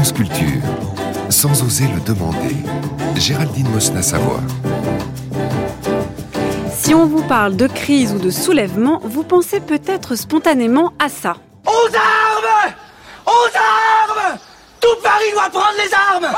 France 0.00 0.14
Culture, 0.14 0.62
sans 1.28 1.62
oser 1.62 1.84
le 1.94 2.00
demander, 2.00 2.56
Géraldine 3.16 3.68
Mosna-Savoie. 3.68 4.40
Si 6.72 6.94
on 6.94 7.04
vous 7.04 7.22
parle 7.24 7.54
de 7.54 7.66
crise 7.66 8.14
ou 8.14 8.18
de 8.18 8.30
soulèvement, 8.30 9.02
vous 9.04 9.24
pensez 9.24 9.60
peut-être 9.60 10.14
spontanément 10.14 10.94
à 10.98 11.10
ça. 11.10 11.36
Aux 11.66 11.94
armes! 11.94 12.72
Aux 13.26 13.50
armes! 13.54 14.38
Tout 14.80 14.96
Paris 15.02 15.32
doit 15.34 15.50
prendre 15.50 15.76
les 15.76 15.92
armes 15.92 16.34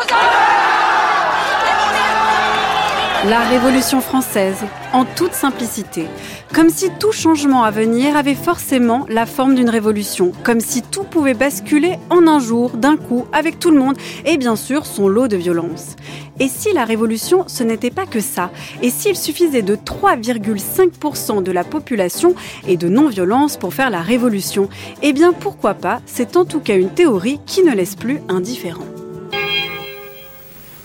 La 3.29 3.39
Révolution 3.39 4.01
française, 4.01 4.57
en 4.93 5.05
toute 5.05 5.33
simplicité. 5.33 6.09
Comme 6.53 6.71
si 6.71 6.91
tout 6.99 7.13
changement 7.13 7.63
à 7.63 7.71
venir 7.71 8.17
avait 8.17 8.35
forcément 8.35 9.07
la 9.09 9.27
forme 9.27 9.55
d'une 9.55 9.71
révolution. 9.71 10.33
Comme 10.43 10.59
si 10.59 10.83
tout 10.83 11.05
pouvait 11.05 11.33
basculer 11.33 12.01
en 12.11 12.27
un 12.27 12.41
jour, 12.41 12.71
d'un 12.71 12.97
coup, 12.97 13.27
avec 13.33 13.61
tout 13.61 13.71
le 13.71 13.79
monde, 13.79 13.97
et 14.27 14.39
bien 14.39 14.57
sûr 14.57 14.87
son 14.87 15.07
lot 15.07 15.29
de 15.29 15.37
violence. 15.37 15.95
Et 16.41 16.49
si 16.49 16.73
la 16.73 16.85
révolution, 16.85 17.45
ce 17.47 17.63
n'était 17.63 17.93
pas 17.93 18.07
que 18.07 18.19
ça 18.19 18.51
Et 18.83 18.91
s'il 18.91 19.17
suffisait 19.17 19.63
de 19.63 19.77
3,5% 19.77 21.45
de 21.45 21.53
la 21.53 21.63
population 21.63 22.35
et 22.67 22.77
de 22.77 22.89
non-violence 22.89 23.57
pour 23.57 23.73
faire 23.73 23.91
la 23.91 24.03
révolution 24.03 24.69
Eh 25.01 25.13
bien 25.13 25.33
pourquoi 25.33 25.75
pas 25.75 26.01
C'est 26.07 26.37
en 26.37 26.45
tout 26.45 26.61
cas 26.61 26.75
une 26.75 26.91
théorie 26.91 27.39
qui 27.47 27.63
ne 27.63 27.73
laisse 27.73 27.95
plus 27.95 28.21
indifférent. 28.29 29.02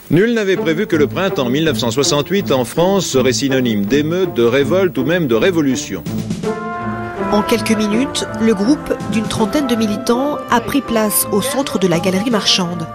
Nul 0.10 0.34
n'avait 0.34 0.56
prévu 0.56 0.88
que 0.88 0.96
le 0.96 1.06
printemps 1.06 1.50
1968 1.50 2.54
en 2.54 2.64
France 2.64 3.06
serait 3.06 3.34
synonyme 3.34 3.84
d'émeute, 3.84 4.34
de 4.34 4.44
révolte 4.44 4.98
ou 4.98 5.04
même 5.04 5.28
de 5.28 5.36
révolution. 5.36 6.02
En 7.34 7.42
quelques 7.42 7.76
minutes, 7.76 8.26
le 8.40 8.54
groupe 8.54 8.94
d'une 9.12 9.28
trentaine 9.28 9.68
de 9.68 9.76
militants 9.76 10.38
a 10.50 10.62
pris 10.62 10.80
place 10.80 11.28
au 11.34 11.42
centre 11.42 11.78
de 11.78 11.90
la 11.90 12.00
galerie 12.00 12.32
marchande. 12.32 12.88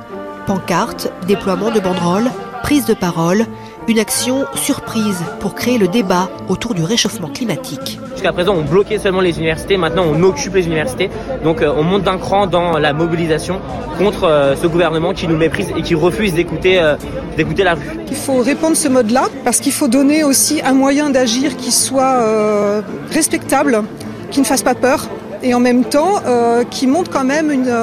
Pancartes, 0.47 1.13
déploiement 1.29 1.71
de 1.71 1.81
banderoles, 1.81 2.31
prise 2.63 2.87
de 2.87 2.95
parole, 2.95 3.45
une 3.89 3.99
action 3.99 4.45
surprise 4.55 5.19
pour 5.41 5.55
créer 5.55 5.79
le 5.79 5.89
débat 5.89 6.29
autour 6.49 6.75
du 6.75 6.85
réchauffement 6.85 7.29
climatique. 7.29 7.99
Jusqu'à 8.13 8.33
présent, 8.33 8.55
on 8.55 8.63
bloquait 8.63 8.99
seulement 8.99 9.21
les 9.21 9.39
universités, 9.39 9.77
maintenant 9.77 10.05
on 10.07 10.23
occupe 10.23 10.55
les 10.55 10.67
universités. 10.67 11.11
Donc 11.43 11.63
euh, 11.63 11.73
on 11.77 11.83
monte 11.83 12.03
d'un 12.03 12.19
cran 12.19 12.47
dans 12.47 12.79
la 12.79 12.93
mobilisation 12.93 13.61
contre 13.99 14.25
euh, 14.25 14.55
ce 14.57 14.67
gouvernement 14.67 15.13
qui 15.13 15.27
nous 15.27 15.37
méprise 15.37 15.69
et 15.77 15.83
qui 15.83 15.95
refuse 15.95 16.35
d'écouter 16.35 16.79
euh, 16.81 16.97
d'écouter 17.37 17.65
la 17.65 17.75
rue. 17.75 17.91
Il 18.09 18.17
faut 18.17 18.41
répondre 18.41 18.77
ce 18.77 18.89
mode-là 18.89 19.29
parce 19.45 19.59
qu'il 19.59 19.73
faut 19.73 19.89
donner 19.89 20.23
aussi 20.23 20.61
un 20.63 20.75
moyen 20.75 21.11
d'agir 21.11 21.57
qui 21.57 21.73
soit 21.73 22.83
respectable, 23.11 23.83
qui 24.31 24.41
ne 24.41 24.45
fasse 24.45 24.63
pas 24.63 24.75
peur 24.75 25.09
et 25.43 25.55
en 25.55 25.61
même 25.61 25.85
temps 25.85 26.23
qui 26.71 26.87
montre 26.87 27.11
quand 27.11 27.25
même 27.25 27.51
une 27.51 27.75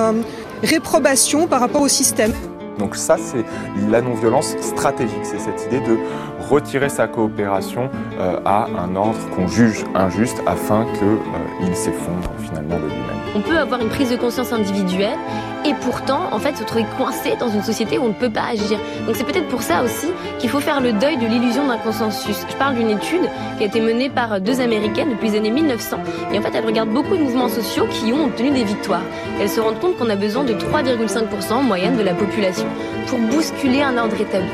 réprobation 0.63 1.47
par 1.47 1.61
rapport 1.61 1.81
au 1.81 1.88
système. 1.88 2.31
Donc 2.80 2.95
ça, 2.95 3.17
c'est 3.17 3.45
la 3.89 4.02
non-violence 4.02 4.55
stratégique, 4.61 5.23
c'est 5.23 5.39
cette 5.39 5.66
idée 5.67 5.81
de 5.81 5.97
retirer 6.49 6.89
sa 6.89 7.08
coopération 7.08 7.89
euh, 8.19 8.39
à 8.45 8.67
un 8.77 8.95
ordre 8.95 9.19
qu'on 9.35 9.47
juge 9.47 9.83
injuste 9.94 10.41
afin 10.47 10.85
qu'il 10.94 11.07
euh, 11.07 11.73
s'effondre 11.73 12.31
finalement 12.39 12.77
de 12.77 12.85
lui-même. 12.85 13.19
On 13.35 13.41
peut 13.41 13.57
avoir 13.57 13.81
une 13.81 13.89
prise 13.89 14.09
de 14.09 14.16
conscience 14.16 14.53
individuelle 14.53 15.17
et 15.70 15.75
pourtant, 15.75 16.22
en 16.31 16.39
fait, 16.39 16.58
se 16.58 16.64
trouver 16.64 16.86
coincé 16.98 17.36
dans 17.39 17.50
une 17.50 17.62
société 17.62 18.00
où 18.00 18.03
on 18.06 18.08
ne 18.08 18.14
peut 18.14 18.30
pas 18.30 18.45
agir. 18.52 18.80
Donc 19.06 19.16
c'est 19.16 19.23
peut-être 19.23 19.48
pour 19.50 19.62
ça 19.62 19.84
aussi 19.84 20.08
qu'il 20.39 20.50
faut 20.50 20.59
faire 20.59 20.81
le 20.81 20.94
deuil 20.94 21.17
de 21.17 21.28
l'illusion 21.28 21.67
d'un 21.67 21.78
consensus. 21.78 22.38
Je 22.50 22.56
parle 22.56 22.75
d'une 22.75 22.89
étude 22.89 23.30
qui 23.58 23.64
a 23.64 23.67
été 23.67 23.80
menée 23.80 24.09
par 24.09 24.42
deux 24.42 24.62
Américaines 24.62 25.12
depuis 25.12 25.30
les 25.30 25.38
années 25.38 25.52
1900. 25.52 25.97
Et 26.34 26.40
en 26.40 26.42
fait, 26.42 26.52
elle 26.56 26.66
regarde 26.66 26.90
beaucoup 26.90 27.16
de 27.16 27.22
mouvements 27.22 27.50
sociaux 27.50 27.86
qui 27.92 28.12
ont 28.12 28.25
obtenu 28.25 28.50
des 28.50 28.64
victoires. 28.64 29.03
Elles 29.40 29.50
se 29.50 29.59
rendent 29.59 29.80
compte 29.80 29.95
qu'on 29.97 30.09
a 30.09 30.16
besoin 30.16 30.44
de 30.44 30.53
3,5% 30.53 31.53
en 31.53 31.62
moyenne 31.62 31.97
de 31.97 32.03
la 32.03 32.16
population 32.16 32.67
pour 33.08 33.20
bousculer 33.20 33.84
un 33.84 33.97
ordre 33.97 34.20
établi. 34.20 34.50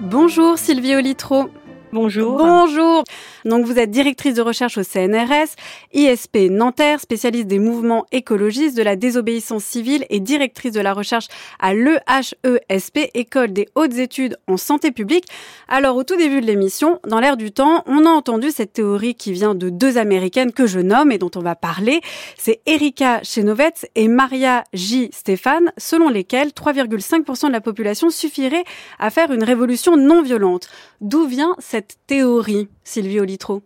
Bonjour 0.00 0.58
Sylvie 0.58 0.96
Olitro. 0.96 1.48
Bonjour. 1.92 2.36
Bonjour. 2.36 3.04
Donc 3.44 3.66
vous 3.66 3.78
êtes 3.78 3.90
directrice 3.90 4.34
de 4.34 4.42
recherche 4.42 4.78
au 4.78 4.82
CNRS, 4.82 5.56
ISP 5.92 6.50
Nanterre, 6.50 7.00
spécialiste 7.00 7.46
des 7.46 7.58
mouvements 7.58 8.06
écologistes, 8.12 8.76
de 8.76 8.82
la 8.82 8.96
désobéissance 8.96 9.64
civile 9.64 10.06
et 10.10 10.20
directrice 10.20 10.72
de 10.72 10.80
la 10.80 10.92
recherche 10.92 11.28
à 11.58 11.74
l'EHESP, 11.74 12.98
École 13.14 13.52
des 13.52 13.68
hautes 13.74 13.94
études 13.94 14.36
en 14.46 14.56
santé 14.56 14.92
publique. 14.92 15.26
Alors 15.68 15.96
au 15.96 16.04
tout 16.04 16.16
début 16.16 16.40
de 16.40 16.46
l'émission, 16.46 17.00
dans 17.06 17.20
l'air 17.20 17.36
du 17.36 17.52
temps, 17.52 17.82
on 17.86 18.06
a 18.06 18.10
entendu 18.10 18.50
cette 18.50 18.72
théorie 18.72 19.14
qui 19.14 19.32
vient 19.32 19.54
de 19.54 19.70
deux 19.70 19.98
américaines 19.98 20.52
que 20.52 20.66
je 20.66 20.80
nomme 20.80 21.12
et 21.12 21.18
dont 21.18 21.30
on 21.36 21.40
va 21.40 21.54
parler. 21.54 22.00
C'est 22.38 22.60
Erika 22.66 23.22
Chenovets 23.22 23.88
et 23.94 24.08
Maria 24.08 24.64
J. 24.72 25.10
Stéphane, 25.12 25.72
selon 25.78 26.08
lesquelles 26.08 26.48
3,5% 26.48 27.48
de 27.48 27.52
la 27.52 27.60
population 27.60 28.10
suffirait 28.10 28.64
à 28.98 29.10
faire 29.10 29.32
une 29.32 29.44
révolution 29.44 29.96
non 29.96 30.22
violente. 30.22 30.68
D'où 31.00 31.26
vient 31.26 31.54
cette 31.58 31.96
théorie, 32.06 32.68
Sylvie 32.84 33.20
Olitro. 33.20 33.62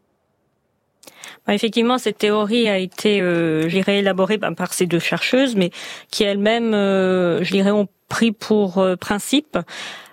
Bah, 1.47 1.54
effectivement, 1.54 1.99
cette 1.99 2.19
théorie 2.19 2.69
a 2.69 2.78
été, 2.78 3.21
euh, 3.21 3.62
je 3.62 3.69
dirais, 3.69 3.99
élaborée 3.99 4.37
bah, 4.37 4.50
par 4.56 4.72
ces 4.72 4.87
deux 4.87 4.99
chercheuses, 4.99 5.54
mais 5.54 5.71
qui 6.10 6.25
elles-mêmes, 6.25 6.75
euh, 6.75 7.43
je 7.44 7.53
dirais, 7.53 7.71
ont 7.71 7.88
pris 8.09 8.32
pour 8.32 8.78
euh, 8.78 8.97
principe 8.97 9.59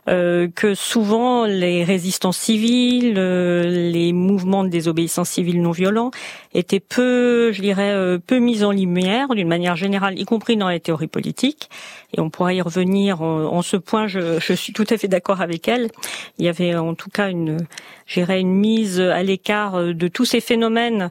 euh, 0.10 0.50
que 0.54 0.76
souvent 0.76 1.46
les 1.46 1.86
résistances 1.86 2.38
civiles, 2.38 3.16
euh, 3.18 3.64
les 3.64 4.12
mouvements 4.12 4.66
de 4.66 4.70
désobéissance 4.70 5.30
civile 5.30 5.62
non 5.62 5.72
violents 5.72 6.12
étaient 6.54 6.82
peu, 6.82 7.54
je 7.54 7.62
dirais, 7.62 7.92
euh, 7.92 8.18
peu 8.18 8.40
mis 8.40 8.66
en 8.66 8.72
lumière 8.72 9.30
d'une 9.30 9.48
manière 9.48 9.78
générale, 9.78 10.20
y 10.20 10.26
compris 10.26 10.58
dans 10.58 10.68
les 10.68 10.82
théories 10.82 11.08
politiques. 11.08 11.70
Et 12.16 12.20
on 12.20 12.30
pourra 12.30 12.54
y 12.54 12.62
revenir 12.62 13.22
en, 13.22 13.62
ce 13.62 13.78
point. 13.78 14.08
Je, 14.08 14.40
je, 14.40 14.54
suis 14.54 14.74
tout 14.74 14.86
à 14.90 14.98
fait 14.98 15.08
d'accord 15.08 15.42
avec 15.42 15.68
elle. 15.68 15.90
Il 16.38 16.46
y 16.46 16.50
avait 16.50 16.76
en 16.76 16.94
tout 16.94 17.10
cas 17.10 17.30
une, 17.30 17.66
dirais, 18.14 18.40
une 18.40 18.54
mise 18.54 19.00
à 19.00 19.24
l'écart 19.24 19.82
de 19.82 20.08
tous 20.08 20.26
ces 20.26 20.40
phénomènes 20.40 21.10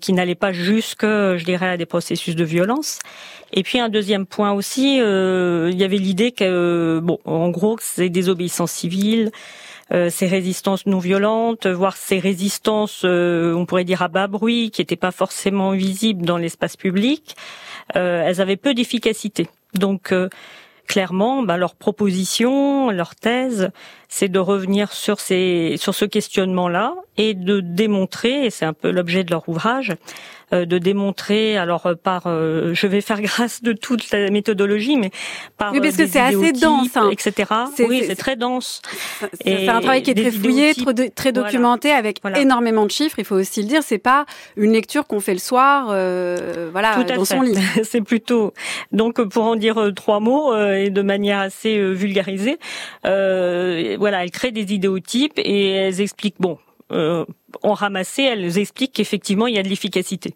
qui 0.00 0.12
n'allaient 0.12 0.34
pas 0.34 0.50
jusque, 0.50 1.04
je 1.04 1.44
dirais, 1.44 1.68
à 1.68 1.76
des 1.76 1.86
processus 1.86 2.34
de 2.34 2.42
violence. 2.42 2.98
Et 3.52 3.62
puis 3.62 3.78
un 3.78 3.88
deuxième 3.88 4.26
point 4.26 4.52
aussi, 4.52 5.00
euh, 5.00 5.70
il 5.72 5.78
y 5.78 5.84
avait 5.84 5.98
l'idée 5.98 6.32
que, 6.32 7.00
bon, 7.02 7.18
en 7.24 7.50
gros, 7.50 7.76
c'est 7.80 8.08
désobéissance 8.08 8.72
civile, 8.72 9.30
euh, 9.92 10.08
ces 10.08 10.26
résistances 10.26 10.86
non 10.86 10.98
violentes, 10.98 11.66
voire 11.66 11.96
ces 11.96 12.18
résistances, 12.18 13.02
euh, 13.04 13.52
on 13.54 13.66
pourrait 13.66 13.84
dire 13.84 14.00
à 14.00 14.08
bas 14.08 14.26
bruit, 14.26 14.70
qui 14.70 14.80
n'étaient 14.80 14.96
pas 14.96 15.10
forcément 15.10 15.72
visibles 15.72 16.24
dans 16.24 16.38
l'espace 16.38 16.76
public, 16.76 17.36
euh, 17.96 18.24
elles 18.26 18.40
avaient 18.40 18.56
peu 18.56 18.72
d'efficacité. 18.72 19.48
Donc 19.74 20.14
clairement, 20.86 21.42
bah, 21.42 21.56
leur 21.56 21.74
proposition, 21.74 22.90
leur 22.90 23.14
thèse, 23.14 23.70
c'est 24.08 24.28
de 24.28 24.38
revenir 24.38 24.92
sur 24.92 25.20
ces, 25.20 25.76
sur 25.78 25.94
ce 25.94 26.04
questionnement-là 26.04 26.94
et 27.16 27.34
de 27.34 27.60
démontrer, 27.60 28.46
et 28.46 28.50
c'est 28.50 28.66
un 28.66 28.72
peu 28.74 28.90
l'objet 28.90 29.24
de 29.24 29.30
leur 29.30 29.48
ouvrage, 29.48 29.90
euh, 29.90 29.94
de 30.52 30.78
démontrer, 30.78 31.56
alors 31.56 31.86
euh, 31.86 31.94
par, 31.94 32.24
euh, 32.26 32.74
je 32.74 32.86
vais 32.86 33.00
faire 33.00 33.20
grâce 33.22 33.62
de 33.62 33.72
toute 33.72 34.10
la 34.10 34.30
méthodologie, 34.30 34.96
mais 34.96 35.10
par 35.56 35.72
oui, 35.72 35.80
parce 35.80 35.96
que 35.96 36.06
c'est 36.06 36.20
assez 36.20 36.52
dense, 36.52 36.96
hein. 36.96 37.10
etc. 37.10 37.50
Oui, 37.88 38.04
c'est 38.06 38.16
très 38.16 38.36
dense. 38.36 38.82
C'est 39.44 39.68
un 39.68 39.80
travail 39.80 40.02
qui 40.02 40.10
est 40.10 40.14
très 40.14 40.30
fouillé, 40.30 40.74
très, 41.14 41.32
documenté, 41.32 41.90
avec 41.90 42.20
énormément 42.36 42.84
de 42.84 42.90
chiffres. 42.90 43.18
Il 43.18 43.24
faut 43.24 43.36
aussi 43.36 43.62
le 43.62 43.68
dire, 43.68 43.82
c'est 43.82 43.98
pas 43.98 44.26
une 44.56 44.72
lecture 44.72 45.06
qu'on 45.06 45.20
fait 45.20 45.34
le 45.34 45.38
soir, 45.38 45.86
voilà, 46.70 47.02
dans 47.04 47.24
son 47.24 47.42
lit. 47.42 47.56
c'est 47.82 48.02
plutôt. 48.02 48.52
Donc, 48.92 49.22
pour 49.22 49.44
en 49.44 49.56
dire 49.56 49.92
trois 49.94 50.20
mots 50.20 50.54
et 50.56 50.90
de 50.90 51.02
manière 51.02 51.38
assez 51.40 51.78
vulgarisée, 51.94 52.58
voilà, 53.04 54.24
elle 54.24 54.30
crée 54.30 54.50
des 54.50 54.74
idéotypes 54.74 55.38
et 55.38 55.70
elles 55.70 56.00
expliquent. 56.00 56.36
Bon, 56.40 56.58
euh, 56.90 57.24
ont 57.62 57.74
ramassé, 57.74 58.22
elles 58.22 58.58
expliquent 58.58 58.92
qu'effectivement 58.92 59.46
il 59.46 59.54
y 59.54 59.58
a 59.58 59.62
de 59.62 59.68
l'efficacité 59.68 60.34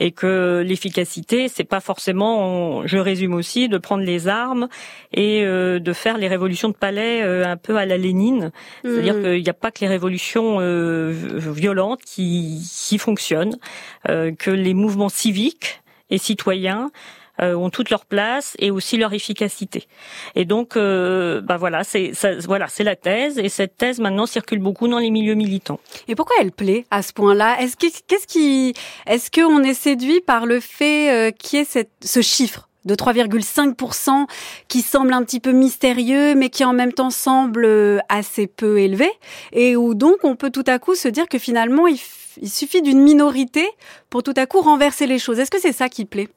et 0.00 0.10
que 0.10 0.62
l'efficacité 0.66 1.48
c'est 1.48 1.64
pas 1.64 1.80
forcément, 1.80 2.86
je 2.86 2.98
résume 2.98 3.34
aussi, 3.34 3.68
de 3.68 3.78
prendre 3.78 4.02
les 4.02 4.28
armes 4.28 4.68
et 5.12 5.44
euh, 5.44 5.78
de 5.78 5.92
faire 5.92 6.18
les 6.18 6.28
révolutions 6.28 6.68
de 6.68 6.74
palais 6.74 7.22
euh, 7.22 7.46
un 7.46 7.56
peu 7.56 7.76
à 7.76 7.86
la 7.86 7.96
Lénine, 7.96 8.52
c'est-à-dire 8.82 9.14
mmh. 9.14 9.22
qu'il 9.22 9.42
n'y 9.42 9.48
a 9.48 9.54
pas 9.54 9.70
que 9.70 9.80
les 9.80 9.88
révolutions 9.88 10.58
euh, 10.60 11.12
violentes 11.12 12.02
qui, 12.02 12.60
qui 12.88 12.98
fonctionnent, 12.98 13.56
que 14.04 14.50
les 14.50 14.74
mouvements 14.74 15.08
civiques 15.08 15.80
et 16.10 16.18
citoyens 16.18 16.86
euh, 16.86 17.25
ont 17.40 17.70
toute 17.70 17.90
leur 17.90 18.04
place 18.04 18.56
et 18.58 18.70
aussi 18.70 18.96
leur 18.96 19.12
efficacité. 19.12 19.86
Et 20.34 20.44
donc, 20.44 20.76
euh, 20.76 21.40
bah 21.40 21.56
voilà, 21.56 21.84
c'est 21.84 22.12
voilà, 22.46 22.68
c'est 22.68 22.84
la 22.84 22.96
thèse 22.96 23.38
et 23.38 23.48
cette 23.48 23.76
thèse 23.76 23.98
maintenant 24.00 24.26
circule 24.26 24.58
beaucoup 24.58 24.88
dans 24.88 24.98
les 24.98 25.10
milieux 25.10 25.34
militants. 25.34 25.80
Et 26.08 26.14
pourquoi 26.14 26.36
elle 26.40 26.52
plaît 26.52 26.86
à 26.90 27.02
ce 27.02 27.12
point-là? 27.12 27.60
Est-ce 27.60 27.76
qu'est-ce 27.76 28.26
qui, 28.26 28.74
est-ce 29.06 29.30
qu'on 29.30 29.62
est 29.62 29.74
séduit 29.74 30.20
par 30.20 30.46
le 30.46 30.60
fait 30.60 31.12
euh, 31.12 31.30
qu'il 31.30 31.58
y 31.58 31.62
ait 31.62 31.66
cette, 31.66 31.90
ce 32.04 32.20
chiffre 32.22 32.68
de 32.84 32.94
3,5% 32.94 34.26
qui 34.68 34.80
semble 34.80 35.12
un 35.12 35.24
petit 35.24 35.40
peu 35.40 35.50
mystérieux, 35.50 36.34
mais 36.36 36.50
qui 36.50 36.64
en 36.64 36.72
même 36.72 36.92
temps 36.92 37.10
semble 37.10 37.64
euh, 37.64 37.98
assez 38.08 38.46
peu 38.46 38.78
élevé, 38.78 39.10
et 39.52 39.76
où 39.76 39.94
donc 39.94 40.18
on 40.22 40.36
peut 40.36 40.50
tout 40.50 40.64
à 40.66 40.78
coup 40.78 40.94
se 40.94 41.08
dire 41.08 41.28
que 41.28 41.38
finalement 41.38 41.88
il, 41.88 41.98
il 42.40 42.50
suffit 42.50 42.82
d'une 42.82 43.00
minorité 43.00 43.68
pour 44.08 44.22
tout 44.22 44.34
à 44.36 44.46
coup 44.46 44.60
renverser 44.60 45.06
les 45.06 45.18
choses. 45.18 45.40
Est-ce 45.40 45.50
que 45.50 45.60
c'est 45.60 45.72
ça 45.72 45.88
qui 45.88 46.04
plaît? 46.04 46.28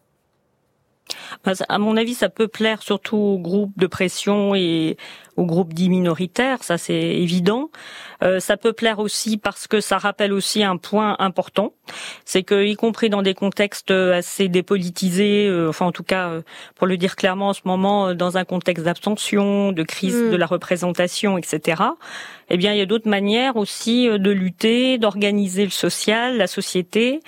À 1.67 1.77
mon 1.79 1.97
avis, 1.97 2.13
ça 2.13 2.29
peut 2.29 2.47
plaire 2.47 2.83
surtout 2.83 3.17
aux 3.17 3.39
groupes 3.39 3.77
de 3.77 3.87
pression 3.87 4.55
et 4.55 4.97
aux 5.39 5.45
groupes 5.45 5.73
dits 5.73 5.89
minoritaires, 5.89 6.63
ça 6.63 6.77
c'est 6.77 6.93
évident. 6.93 7.69
Euh, 8.21 8.41
ça 8.41 8.57
peut 8.57 8.73
plaire 8.73 8.99
aussi 8.99 9.37
parce 9.37 9.67
que 9.67 9.79
ça 9.79 9.97
rappelle 9.97 10.33
aussi 10.33 10.63
un 10.63 10.75
point 10.75 11.15
important, 11.19 11.73
c'est 12.25 12.43
que 12.43 12.65
y 12.65 12.75
compris 12.75 13.09
dans 13.09 13.21
des 13.21 13.33
contextes 13.33 13.91
assez 13.91 14.49
dépolitisés, 14.49 15.47
euh, 15.47 15.69
enfin 15.69 15.85
en 15.85 15.93
tout 15.93 16.03
cas 16.03 16.27
euh, 16.27 16.41
pour 16.75 16.87
le 16.87 16.97
dire 16.97 17.15
clairement 17.15 17.49
en 17.49 17.53
ce 17.53 17.61
moment, 17.63 18.13
dans 18.13 18.37
un 18.37 18.43
contexte 18.43 18.83
d'abstention, 18.83 19.71
de 19.71 19.83
crise 19.83 20.21
mm. 20.21 20.31
de 20.31 20.35
la 20.35 20.45
représentation, 20.45 21.37
etc. 21.37 21.83
Eh 22.49 22.57
bien, 22.57 22.73
il 22.73 22.79
y 22.79 22.81
a 22.81 22.85
d'autres 22.85 23.09
manières 23.09 23.55
aussi 23.57 24.07
de 24.07 24.31
lutter, 24.31 24.97
d'organiser 24.97 25.63
le 25.63 25.69
social, 25.69 26.37
la 26.37 26.47
société. 26.47 27.19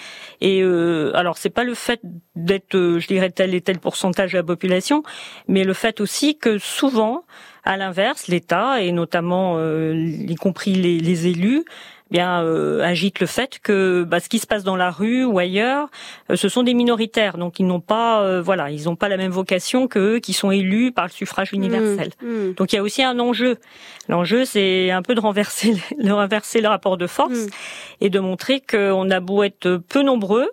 Et 0.42 0.62
euh, 0.64 1.12
alors, 1.16 1.38
c'est 1.38 1.52
pas 1.52 1.64
le 1.64 1.76
fait 1.76 2.02
d'être, 2.36 2.98
je 2.98 3.08
dirais, 3.08 3.30
tel 3.30 3.54
et 3.54 3.62
tel 3.62 3.80
pourcentage 3.80 4.32
de 4.32 4.38
la 4.38 4.44
population, 4.44 5.04
mais 5.48 5.64
le 5.64 5.74
fait 5.74 6.02
aussi 6.02 6.38
que 6.38 6.58
souvent, 6.58 7.24
à 7.64 7.78
l'inverse, 7.78 8.28
l'État 8.28 8.82
et 8.82 8.92
notamment 8.92 9.56
euh, 9.58 9.94
y 9.96 10.36
compris 10.36 10.74
les, 10.74 11.00
les 11.00 11.28
élus 11.28 11.66
bien 12.12 12.44
euh, 12.44 12.82
agite 12.84 13.20
le 13.20 13.26
fait 13.26 13.60
que 13.64 14.04
bah, 14.04 14.20
ce 14.20 14.30
qui 14.30 14.38
se 14.38 14.46
passe 14.46 14.64
dans 14.64 14.76
la 14.76 14.92
rue 14.92 15.24
ou 15.24 15.40
ailleurs, 15.40 15.90
euh, 16.30 16.36
ce 16.36 16.50
sont 16.50 16.62
des 16.62 16.74
minoritaires, 16.74 17.38
donc 17.38 17.60
ils 17.60 17.66
n'ont 17.66 17.80
pas, 17.80 18.22
euh, 18.22 18.42
voilà, 18.42 18.70
ils 18.70 18.84
n'ont 18.84 18.98
pas 18.98 19.10
la 19.10 19.18
même 19.18 19.32
vocation 19.32 19.88
que 19.88 20.16
eux 20.16 20.20
qui 20.20 20.34
sont 20.34 20.52
élus 20.52 20.92
par 20.92 21.06
le 21.06 21.12
suffrage 21.12 21.54
universel. 21.54 22.12
Mmh, 22.22 22.28
mmh. 22.28 22.54
Donc 22.56 22.74
il 22.74 22.76
y 22.76 22.80
a 22.80 22.84
aussi 22.84 23.02
un 23.02 23.18
enjeu. 23.20 23.58
L'enjeu, 24.10 24.44
c'est 24.44 24.92
un 24.92 25.02
peu 25.02 25.16
de 25.16 25.22
renverser, 25.22 25.78
de 26.00 26.12
renverser 26.12 26.60
le 26.62 26.68
rapport 26.68 26.98
de 26.98 27.08
force 27.08 27.32
mmh. 27.32 27.50
et 28.02 28.10
de 28.10 28.20
montrer 28.20 28.62
qu'on 28.62 29.10
a 29.10 29.20
beau 29.22 29.44
être 29.44 29.78
peu 29.78 30.04
nombreux, 30.04 30.50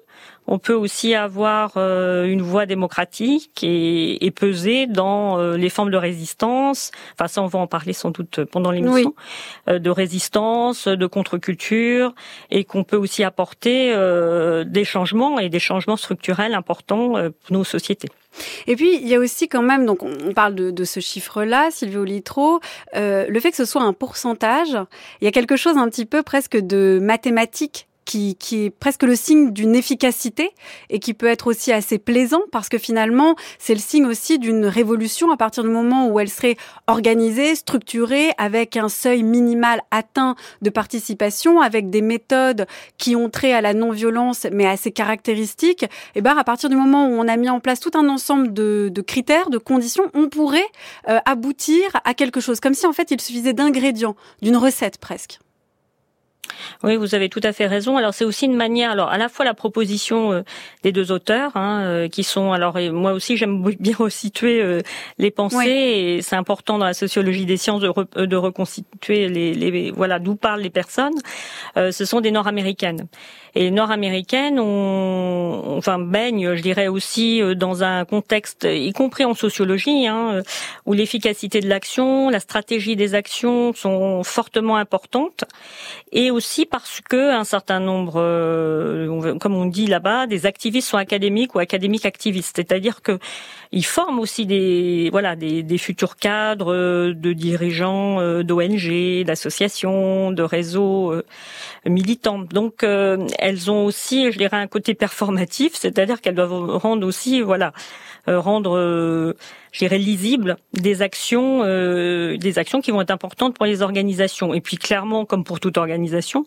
on 0.48 0.58
peut 0.58 0.74
aussi 0.74 1.14
avoir 1.14 1.74
euh, 1.76 2.24
une 2.24 2.42
voix 2.42 2.66
démocratique 2.66 3.62
et, 3.62 4.24
et 4.24 4.30
peser 4.30 4.86
dans 4.86 5.38
euh, 5.38 5.56
les 5.56 5.68
formes 5.68 5.90
de 5.90 5.96
résistance. 5.96 6.90
Enfin, 7.14 7.28
ça, 7.28 7.42
on 7.42 7.46
va 7.46 7.58
en 7.58 7.66
parler 7.66 7.92
sans 7.92 8.10
doute 8.10 8.44
pendant 8.44 8.70
l'émission, 8.70 9.14
euh, 9.68 9.78
de 9.78 9.90
résistance, 9.90 10.88
de 10.88 11.06
contre-culture, 11.06 12.14
et 12.50 12.64
qu'on 12.64 12.82
peut 12.82 12.96
aussi 12.96 13.22
apporter 13.22 13.94
des 14.66 14.84
changements 14.84 15.38
et 15.38 15.50
des 15.50 15.58
changements 15.58 15.96
structurels 15.96 16.54
importants 16.54 17.12
pour 17.12 17.52
nos 17.52 17.64
sociétés. 17.64 18.08
Et 18.66 18.76
puis, 18.76 18.96
il 18.96 19.08
y 19.08 19.14
a 19.14 19.18
aussi 19.18 19.48
quand 19.48 19.62
même, 19.62 19.86
donc 19.86 20.02
on 20.02 20.32
parle 20.32 20.54
de, 20.54 20.70
de 20.70 20.84
ce 20.84 21.00
chiffre-là, 21.00 21.70
Silvio 21.70 22.04
Litro, 22.04 22.60
euh, 22.94 23.26
le 23.28 23.40
fait 23.40 23.50
que 23.50 23.56
ce 23.56 23.64
soit 23.64 23.82
un 23.82 23.92
pourcentage, 23.92 24.76
il 25.20 25.24
y 25.24 25.28
a 25.28 25.32
quelque 25.32 25.56
chose 25.56 25.76
un 25.76 25.88
petit 25.88 26.06
peu 26.06 26.22
presque 26.22 26.56
de 26.56 26.98
mathématique 27.02 27.87
qui, 28.08 28.36
qui 28.36 28.64
est 28.64 28.70
presque 28.70 29.02
le 29.02 29.14
signe 29.14 29.52
d'une 29.52 29.76
efficacité 29.76 30.50
et 30.88 30.98
qui 30.98 31.12
peut 31.12 31.26
être 31.26 31.46
aussi 31.46 31.72
assez 31.72 31.98
plaisant 31.98 32.40
parce 32.50 32.70
que 32.70 32.78
finalement, 32.78 33.36
c'est 33.58 33.74
le 33.74 33.80
signe 33.80 34.06
aussi 34.06 34.38
d'une 34.38 34.64
révolution 34.64 35.30
à 35.30 35.36
partir 35.36 35.62
du 35.62 35.68
moment 35.68 36.08
où 36.08 36.18
elle 36.18 36.30
serait 36.30 36.56
organisée, 36.86 37.54
structurée, 37.54 38.30
avec 38.38 38.78
un 38.78 38.88
seuil 38.88 39.22
minimal 39.22 39.82
atteint 39.90 40.36
de 40.62 40.70
participation, 40.70 41.60
avec 41.60 41.90
des 41.90 42.00
méthodes 42.00 42.66
qui 42.96 43.14
ont 43.14 43.28
trait 43.28 43.52
à 43.52 43.60
la 43.60 43.74
non-violence 43.74 44.46
mais 44.52 44.74
ses 44.78 44.90
caractéristiques. 44.90 45.84
Et 46.14 46.22
ben, 46.22 46.34
à 46.38 46.44
partir 46.44 46.70
du 46.70 46.76
moment 46.76 47.08
où 47.08 47.12
on 47.12 47.28
a 47.28 47.36
mis 47.36 47.50
en 47.50 47.60
place 47.60 47.78
tout 47.78 47.90
un 47.94 48.08
ensemble 48.08 48.54
de, 48.54 48.88
de 48.90 49.02
critères, 49.02 49.50
de 49.50 49.58
conditions, 49.58 50.04
on 50.14 50.30
pourrait 50.30 50.66
euh, 51.08 51.18
aboutir 51.26 52.00
à 52.04 52.14
quelque 52.14 52.40
chose. 52.40 52.58
Comme 52.58 52.74
si 52.74 52.86
en 52.86 52.94
fait 52.94 53.10
il 53.10 53.20
suffisait 53.20 53.52
d'ingrédients, 53.52 54.16
d'une 54.40 54.56
recette 54.56 54.96
presque. 54.96 55.40
Oui, 56.82 56.96
vous 56.96 57.14
avez 57.14 57.28
tout 57.28 57.40
à 57.42 57.52
fait 57.52 57.66
raison. 57.66 57.96
Alors 57.96 58.14
c'est 58.14 58.24
aussi 58.24 58.46
une 58.46 58.56
manière, 58.56 58.90
alors 58.90 59.10
à 59.10 59.18
la 59.18 59.28
fois 59.28 59.44
la 59.44 59.54
proposition 59.54 60.32
euh, 60.32 60.42
des 60.82 60.92
deux 60.92 61.12
auteurs, 61.12 61.56
hein, 61.56 61.82
euh, 61.82 62.08
qui 62.08 62.24
sont, 62.24 62.52
alors 62.52 62.78
moi 62.92 63.12
aussi 63.12 63.36
j'aime 63.36 63.62
bien 63.80 63.94
resituer 63.98 64.62
euh, 64.62 64.82
les 65.18 65.30
pensées, 65.30 65.68
et 65.68 66.22
c'est 66.22 66.36
important 66.36 66.78
dans 66.78 66.84
la 66.84 66.94
sociologie 66.94 67.46
des 67.46 67.56
sciences 67.56 67.80
de, 67.80 68.24
de 68.24 68.36
reconstituer 68.36 69.28
les, 69.28 69.54
les 69.54 69.90
voilà 69.90 70.18
d'où 70.18 70.34
parlent 70.36 70.60
les 70.60 70.70
personnes. 70.70 71.14
ce 71.76 72.04
sont 72.04 72.20
des 72.20 72.30
Nord-américaines. 72.30 73.06
Et 73.54 73.72
nord-américaines, 73.72 74.60
on, 74.60 75.76
enfin, 75.76 75.98
baigne, 75.98 76.54
je 76.54 76.62
dirais 76.62 76.86
aussi 76.86 77.42
euh, 77.42 77.56
dans 77.56 77.82
un 77.82 78.04
contexte, 78.04 78.68
y 78.70 78.92
compris 78.92 79.24
en 79.24 79.34
sociologie, 79.34 80.06
hein, 80.06 80.34
euh, 80.34 80.42
où 80.86 80.92
l'efficacité 80.92 81.58
de 81.58 81.68
l'action, 81.68 82.30
la 82.30 82.38
stratégie 82.38 82.94
des 82.94 83.16
actions 83.16 83.72
sont 83.74 84.22
fortement 84.22 84.76
importantes, 84.76 85.44
et 86.12 86.30
aussi 86.30 86.37
parce 86.66 87.00
que 87.00 87.32
un 87.32 87.44
certain 87.44 87.80
nombre, 87.80 88.14
euh, 88.16 89.38
comme 89.38 89.54
on 89.54 89.66
dit 89.66 89.86
là-bas, 89.86 90.26
des 90.26 90.46
activistes 90.46 90.88
sont 90.88 90.96
académiques 90.96 91.54
ou 91.54 91.58
académiques 91.58 92.06
activistes, 92.06 92.56
c'est-à-dire 92.56 93.02
que 93.02 93.18
ils 93.70 93.84
forment 93.84 94.18
aussi 94.18 94.46
des, 94.46 95.08
voilà, 95.10 95.36
des, 95.36 95.62
des 95.62 95.78
futurs 95.78 96.16
cadres 96.16 97.12
de 97.12 97.32
dirigeants 97.34 98.42
d'ONG, 98.42 99.24
d'associations, 99.24 100.32
de 100.32 100.42
réseaux 100.42 101.12
militants. 101.84 102.38
Donc 102.38 102.82
elles 102.82 103.70
ont 103.70 103.84
aussi, 103.84 104.32
je 104.32 104.38
dirais, 104.38 104.56
un 104.56 104.66
côté 104.68 104.94
performatif, 104.94 105.72
c'est-à-dire 105.74 106.22
qu'elles 106.22 106.34
doivent 106.34 106.76
rendre 106.78 107.06
aussi, 107.06 107.42
voilà, 107.42 107.68
euh, 107.68 107.72
rendre, 108.36 108.76
euh, 108.76 109.34
je 109.72 109.78
dirais, 109.78 109.98
lisible 109.98 110.56
des 110.74 111.02
actions, 111.02 111.62
euh, 111.62 112.36
des 112.36 112.58
actions 112.58 112.80
qui 112.80 112.90
vont 112.90 113.00
être 113.00 113.10
importantes 113.10 113.56
pour 113.56 113.66
les 113.66 113.82
organisations. 113.82 114.54
Et 114.54 114.60
puis 114.60 114.76
clairement, 114.76 115.24
comme 115.24 115.44
pour 115.44 115.60
toute 115.60 115.78
organisation, 115.78 116.44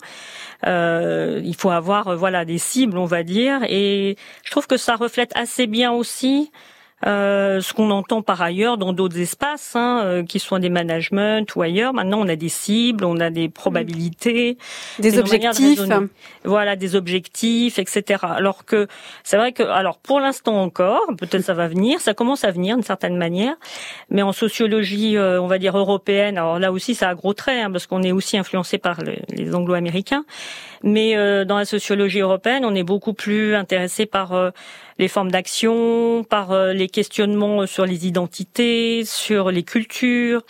il 0.66 1.56
faut 1.58 1.72
avoir, 1.72 2.16
voilà, 2.18 2.46
des 2.46 2.58
cibles, 2.58 2.98
on 2.98 3.06
va 3.06 3.24
dire. 3.24 3.62
Et 3.68 4.18
je 4.44 4.52
trouve 4.52 4.68
que 4.68 4.78
ça 4.78 4.96
reflète 4.96 5.32
assez 5.36 5.68
bien 5.68 5.92
aussi 5.92 6.52
euh, 7.08 7.62
ce 7.62 7.74
qu'on 7.74 7.90
entend 7.90 8.22
par 8.22 8.42
ailleurs 8.42 8.78
dans 8.78 8.94
d'autres 8.94 9.20
espaces, 9.20 9.76
hein, 9.76 10.02
euh, 10.04 10.24
qui 10.24 10.40
soient 10.40 10.60
des 10.60 10.70
managements 10.70 11.42
ou 11.56 11.62
ailleurs. 11.62 11.94
Maintenant, 11.94 12.20
on 12.20 12.28
a 12.28 12.36
des 12.36 12.50
cibles, 12.50 13.06
on 13.06 13.20
a 13.20 13.30
des 13.30 13.50
probabilités, 13.50 14.58
des 15.00 15.18
objectifs. 15.18 15.82
voilà, 16.44 16.76
des 16.76 16.96
objectifs, 16.96 17.80
etc. 17.80 18.24
Alors 18.24 18.66
que 18.66 18.88
c'est 19.24 19.38
vrai 19.38 19.52
que, 19.52 19.64
alors 19.64 19.98
pour 19.98 20.20
l'instant 20.20 20.62
encore, 20.62 21.02
peut-être 21.18 21.44
ça 21.44 21.54
va 21.54 21.68
venir, 21.68 22.00
ça 22.02 22.14
commence 22.14 22.44
à 22.44 22.52
venir 22.52 22.76
d'une 22.76 22.86
certaine 22.86 23.18
manière, 23.18 23.56
mais 24.10 24.22
en 24.22 24.32
sociologie, 24.32 25.18
euh, 25.18 25.42
on 25.42 25.48
va 25.48 25.58
dire 25.58 25.78
européenne, 25.78 26.38
alors 26.38 26.60
là 26.60 26.72
aussi 26.72 26.94
ça 26.94 27.10
a 27.10 27.16
gros 27.16 27.34
traits, 27.34 27.64
hein, 27.64 27.72
parce 27.72 27.88
qu'on 27.88 28.04
est 28.04 28.12
aussi 28.12 28.38
influencé 28.38 28.78
par 28.78 29.00
les 29.30 29.56
anglo-américains, 29.56 30.24
mais 30.84 31.16
dans 31.46 31.58
la 31.58 31.66
sociologie 31.66 32.20
européenne, 32.20 32.66
on 32.66 32.76
est 32.76 32.84
beaucoup 32.84 33.14
plus 33.14 33.56
intéressé 33.56 34.06
par 34.06 34.52
les 35.02 35.08
formes 35.08 35.32
d'action, 35.32 36.24
par 36.24 36.52
euh, 36.52 36.74
les 36.74 36.88
questionnements 36.88 37.66
sur 37.66 37.88
les 37.88 38.06
identités, 38.06 39.04
sur 39.04 39.50
les 39.50 39.64
cultures, 39.64 40.44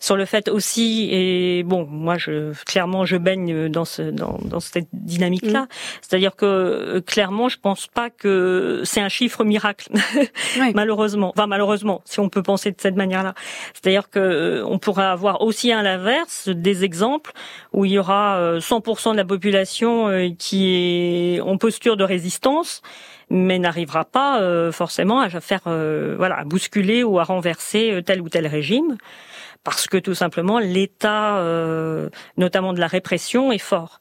sur 0.00 0.16
le 0.16 0.24
fait 0.24 0.48
aussi 0.48 1.10
et 1.12 1.62
bon 1.62 1.86
moi 1.90 2.16
je 2.16 2.52
clairement 2.64 3.04
je 3.04 3.16
baigne 3.16 3.68
dans 3.68 3.84
ce 3.84 4.02
dans, 4.02 4.38
dans 4.42 4.60
cette 4.60 4.88
dynamique 4.92 5.44
là 5.44 5.62
mm. 5.62 5.68
c'est-à-dire 6.00 6.36
que 6.36 6.46
euh, 6.46 7.00
clairement 7.00 7.48
je 7.48 7.58
pense 7.58 7.86
pas 7.86 8.08
que 8.08 8.82
c'est 8.84 9.00
un 9.00 9.10
chiffre 9.10 9.44
miracle. 9.44 9.90
Malheureusement. 10.74 11.30
Enfin 11.36 11.46
malheureusement 11.46 12.00
si 12.06 12.18
on 12.18 12.30
peut 12.30 12.42
penser 12.42 12.70
de 12.70 12.80
cette 12.80 12.96
manière-là. 12.96 13.34
C'est-à-dire 13.74 14.08
que 14.08 14.18
euh, 14.18 14.64
on 14.66 14.78
pourrait 14.78 15.04
avoir 15.04 15.42
aussi 15.42 15.70
à 15.70 15.82
l'inverse 15.82 16.48
des 16.48 16.84
exemples 16.84 17.32
où 17.74 17.84
il 17.84 17.92
y 17.92 17.98
aura 17.98 18.58
100% 18.58 19.12
de 19.12 19.16
la 19.18 19.24
population 19.26 20.34
qui 20.38 21.34
est 21.36 21.40
en 21.40 21.58
posture 21.58 21.98
de 21.98 22.04
résistance 22.04 22.80
mais 23.30 23.58
n'arrivera 23.58 24.04
pas 24.04 24.40
euh, 24.40 24.72
forcément 24.72 25.20
à 25.20 25.28
faire 25.40 25.62
euh, 25.66 26.14
voilà 26.16 26.38
à 26.38 26.44
bousculer 26.44 27.02
ou 27.02 27.18
à 27.18 27.24
renverser 27.24 27.92
euh, 27.92 28.02
tel 28.02 28.20
ou 28.20 28.28
tel 28.28 28.46
régime 28.46 28.96
parce 29.64 29.86
que 29.86 29.98
tout 29.98 30.14
simplement 30.14 30.58
l'État, 30.60 31.42
notamment 32.38 32.72
de 32.72 32.80
la 32.80 32.86
répression, 32.86 33.52
est 33.52 33.58
fort. 33.58 34.00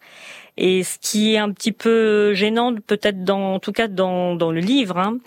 Et 0.56 0.84
ce 0.84 0.98
qui 0.98 1.34
est 1.34 1.40
un 1.40 1.52
petit 1.52 1.74
peu 1.74 2.34
gênant, 2.36 2.74
peut-être 2.76 3.26
dans, 3.26 3.56
en 3.56 3.60
tout 3.60 3.74
cas 3.74 3.88
dans, 3.90 4.36
dans 4.36 4.52
le 4.52 4.62
livre, 4.62 4.98
hein, 4.98 5.18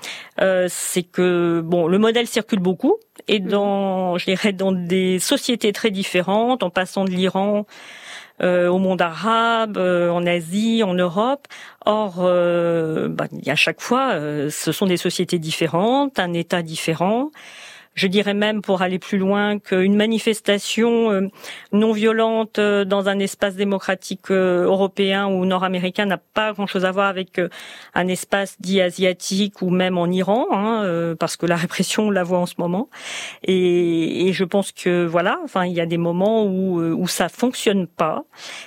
c'est 0.68 1.02
que 1.02 1.60
bon, 1.62 1.88
le 1.88 1.98
modèle 1.98 2.26
circule 2.26 2.60
beaucoup 2.60 2.96
et 3.28 3.38
dans, 3.38 4.16
je 4.18 4.24
dirais, 4.24 4.52
dans 4.52 4.72
des 4.72 5.18
sociétés 5.18 5.72
très 5.72 5.90
différentes, 5.90 6.62
en 6.62 6.70
passant 6.70 7.04
de 7.04 7.10
l'Iran 7.10 7.58
euh, 7.58 7.62
au 8.42 8.78
monde 8.78 9.02
arabe, 9.02 9.76
euh, 9.76 10.10
en 10.10 10.26
Asie, 10.26 10.82
en 10.82 10.94
Europe. 10.94 11.46
Or, 11.84 12.16
euh, 12.18 13.08
bah, 13.08 13.26
à 13.46 13.54
chaque 13.54 13.80
fois, 13.80 14.14
ce 14.50 14.72
sont 14.72 14.86
des 14.86 14.96
sociétés 14.96 15.38
différentes, 15.38 16.18
un 16.18 16.32
État 16.32 16.62
différent. 16.62 17.30
Je 17.94 18.06
dirais 18.06 18.34
même, 18.34 18.62
pour 18.62 18.82
aller 18.82 19.00
plus 19.00 19.18
loin, 19.18 19.58
qu'une 19.58 19.96
manifestation 19.96 21.10
euh, 21.10 21.28
non 21.72 21.92
violente 21.92 22.60
euh, 22.60 22.84
dans 22.84 23.08
un 23.08 23.18
espace 23.18 23.56
démocratique 23.56 24.30
euh, 24.30 24.64
européen 24.64 25.26
ou 25.26 25.44
nord-américain 25.44 26.06
n'a 26.06 26.16
pas 26.16 26.52
grand-chose 26.52 26.84
à 26.84 26.92
voir 26.92 27.08
avec 27.08 27.40
un 27.94 28.08
espace 28.08 28.56
dit 28.60 28.80
asiatique 28.80 29.60
ou 29.60 29.70
même 29.70 29.98
en 29.98 30.06
Iran, 30.06 30.46
hein, 30.52 31.14
parce 31.18 31.36
que 31.36 31.46
la 31.46 31.56
répression, 31.56 32.04
on 32.04 32.10
la 32.10 32.22
voit 32.22 32.38
en 32.38 32.46
ce 32.46 32.54
moment. 32.58 32.88
Et, 33.42 34.30
je 34.32 34.44
pense 34.44 34.70
que 34.70 35.04
voilà, 35.06 35.40
enfin, 35.44 35.66
il 35.66 35.72
y 35.72 35.80
a 35.80 35.86
des 35.86 35.98
moments 35.98 36.44
où 36.44 36.80
où 36.80 37.08
ça 37.08 37.28
fonctionne 37.28 37.86
pas, 37.86 38.24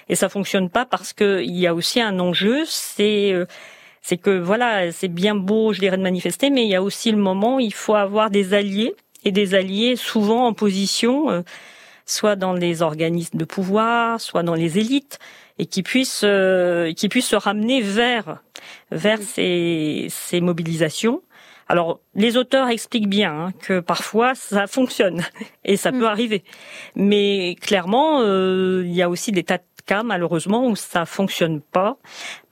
et 0.09 0.15
ça 0.15 0.27
fonctionne 0.29 0.69
pas 0.69 0.85
parce 0.85 1.13
que 1.13 1.41
il 1.41 1.57
y 1.57 1.67
a 1.67 1.73
aussi 1.73 2.01
un 2.01 2.19
enjeu, 2.19 2.63
c'est 2.65 3.33
c'est 4.01 4.17
que 4.17 4.37
voilà, 4.37 4.91
c'est 4.91 5.07
bien 5.07 5.35
beau, 5.35 5.73
je 5.73 5.79
dirais, 5.79 5.97
de 5.97 6.03
manifester, 6.03 6.49
mais 6.49 6.63
il 6.63 6.69
y 6.69 6.75
a 6.75 6.83
aussi 6.83 7.11
le 7.11 7.17
moment 7.17 7.55
où 7.55 7.59
il 7.61 7.73
faut 7.73 7.95
avoir 7.95 8.29
des 8.29 8.53
alliés 8.53 8.93
et 9.23 9.31
des 9.31 9.55
alliés 9.55 9.95
souvent 9.95 10.47
en 10.47 10.53
position, 10.53 11.29
euh, 11.29 11.41
soit 12.05 12.35
dans 12.35 12.53
les 12.53 12.81
organismes 12.81 13.37
de 13.37 13.45
pouvoir, 13.45 14.19
soit 14.19 14.43
dans 14.43 14.55
les 14.55 14.79
élites, 14.79 15.19
et 15.59 15.65
qui 15.65 15.83
puissent 15.83 16.21
euh, 16.23 16.93
qui 16.93 17.09
puissent 17.09 17.27
se 17.27 17.35
ramener 17.35 17.81
vers 17.81 18.41
vers 18.91 19.21
ces, 19.21 20.07
ces 20.09 20.41
mobilisations. 20.41 21.21
Alors, 21.69 22.01
les 22.13 22.35
auteurs 22.37 22.67
expliquent 22.67 23.09
bien 23.09 23.31
hein, 23.31 23.51
que 23.61 23.79
parfois 23.79 24.35
ça 24.35 24.67
fonctionne 24.67 25.23
et 25.65 25.77
ça 25.77 25.91
peut 25.91 26.07
arriver, 26.07 26.43
mais 26.95 27.55
clairement, 27.61 28.19
euh, 28.21 28.83
il 28.85 28.93
y 28.93 29.01
a 29.01 29.09
aussi 29.09 29.31
des 29.31 29.43
tas 29.43 29.57
de 29.57 29.63
cas 29.85 30.03
malheureusement 30.03 30.67
où 30.67 30.75
ça 30.75 31.05
fonctionne 31.05 31.61
pas 31.61 31.97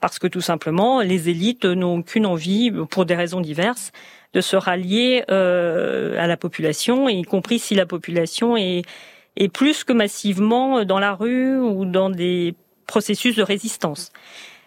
parce 0.00 0.18
que 0.18 0.26
tout 0.26 0.40
simplement 0.40 1.00
les 1.00 1.28
élites 1.28 1.64
n'ont 1.64 2.02
qu'une 2.02 2.26
envie, 2.26 2.70
pour 2.90 3.04
des 3.04 3.14
raisons 3.14 3.40
diverses, 3.40 3.92
de 4.32 4.40
se 4.40 4.56
rallier 4.56 5.24
euh, 5.30 6.18
à 6.18 6.26
la 6.26 6.36
population, 6.36 7.08
y 7.08 7.22
compris 7.22 7.58
si 7.58 7.74
la 7.74 7.86
population 7.86 8.56
est, 8.56 8.82
est 9.36 9.48
plus 9.48 9.84
que 9.84 9.92
massivement 9.92 10.84
dans 10.84 10.98
la 10.98 11.14
rue 11.14 11.58
ou 11.58 11.84
dans 11.84 12.10
des 12.10 12.54
processus 12.86 13.36
de 13.36 13.42
résistance. 13.42 14.10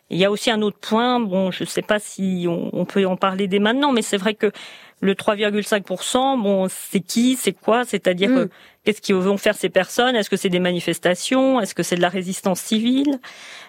Il 0.09 0.17
y 0.17 0.25
a 0.25 0.29
aussi 0.29 0.51
un 0.51 0.61
autre 0.61 0.77
point, 0.77 1.19
bon, 1.19 1.49
je 1.49 1.63
ne 1.63 1.67
sais 1.67 1.81
pas 1.81 1.99
si 1.99 2.45
on, 2.47 2.85
peut 2.85 3.05
en 3.07 3.17
parler 3.17 3.47
dès 3.47 3.57
maintenant, 3.57 3.91
mais 3.91 4.03
c'est 4.03 4.17
vrai 4.17 4.35
que 4.35 4.51
le 5.01 5.13
3,5%, 5.13 6.41
bon, 6.41 6.67
c'est 6.69 6.99
qui, 6.99 7.35
c'est 7.35 7.51
quoi 7.51 7.83
C'est-à-dire, 7.85 8.29
mm. 8.29 8.49
qu'est-ce 8.83 9.01
qu'ils 9.01 9.15
vont 9.15 9.37
faire 9.37 9.55
ces 9.55 9.69
personnes? 9.69 10.15
Est-ce 10.15 10.29
que 10.29 10.37
c'est 10.37 10.49
des 10.49 10.59
manifestations? 10.59 11.59
Est-ce 11.59 11.75
que 11.75 11.83
c'est 11.83 11.95
de 11.95 12.01
la 12.01 12.09
résistance 12.09 12.59
civile? 12.59 13.19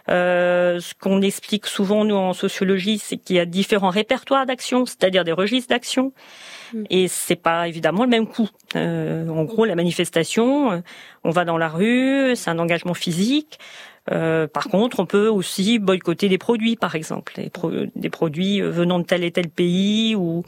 Euh, 0.09 0.78
Ce 0.80 0.95
qu'on 0.95 1.21
explique 1.23 1.66
souvent, 1.66 2.04
nous, 2.04 2.14
en 2.14 2.33
sociologie, 2.33 2.99
c'est 2.99 3.16
qu'il 3.16 3.37
y 3.37 3.40
a 3.40 3.45
différents 3.45 3.90
répertoires 3.90 4.47
d'action, 4.47 4.87
c'est-à-dire 4.87 5.25
des 5.25 5.33
registres 5.33 5.68
d'action. 5.68 6.12
Mm. 6.73 6.85
Et 6.90 7.09
c'est 7.09 7.37
pas 7.37 7.68
évidemment 7.68 8.04
le 8.04 8.11
même 8.11 8.26
coût. 8.26 8.49
Euh, 8.76 9.28
en 9.28 9.45
gros, 9.45 9.64
la 9.64 9.75
manifestation, 9.75 10.83
on 11.25 11.30
va 11.30 11.45
dans 11.45 11.59
la 11.59 11.68
rue, 11.68 12.35
c'est 12.37 12.50
un 12.50 12.59
engagement 12.59 12.95
physique. 12.95 13.59
Euh, 14.12 14.47
par 14.47 14.68
contre, 14.68 15.00
on 15.00 15.06
peut 15.06 15.28
aussi 15.28 15.78
boycotter 15.78 16.28
des 16.28 16.38
produits, 16.38 16.76
par 16.76 16.95
exemple, 16.95 17.35
des, 17.37 18.11
produits 18.11 18.62
euh, 18.62 18.71
venant 18.71 18.99
de 18.99 19.04
tel 19.04 19.25
et 19.25 19.33
tel 19.33 19.49
pays 19.49 20.14
ou 20.14 20.45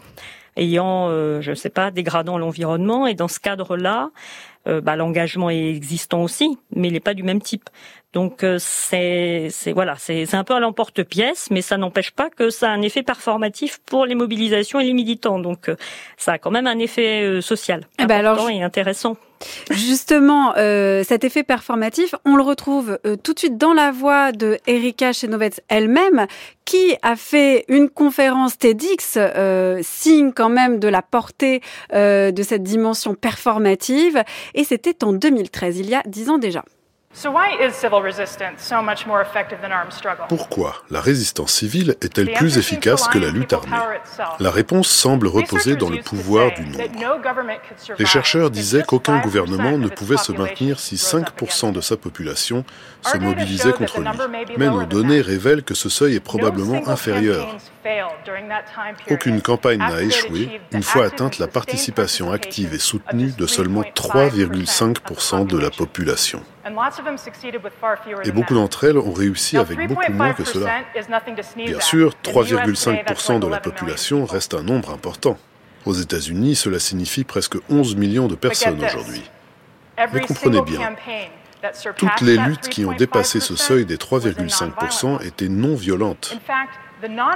ayant, 0.59 1.09
euh, 1.09 1.41
je 1.41 1.51
ne 1.51 1.55
sais 1.55 1.71
pas, 1.71 1.91
dégradant 1.91 2.39
l'environnement. 2.39 3.07
Et 3.07 3.15
dans 3.15 3.29
ce 3.29 3.41
cadre-là, 3.41 4.11
bah, 4.83 4.97
l'engagement 4.97 5.49
est 5.49 5.71
existant 5.71 6.23
aussi, 6.23 6.59
mais 6.77 6.89
il 6.89 6.93
n'est 6.93 7.01
pas 7.01 7.15
du 7.15 7.23
même 7.23 7.41
type. 7.41 7.71
Donc 8.13 8.45
c'est 8.59 9.51
voilà, 9.75 9.97
c'est 9.99 10.35
un 10.35 10.45
peu 10.45 10.55
à 10.55 10.61
l'emporte-pièce, 10.61 11.49
mais 11.51 11.63
ça 11.63 11.77
n'empêche 11.77 12.11
pas 12.11 12.31
que 12.31 12.51
ça 12.51 12.71
a 12.71 12.73
un 12.73 12.83
effet 12.83 13.03
performatif 13.03 13.79
pour 13.85 14.07
les 14.07 14.15
mobilisations 14.15 14.81
et 14.81 14.85
les 14.85 14.95
militants. 14.95 15.39
Donc 15.39 15.71
ça 16.17 16.33
a 16.33 16.39
quand 16.39 16.51
même 16.51 16.67
un 16.67 16.79
effet 16.79 17.41
social 17.41 17.87
eh 17.99 18.07
ben 18.07 18.25
important 18.25 18.49
et 18.49 18.63
intéressant. 18.63 19.17
Justement, 19.71 20.55
euh, 20.57 21.05
cet 21.05 21.25
effet 21.25 21.43
performatif, 21.43 22.15
on 22.25 22.37
le 22.37 22.43
retrouve 22.43 22.99
euh, 23.07 23.17
tout 23.17 23.35
de 23.35 23.39
suite 23.39 23.57
dans 23.57 23.73
la 23.73 23.91
voix 23.91 24.33
de 24.33 24.59
Erika 24.67 25.13
Chenovets 25.13 25.63
elle-même, 25.69 26.27
qui 26.65 26.97
a 27.03 27.17
fait 27.17 27.65
une 27.69 27.89
conférence 27.89 28.59
TEDx, 28.59 29.17
euh, 29.17 29.81
signe 29.83 30.33
quand 30.33 30.49
même 30.49 30.79
de 30.79 30.89
la 30.89 31.03
portée 31.03 31.61
de 31.93 32.43
cette 32.43 32.63
dimension 32.63 33.15
performative, 33.15 34.23
et 34.55 34.65
c'était 34.65 35.05
en 35.05 35.13
2013, 35.13 35.79
il 35.79 35.89
y 35.89 35.95
a 35.95 36.03
dix 36.07 36.29
ans 36.31 36.39
déjà. 36.39 36.65
Pourquoi 40.29 40.75
la 40.91 41.01
résistance 41.01 41.53
civile 41.53 41.97
est-elle 42.03 42.33
plus 42.35 42.59
efficace 42.59 43.09
que 43.09 43.19
la 43.19 43.31
lutte 43.31 43.53
armée? 43.55 43.77
La 44.39 44.51
réponse 44.51 44.89
semble 44.89 45.27
reposer 45.27 45.75
dans 45.77 45.89
le 45.89 46.03
pouvoir 46.03 46.53
du 46.53 46.67
nombre. 46.67 46.85
Les 47.99 48.07
chercheurs 48.07 48.51
disaient 48.51 48.83
qu'aucun 48.83 49.21
gouvernement 49.21 49.79
ne 49.79 49.89
pouvait 49.89 50.19
se 50.19 50.33
maintenir 50.33 50.79
si 50.79 50.97
5% 50.97 51.73
de 51.73 51.81
sa 51.81 51.97
population 51.97 52.65
se 53.03 53.17
mobilisait 53.17 53.73
contre 53.73 54.01
lui. 54.01 54.09
Mais 54.59 54.69
nos 54.69 54.85
données 54.85 55.23
révèlent 55.23 55.65
que 55.65 55.75
ce 55.75 55.89
seuil 55.89 56.15
est 56.15 56.21
probablement 56.21 56.87
inférieur. 56.89 57.57
Aucune 59.11 59.41
campagne 59.41 59.79
n'a 59.79 60.03
échoué 60.03 60.61
une 60.73 60.83
fois 60.83 61.07
atteinte 61.07 61.39
la 61.39 61.49
participation 61.49 62.33
active 62.33 62.75
et 62.75 62.79
soutenue 62.79 63.33
de 63.37 63.47
seulement 63.47 63.83
3,5% 63.83 65.47
de 65.47 65.59
la 65.59 65.71
population. 65.71 66.43
Et 68.25 68.33
beaucoup 68.33 68.55
d'entre 68.55 68.85
elles 68.85 68.99
ont 68.99 69.13
réussi 69.13 69.57
avec 69.57 69.87
beaucoup 69.87 70.13
moins 70.13 70.33
que 70.33 70.45
cela. 70.45 70.83
Bien 71.57 71.81
sûr, 71.81 72.15
3,5% 72.23 73.41
de 73.41 73.47
la 73.47 73.59
population 73.59 74.25
reste 74.25 74.55
un 74.55 74.63
nombre 74.63 74.91
important. 74.91 75.39
Aux 75.87 75.95
États-Unis, 75.95 76.57
cela 76.57 76.79
signifie 76.79 77.25
presque 77.25 77.57
11 77.71 77.97
millions 77.97 78.29
de 78.29 78.35
personnes 78.35 78.83
aujourd'hui. 78.85 79.23
Mais 80.13 80.21
comprenez 80.21 80.63
bien, 80.63 80.95
toutes 81.97 82.21
les 82.21 82.37
luttes 82.37 82.69
qui 82.69 82.85
ont 82.85 82.93
dépassé 82.93 83.41
ce 83.41 83.57
seuil 83.57 83.85
des 83.85 83.97
3,5% 83.97 85.25
étaient 85.25 85.49
non 85.49 85.75
violentes. 85.75 86.37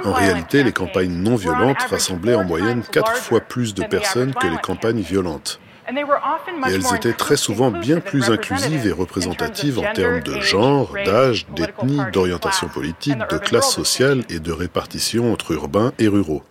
En 0.03 0.11
réalité, 0.11 0.63
les 0.63 0.73
campagnes 0.73 1.13
non 1.13 1.35
violentes 1.35 1.81
rassemblaient 1.89 2.35
en 2.35 2.43
moyenne 2.43 2.83
quatre 2.91 3.15
fois 3.15 3.39
plus 3.39 3.73
de 3.73 3.83
personnes 3.83 4.33
que 4.33 4.47
les 4.47 4.57
campagnes 4.57 5.01
violentes. 5.01 5.59
Et 5.89 6.71
elles 6.71 6.95
étaient 6.95 7.13
très 7.13 7.37
souvent 7.37 7.71
bien 7.71 7.99
plus 7.99 8.29
inclusives 8.29 8.87
et 8.87 8.91
représentatives 8.91 9.79
en 9.79 9.93
termes 9.93 10.21
de 10.21 10.39
genre, 10.39 10.93
d'âge, 11.05 11.45
d'ethnie, 11.55 11.99
d'orientation 12.11 12.67
politique, 12.67 13.17
de 13.29 13.37
classe 13.37 13.71
sociale 13.71 14.23
et 14.29 14.39
de 14.39 14.51
répartition 14.51 15.31
entre 15.33 15.51
urbains 15.51 15.91
et 15.99 16.07
ruraux. 16.07 16.43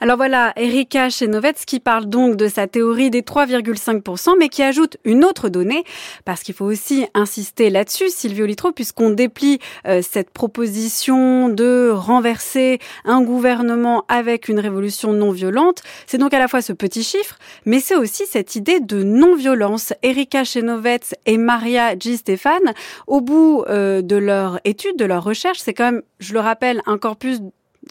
Alors 0.00 0.16
voilà, 0.16 0.52
Erika 0.56 1.10
Chenovets 1.10 1.64
qui 1.66 1.78
parle 1.78 2.06
donc 2.06 2.36
de 2.36 2.48
sa 2.48 2.66
théorie 2.66 3.10
des 3.10 3.22
3,5%, 3.22 4.34
mais 4.38 4.48
qui 4.48 4.62
ajoute 4.62 4.96
une 5.04 5.24
autre 5.24 5.48
donnée, 5.48 5.84
parce 6.24 6.42
qu'il 6.42 6.54
faut 6.54 6.64
aussi 6.64 7.06
insister 7.14 7.68
là-dessus, 7.68 8.08
Sylvie 8.08 8.42
Olitro, 8.42 8.72
puisqu'on 8.72 9.10
déplie 9.10 9.58
euh, 9.86 10.00
cette 10.02 10.30
proposition 10.30 11.48
de 11.48 11.90
renverser 11.92 12.78
un 13.04 13.22
gouvernement 13.22 14.04
avec 14.08 14.48
une 14.48 14.58
révolution 14.58 15.12
non 15.12 15.32
violente. 15.32 15.82
C'est 16.06 16.18
donc 16.18 16.32
à 16.32 16.38
la 16.38 16.48
fois 16.48 16.62
ce 16.62 16.72
petit 16.72 17.02
chiffre, 17.02 17.38
mais 17.66 17.80
c'est 17.80 17.96
aussi 17.96 18.24
cette 18.26 18.56
idée 18.56 18.80
de 18.80 19.02
non-violence. 19.02 19.92
Erika 20.02 20.44
Chenovets 20.44 21.14
et 21.26 21.36
Maria 21.36 21.98
G. 21.98 22.16
Stéphane, 22.16 22.74
au 23.06 23.20
bout 23.20 23.64
euh, 23.68 24.02
de 24.02 24.16
leur 24.16 24.60
étude, 24.64 24.96
de 24.96 25.04
leur 25.04 25.24
recherche, 25.24 25.58
c'est 25.58 25.74
quand 25.74 25.92
même, 25.92 26.02
je 26.18 26.32
le 26.32 26.40
rappelle, 26.40 26.80
un 26.86 26.98
corpus 26.98 27.40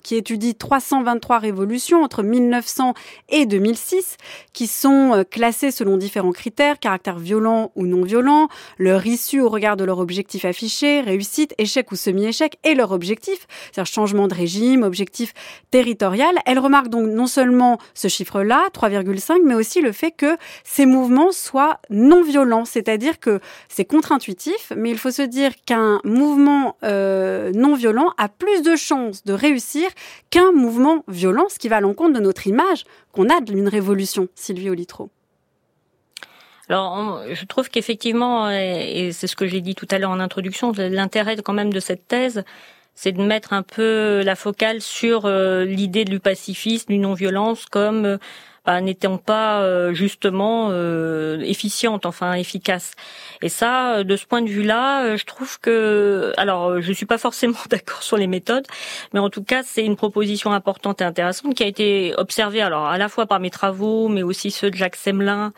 qui 0.01 0.15
étudie 0.15 0.55
323 0.55 1.39
révolutions 1.39 2.03
entre 2.03 2.23
1900 2.23 2.93
et 3.29 3.45
2006, 3.45 4.17
qui 4.53 4.67
sont 4.67 5.13
euh, 5.13 5.23
classées 5.23 5.71
selon 5.71 5.97
différents 5.97 6.31
critères, 6.31 6.79
caractère 6.79 7.19
violent 7.19 7.71
ou 7.75 7.85
non 7.85 8.03
violent, 8.03 8.47
leur 8.77 9.05
issue 9.05 9.41
au 9.41 9.49
regard 9.49 9.77
de 9.77 9.83
leur 9.83 9.99
objectif 9.99 10.45
affiché, 10.45 11.01
réussite, 11.01 11.53
échec 11.57 11.91
ou 11.91 11.95
semi-échec, 11.95 12.57
et 12.63 12.75
leur 12.75 12.91
objectif, 12.91 13.47
c'est-à-dire 13.71 13.91
changement 13.91 14.27
de 14.27 14.33
régime, 14.33 14.83
objectif 14.83 15.33
territorial. 15.71 16.35
Elle 16.45 16.59
remarque 16.59 16.89
donc 16.89 17.07
non 17.07 17.27
seulement 17.27 17.77
ce 17.93 18.07
chiffre-là, 18.07 18.67
3,5, 18.73 19.41
mais 19.43 19.55
aussi 19.55 19.81
le 19.81 19.91
fait 19.91 20.11
que 20.11 20.37
ces 20.63 20.85
mouvements 20.85 21.31
soient 21.31 21.79
non 21.89 22.21
violents, 22.23 22.65
c'est-à-dire 22.65 23.19
que 23.19 23.39
c'est 23.67 23.85
contre-intuitif, 23.85 24.71
mais 24.75 24.89
il 24.89 24.97
faut 24.97 25.11
se 25.11 25.21
dire 25.21 25.51
qu'un 25.65 25.99
mouvement 26.03 26.77
euh, 26.83 27.51
non 27.53 27.75
violent 27.75 28.13
a 28.17 28.29
plus 28.29 28.61
de 28.61 28.75
chances 28.75 29.23
de 29.23 29.33
réussir 29.33 29.88
qu'un 30.29 30.51
mouvement 30.51 31.03
violent, 31.07 31.47
ce 31.49 31.59
qui 31.59 31.69
va 31.69 31.77
à 31.77 31.81
l'encontre 31.81 32.13
de 32.13 32.23
notre 32.23 32.47
image 32.47 32.83
qu'on 33.11 33.29
a 33.29 33.41
d'une 33.41 33.67
révolution, 33.67 34.27
Sylvie 34.35 34.69
Olitro. 34.69 35.09
Alors, 36.69 37.23
je 37.31 37.45
trouve 37.45 37.69
qu'effectivement, 37.69 38.49
et 38.51 39.09
c'est 39.11 39.25
ce 39.25 39.35
que 39.35 39.47
j'ai 39.47 39.59
dit 39.59 39.73
tout 39.73 39.87
à 39.89 39.97
l'heure 39.97 40.11
en 40.11 40.19
introduction, 40.19 40.71
l'intérêt 40.77 41.35
quand 41.37 41.53
même 41.53 41.73
de 41.73 41.79
cette 41.79 42.07
thèse, 42.07 42.43
c'est 43.01 43.13
de 43.13 43.23
mettre 43.23 43.53
un 43.53 43.63
peu 43.63 44.23
la 44.25 44.35
focale 44.35 44.81
sur 44.81 45.25
euh, 45.25 45.63
l'idée 45.63 46.03
du 46.03 46.19
pacifisme, 46.19 46.91
du 46.91 46.99
non-violence 46.99 47.65
comme 47.65 48.03
euh, 48.03 48.17
bah, 48.65 48.81
n'étant 48.81 49.17
pas 49.17 49.61
euh, 49.61 49.93
justement 49.93 50.69
euh, 50.71 51.39
efficiente, 51.41 52.05
enfin 52.05 52.33
efficace. 52.33 52.93
Et 53.41 53.49
ça, 53.49 53.95
euh, 53.95 54.03
de 54.03 54.15
ce 54.15 54.25
point 54.25 54.41
de 54.41 54.49
vue-là, 54.49 55.15
je 55.15 55.25
trouve 55.25 55.59
que, 55.59 56.33
alors, 56.37 56.81
je 56.81 56.93
suis 56.93 57.05
pas 57.05 57.17
forcément 57.17 57.57
d'accord 57.69 58.03
sur 58.03 58.17
les 58.17 58.27
méthodes, 58.27 58.67
mais 59.13 59.19
en 59.19 59.29
tout 59.29 59.43
cas, 59.43 59.63
c'est 59.63 59.83
une 59.83 59.95
proposition 59.95 60.51
importante 60.53 61.01
et 61.01 61.03
intéressante 61.03 61.55
qui 61.55 61.63
a 61.63 61.67
été 61.67 62.13
observée, 62.17 62.61
alors 62.61 62.85
à 62.85 62.97
la 62.97 63.09
fois 63.09 63.25
par 63.25 63.39
mes 63.39 63.49
travaux, 63.49 64.07
mais 64.07 64.23
aussi 64.23 64.51
ceux 64.51 64.69
de 64.71 64.75
Jacques 64.75 64.95
Semelin 64.95 65.53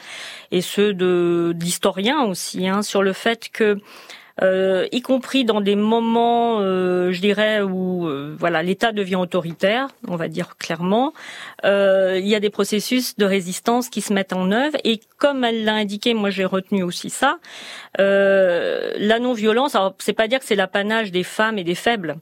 et 0.51 0.61
ceux 0.61 0.93
de 0.93 1.53
d'historiens 1.55 2.23
aussi, 2.23 2.67
hein, 2.67 2.81
sur 2.81 3.03
le 3.03 3.13
fait 3.13 3.49
que 3.49 3.77
euh, 4.43 4.87
y 4.91 5.01
compris 5.01 5.45
dans 5.45 5.61
des 5.61 5.75
moments, 5.75 6.59
euh, 6.61 7.11
je 7.11 7.21
dirais, 7.21 7.61
où 7.61 8.07
euh, 8.07 8.35
voilà 8.39 8.63
l'État 8.63 8.91
devient 8.91 9.17
autoritaire, 9.17 9.89
on 10.07 10.15
va 10.15 10.27
dire 10.27 10.57
clairement. 10.57 11.13
il 11.63 12.27
y 12.27 12.35
a 12.35 12.39
des 12.39 12.49
processus 12.49 13.15
de 13.17 13.25
résistance 13.25 13.89
qui 13.89 14.01
se 14.01 14.13
mettent 14.13 14.33
en 14.33 14.51
œuvre 14.51 14.77
et 14.83 14.99
comme 15.17 15.43
elle 15.43 15.63
l'a 15.63 15.75
indiqué, 15.75 16.13
moi 16.13 16.31
j'ai 16.31 16.45
retenu 16.45 16.81
aussi 16.83 17.09
ça. 17.09 17.37
la 17.97 19.19
non-violence, 19.19 19.77
c'est 19.99 20.13
pas 20.13 20.27
dire 20.27 20.39
que 20.39 20.45
c'est 20.45 20.55
l'apanage 20.55 21.11
des 21.11 21.23
femmes 21.23 21.59
et 21.59 21.63
des 21.63 21.75
faibles, 21.75 22.15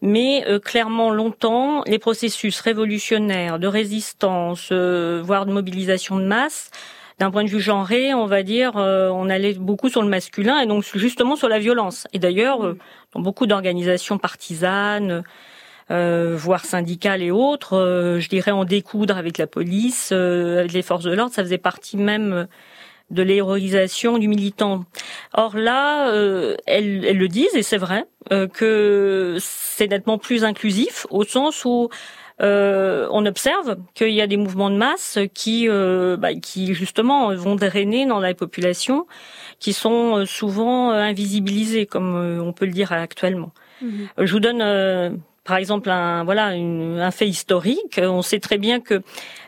mais 0.00 0.44
clairement 0.64 1.10
longtemps 1.10 1.82
les 1.86 1.98
processus 1.98 2.60
révolutionnaires 2.60 3.58
de 3.58 3.66
résistance, 3.66 4.72
voire 4.72 5.44
de 5.46 5.52
mobilisation 5.52 6.16
de 6.16 6.24
masse 6.24 6.70
d'un 7.18 7.30
point 7.30 7.44
de 7.44 7.48
vue 7.48 7.60
genré, 7.60 8.12
on 8.12 8.26
va 8.26 8.42
dire, 8.42 8.76
euh, 8.76 9.08
on 9.08 9.30
allait 9.30 9.54
beaucoup 9.54 9.88
sur 9.88 10.02
le 10.02 10.08
masculin 10.08 10.58
et 10.60 10.66
donc 10.66 10.84
justement 10.94 11.36
sur 11.36 11.48
la 11.48 11.58
violence. 11.58 12.06
Et 12.12 12.18
d'ailleurs, 12.18 12.64
euh, 12.64 12.78
dans 13.14 13.20
beaucoup 13.20 13.46
d'organisations 13.46 14.18
partisanes, 14.18 15.22
euh, 15.90 16.36
voire 16.36 16.64
syndicales 16.64 17.22
et 17.22 17.30
autres, 17.30 18.18
je 18.18 18.28
dirais 18.28 18.50
en 18.50 18.64
découdre 18.64 19.16
avec 19.16 19.38
la 19.38 19.46
police, 19.46 20.12
avec 20.12 20.72
les 20.72 20.82
forces 20.82 21.04
de 21.04 21.12
l'ordre, 21.12 21.32
ça 21.32 21.42
faisait 21.42 21.58
partie 21.58 21.96
même 21.96 22.48
de 23.10 23.22
l'héroïsation 23.22 24.18
du 24.18 24.26
militant. 24.26 24.84
Or 25.32 25.56
là, 25.56 26.10
elles, 26.66 27.04
elles, 27.04 27.16
le 27.16 27.28
disent, 27.28 27.54
et 27.54 27.62
c'est 27.62 27.76
vrai, 27.76 28.04
que 28.52 29.36
c'est 29.38 29.86
nettement 29.86 30.18
plus 30.18 30.42
inclusif, 30.42 31.06
au 31.10 31.22
sens 31.22 31.64
où 31.64 31.88
euh, 32.42 33.08
on 33.10 33.24
observe 33.24 33.76
qu'il 33.94 34.10
y 34.10 34.20
a 34.20 34.26
des 34.26 34.36
mouvements 34.36 34.70
de 34.70 34.76
masse 34.76 35.18
qui, 35.32 35.68
euh, 35.68 36.16
bah, 36.16 36.34
qui 36.34 36.74
justement 36.74 37.34
vont 37.34 37.54
drainer 37.54 38.04
dans 38.04 38.20
la 38.20 38.34
population, 38.34 39.06
qui 39.58 39.72
sont 39.72 40.18
euh, 40.18 40.26
souvent 40.26 40.90
invisibilisés, 40.90 41.86
comme 41.86 42.14
on 42.42 42.52
peut 42.52 42.66
le 42.66 42.72
dire 42.72 42.92
actuellement. 42.92 43.52
Mhm. 43.80 44.08
Je 44.18 44.32
vous 44.32 44.40
donne 44.40 45.20
par 45.44 45.56
exemple 45.58 45.90
un 45.90 46.24
voilà 46.24 46.46
un 46.48 47.10
fait 47.10 47.28
historique. 47.28 48.00
On 48.02 48.22
sait 48.22 48.40
très 48.40 48.58
bien 48.58 48.80
que 48.80 49.02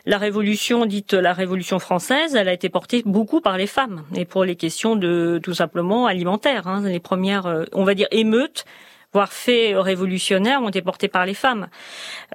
la 0.05 0.17
révolution 0.17 0.85
dite 0.85 1.13
la 1.13 1.33
révolution 1.33 1.77
française, 1.77 2.35
elle 2.35 2.47
a 2.47 2.53
été 2.53 2.69
portée 2.69 3.03
beaucoup 3.05 3.41
par 3.41 3.57
les 3.57 3.67
femmes 3.67 4.03
et 4.15 4.25
pour 4.25 4.45
les 4.45 4.55
questions 4.55 4.95
de 4.95 5.39
tout 5.43 5.53
simplement 5.53 6.07
alimentaires. 6.07 6.67
Hein, 6.67 6.81
les 6.85 6.99
premières, 6.99 7.65
on 7.73 7.83
va 7.83 7.93
dire 7.93 8.07
émeutes 8.11 8.65
voire 9.13 9.33
faits 9.33 9.75
révolutionnaires 9.75 10.61
ont 10.61 10.69
été 10.69 10.81
portés 10.81 11.07
par 11.07 11.25
les 11.25 11.33
femmes. 11.33 11.67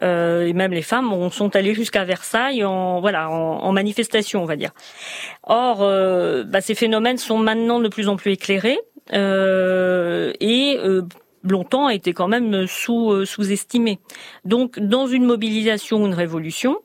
Euh, 0.03 0.47
et 0.47 0.53
même 0.53 0.73
les 0.73 0.83
femmes 0.83 1.31
sont 1.31 1.55
allées 1.55 1.75
jusqu'à 1.75 2.05
Versailles 2.05 2.65
en 2.65 3.01
voilà 3.01 3.31
en, 3.31 3.73
manifestation, 3.73 4.43
on 4.43 4.47
va 4.47 4.57
dire. 4.57 4.71
Or, 5.45 5.83
euh, 5.83 6.45
bah, 6.45 6.61
ces 6.61 6.75
phénomènes 6.75 7.19
sont 7.19 7.39
maintenant 7.39 7.81
de 7.81 7.89
plus 7.89 8.09
en 8.09 8.17
plus 8.17 8.33
éclairés 8.33 8.79
euh, 9.13 10.33
et 10.41 10.79
longtemps 11.43 11.89
étaient 11.89 12.13
quand 12.13 12.29
même 12.29 12.67
sous 12.67 13.25
sous-estimés. 13.25 14.01
Donc, 14.45 14.79
dans 14.79 15.07
une 15.07 15.25
mobilisation 15.25 16.03
ou 16.03 16.07
une 16.07 16.15
révolution, 16.15 16.79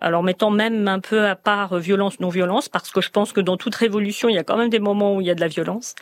alors 0.00 0.22
mettant 0.22 0.50
même 0.50 0.88
un 0.88 1.00
peu 1.00 1.26
à 1.26 1.36
part 1.36 1.78
violence 1.78 2.20
non 2.20 2.28
violence 2.28 2.68
parce 2.68 2.90
que 2.90 3.00
je 3.00 3.10
pense 3.10 3.32
que 3.32 3.40
dans 3.40 3.56
toute 3.56 3.74
révolution 3.74 4.28
il 4.28 4.34
y 4.34 4.38
a 4.38 4.44
quand 4.44 4.56
même 4.56 4.68
des 4.68 4.78
moments 4.78 5.16
où 5.16 5.20
il 5.20 5.26
y 5.26 5.30
a 5.30 5.34
de 5.34 5.40
la 5.40 5.48
violence. 5.48 5.94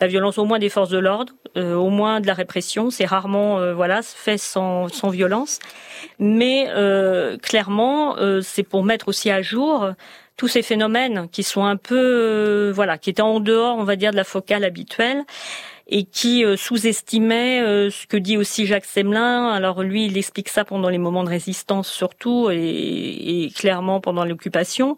La 0.00 0.06
violence 0.06 0.38
au 0.38 0.44
moins 0.44 0.58
des 0.58 0.68
forces 0.68 0.90
de 0.90 0.98
l'ordre 0.98 1.32
euh, 1.56 1.74
au 1.74 1.90
moins 1.90 2.20
de 2.20 2.26
la 2.26 2.34
répression 2.34 2.90
c'est 2.90 3.06
rarement 3.06 3.58
euh, 3.58 3.74
voilà 3.74 4.02
fait 4.02 4.38
sans, 4.38 4.88
sans 4.88 5.08
violence. 5.08 5.60
Mais 6.18 6.66
euh, 6.70 7.36
clairement 7.38 8.16
c'est 8.42 8.62
pour 8.62 8.84
mettre 8.84 9.08
aussi 9.08 9.30
à 9.30 9.42
jour 9.42 9.90
tous 10.36 10.48
ces 10.48 10.62
phénomènes 10.62 11.28
qui 11.30 11.42
sont 11.42 11.64
un 11.64 11.76
peu 11.76 12.70
voilà 12.74 12.98
qui 12.98 13.10
étaient 13.10 13.22
en 13.22 13.40
dehors 13.40 13.76
on 13.78 13.84
va 13.84 13.96
dire 13.96 14.10
de 14.10 14.16
la 14.16 14.24
focale 14.24 14.64
habituelle 14.64 15.24
et 15.88 16.04
qui 16.04 16.44
euh, 16.44 16.56
sous-estimait 16.56 17.62
euh, 17.62 17.90
ce 17.90 18.06
que 18.06 18.16
dit 18.16 18.36
aussi 18.36 18.66
Jacques 18.66 18.84
Semelin. 18.84 19.48
Alors 19.48 19.82
lui, 19.82 20.06
il 20.06 20.18
explique 20.18 20.48
ça 20.48 20.64
pendant 20.64 20.88
les 20.88 20.98
moments 20.98 21.24
de 21.24 21.30
résistance 21.30 21.88
surtout 21.90 22.50
et, 22.50 23.44
et 23.44 23.50
clairement 23.50 24.00
pendant 24.00 24.24
l'occupation, 24.24 24.96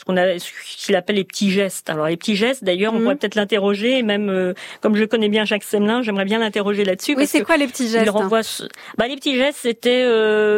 ce 0.00 0.04
qu'on 0.04 0.16
a, 0.16 0.38
ce 0.38 0.50
qu'il 0.86 0.96
appelle 0.96 1.16
les 1.16 1.24
petits 1.24 1.50
gestes. 1.50 1.90
Alors 1.90 2.06
les 2.06 2.16
petits 2.16 2.36
gestes, 2.36 2.64
d'ailleurs, 2.64 2.92
on 2.92 2.96
mhm. 2.96 3.02
pourrait 3.02 3.16
peut-être 3.16 3.34
l'interroger. 3.34 4.02
Même 4.02 4.30
euh, 4.30 4.54
comme 4.80 4.96
je 4.96 5.04
connais 5.04 5.28
bien 5.28 5.44
Jacques 5.44 5.64
Semelin, 5.64 6.00
j'aimerais 6.00 6.24
bien 6.24 6.38
l'interroger 6.38 6.84
là-dessus. 6.84 7.14
Oui, 7.16 7.26
c'est 7.26 7.42
quoi 7.42 7.56
les 7.56 7.66
petits 7.66 7.88
gestes 7.88 8.08
renvoie... 8.08 8.40
bah, 8.96 9.08
les 9.08 9.16
petits 9.16 9.36
gestes, 9.36 9.58
c'était 9.62 10.04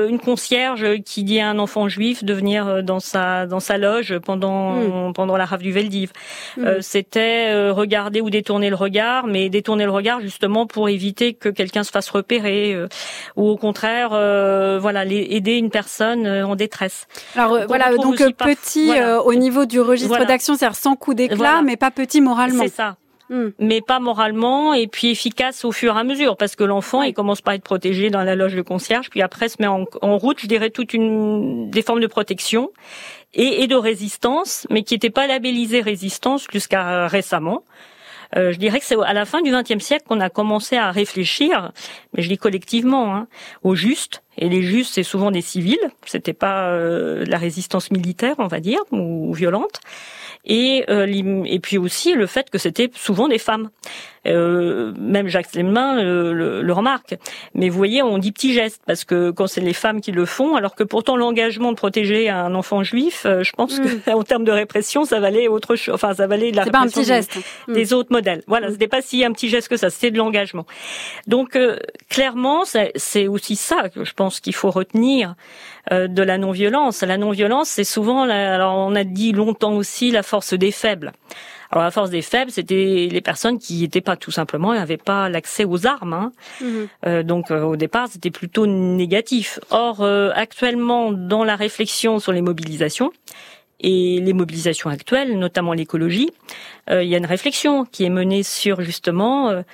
une 0.08 0.20
concierge 0.20 1.00
qui 1.04 1.24
dit 1.24 1.40
à 1.40 1.48
un 1.48 1.58
enfant 1.58 1.88
juif 1.88 2.22
de 2.22 2.32
venir 2.32 2.84
dans 2.84 3.00
sa 3.00 3.46
dans 3.46 3.60
sa 3.60 3.78
loge 3.78 4.18
pendant 4.18 4.74
mhm. 4.74 5.12
pendant 5.12 5.36
la 5.36 5.44
rave 5.44 5.62
du 5.62 5.72
Veldiv. 5.72 6.12
Mhm. 6.56 6.80
c'était 6.80 7.70
regarder 7.70 8.20
ou 8.20 8.30
détourner 8.30 8.70
le 8.70 8.76
regard, 8.76 9.26
mais 9.26 9.48
détourner 9.48 9.72
tourner 9.72 9.86
le 9.86 9.90
regard 9.90 10.20
justement 10.20 10.66
pour 10.66 10.90
éviter 10.90 11.32
que 11.32 11.48
quelqu'un 11.48 11.82
se 11.82 11.90
fasse 11.90 12.10
repérer 12.10 12.74
euh, 12.74 12.88
ou 13.36 13.48
au 13.48 13.56
contraire 13.56 14.10
euh, 14.12 14.78
voilà 14.78 15.06
aider 15.06 15.56
une 15.56 15.70
personne 15.70 16.26
euh, 16.26 16.46
en 16.46 16.56
détresse. 16.56 17.06
Alors 17.34 17.58
voilà 17.66 17.94
donc 17.96 18.18
petit 18.36 18.90
au 19.32 19.38
niveau 19.38 19.66
du 19.66 19.80
registre 19.80 20.24
d'action 20.26 20.54
c'est-à-dire 20.54 20.76
sans 20.76 20.96
coup 20.96 21.14
d'éclat 21.14 21.62
mais 21.62 21.76
pas 21.76 21.90
petit 21.90 22.20
moralement. 22.20 22.64
C'est 22.64 22.74
ça. 22.74 22.96
Hmm. 23.28 23.50
mais 23.58 23.80
pas 23.80 23.98
moralement 23.98 24.74
et 24.74 24.88
puis 24.88 25.08
efficace 25.08 25.64
au 25.64 25.72
fur 25.72 25.96
et 25.96 25.98
à 25.98 26.04
mesure 26.04 26.36
parce 26.36 26.54
que 26.54 26.64
l'enfant 26.64 27.02
il 27.02 27.14
commence 27.14 27.40
par 27.40 27.54
être 27.54 27.62
protégé 27.62 28.10
dans 28.10 28.22
la 28.22 28.34
loge 28.34 28.54
de 28.54 28.60
concierge 28.62 29.08
puis 29.08 29.22
après 29.22 29.48
se 29.48 29.56
met 29.60 29.68
en, 29.68 29.86
en 30.02 30.18
route 30.18 30.38
je 30.40 30.46
dirais 30.46 30.68
toute 30.68 30.92
une 30.92 31.70
des 31.70 31.80
formes 31.80 32.00
de 32.00 32.08
protection 32.08 32.70
et, 33.32 33.62
et 33.62 33.68
de 33.68 33.76
résistance 33.76 34.66
mais 34.68 34.82
qui 34.82 34.94
n'étaient 34.94 35.08
pas 35.08 35.26
labellisées 35.26 35.80
résistance 35.80 36.46
jusqu'à 36.52 37.06
récemment 37.06 37.62
je 38.34 38.56
dirais 38.56 38.78
que 38.78 38.84
c'est 38.84 38.96
à 39.02 39.12
la 39.12 39.24
fin 39.24 39.42
du 39.42 39.50
XXe 39.50 39.84
siècle 39.84 40.04
qu'on 40.08 40.20
a 40.20 40.30
commencé 40.30 40.76
à 40.76 40.90
réfléchir, 40.90 41.72
mais 42.12 42.22
je 42.22 42.28
dis 42.28 42.38
collectivement, 42.38 43.14
hein, 43.14 43.28
au 43.62 43.74
juste. 43.74 44.22
Et 44.38 44.48
les 44.48 44.62
justes, 44.62 44.94
c'est 44.94 45.02
souvent 45.02 45.30
des 45.30 45.42
civils. 45.42 45.90
C'était 46.06 46.32
pas 46.32 46.68
euh, 46.68 47.24
la 47.26 47.36
résistance 47.36 47.90
militaire, 47.90 48.36
on 48.38 48.46
va 48.46 48.60
dire, 48.60 48.80
ou 48.90 49.32
violente 49.34 49.80
et 50.44 50.84
euh, 50.88 51.44
et 51.44 51.60
puis 51.60 51.78
aussi 51.78 52.14
le 52.14 52.26
fait 52.26 52.50
que 52.50 52.58
c'était 52.58 52.90
souvent 52.94 53.28
des 53.28 53.38
femmes. 53.38 53.70
Euh, 54.26 54.92
même 54.98 55.26
Jacques 55.26 55.46
Slemmin 55.46 56.00
le, 56.00 56.62
le, 56.62 56.72
remarque. 56.72 57.16
Mais 57.54 57.68
vous 57.68 57.76
voyez, 57.76 58.02
on 58.02 58.18
dit 58.18 58.30
petit 58.30 58.52
geste 58.52 58.80
parce 58.86 59.04
que 59.04 59.30
quand 59.30 59.48
c'est 59.48 59.60
les 59.60 59.72
femmes 59.72 60.00
qui 60.00 60.12
le 60.12 60.24
font, 60.26 60.54
alors 60.54 60.76
que 60.76 60.84
pourtant 60.84 61.16
l'engagement 61.16 61.72
de 61.72 61.76
protéger 61.76 62.28
un 62.28 62.54
enfant 62.54 62.84
juif, 62.84 63.24
euh, 63.26 63.42
je 63.42 63.52
pense 63.52 63.78
mm. 63.78 63.82
que 63.82 64.10
en 64.12 64.22
termes 64.22 64.44
de 64.44 64.52
répression, 64.52 65.04
ça 65.04 65.18
valait 65.18 65.48
autre 65.48 65.74
chose. 65.74 65.94
Enfin, 65.94 66.14
ça 66.14 66.28
valait 66.28 66.52
de 66.52 66.56
la 66.56 66.62
répression 66.62 66.84
pas 66.84 66.86
un 66.86 67.02
petit 67.02 67.04
geste. 67.04 67.38
Des, 67.68 67.86
mm. 67.86 67.94
autres 67.94 68.12
modèles. 68.12 68.42
Voilà, 68.46 68.68
mm. 68.68 68.72
c'était 68.72 68.88
pas 68.88 69.02
si 69.02 69.24
un 69.24 69.32
petit 69.32 69.48
geste 69.48 69.68
que 69.68 69.76
ça, 69.76 69.90
c'était 69.90 70.12
de 70.12 70.18
l'engagement. 70.18 70.66
Donc 71.26 71.56
euh, 71.56 71.78
clairement, 72.08 72.62
c'est 72.64 73.26
aussi 73.26 73.56
ça 73.56 73.88
que 73.88 74.04
je 74.04 74.14
pense 74.14 74.38
qu'il 74.38 74.54
faut 74.54 74.70
retenir 74.70 75.34
euh, 75.90 76.06
de 76.06 76.22
la 76.22 76.38
non-violence. 76.38 77.02
La 77.02 77.18
non-violence, 77.18 77.68
c'est 77.68 77.82
souvent, 77.82 78.22
alors 78.22 78.76
on 78.76 78.94
a 78.94 79.02
dit 79.02 79.32
longtemps 79.32 79.72
aussi, 79.72 80.12
la 80.12 80.22
force 80.22 80.54
des 80.54 80.70
faibles. 80.70 81.12
Alors 81.72 81.84
la 81.84 81.90
force 81.90 82.10
des 82.10 82.22
faibles, 82.22 82.50
c'était 82.50 83.08
les 83.10 83.20
personnes 83.20 83.58
qui 83.58 83.80
n'étaient 83.80 84.02
pas 84.02 84.16
tout 84.16 84.30
simplement, 84.30 84.74
n'avaient 84.74 84.98
pas 84.98 85.28
l'accès 85.28 85.64
aux 85.64 85.86
armes. 85.86 86.12
Hein. 86.12 86.32
Mhm. 86.60 86.88
Euh, 87.06 87.22
donc 87.22 87.50
euh, 87.50 87.62
au 87.62 87.76
départ, 87.76 88.08
c'était 88.08 88.30
plutôt 88.30 88.66
négatif. 88.66 89.58
Or, 89.70 90.04
actuellement, 90.34 91.12
dans 91.12 91.44
la 91.44 91.56
réflexion 91.56 92.18
sur 92.18 92.32
les 92.32 92.42
mobilisations, 92.42 93.10
et 93.84 94.20
les 94.20 94.32
mobilisations 94.32 94.90
actuelles, 94.90 95.36
notamment 95.36 95.72
l'écologie, 95.72 96.30
il 96.88 97.02
y 97.02 97.16
a 97.16 97.18
une 97.18 97.26
réflexion 97.26 97.84
qui 97.84 98.04
est 98.04 98.10
menée 98.10 98.44
sur 98.44 98.80
justement 98.80 99.64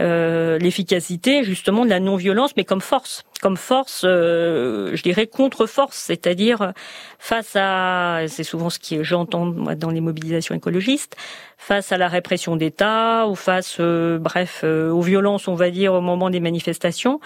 euh, 0.00 0.58
l'efficacité 0.58 1.44
justement 1.44 1.84
de 1.84 1.90
la 1.90 2.00
non-violence, 2.00 2.56
mais 2.56 2.64
comme 2.64 2.80
force, 2.80 3.22
comme 3.40 3.56
force, 3.56 4.02
euh, 4.04 4.90
je 4.96 5.02
dirais 5.04 5.28
contre-force, 5.28 5.96
c'est-à-dire 5.96 6.72
face 7.20 7.52
à, 7.54 8.22
c'est 8.26 8.42
souvent 8.42 8.70
ce 8.70 8.80
que 8.80 9.04
j'entends 9.04 9.46
dans 9.46 9.90
les 9.90 10.00
mobilisations 10.00 10.56
écologistes, 10.56 11.16
face 11.58 11.92
à 11.92 11.96
la 11.96 12.08
répression 12.08 12.56
d'État 12.56 13.28
ou 13.28 13.36
face, 13.36 13.76
euh, 13.78 14.18
bref, 14.18 14.64
aux 14.64 15.00
violences, 15.00 15.46
on 15.46 15.54
va 15.54 15.70
dire, 15.70 15.94
au 15.94 16.00
moment 16.00 16.28
des 16.28 16.40
manifestations, 16.40 17.20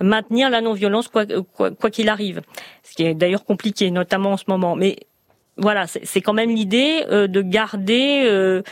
maintenir 0.00 0.48
la 0.48 0.62
non-violence 0.62 1.08
quoi 1.08 1.26
qu'il 1.26 1.42
quoi, 1.52 1.90
qu'il 1.90 2.08
arrive, 2.08 2.40
ce 2.82 2.94
qui 2.94 3.02
est 3.02 3.14
d'ailleurs 3.14 3.44
compliqué, 3.44 3.90
notamment 3.90 4.32
en 4.32 4.36
ce 4.38 4.44
moment. 4.48 4.74
Mais 4.74 4.96
voilà, 5.58 5.86
c'est 5.86 6.22
quand 6.22 6.32
même 6.32 6.54
l'idée 6.54 7.04
de 7.10 7.42
garder 7.42 8.62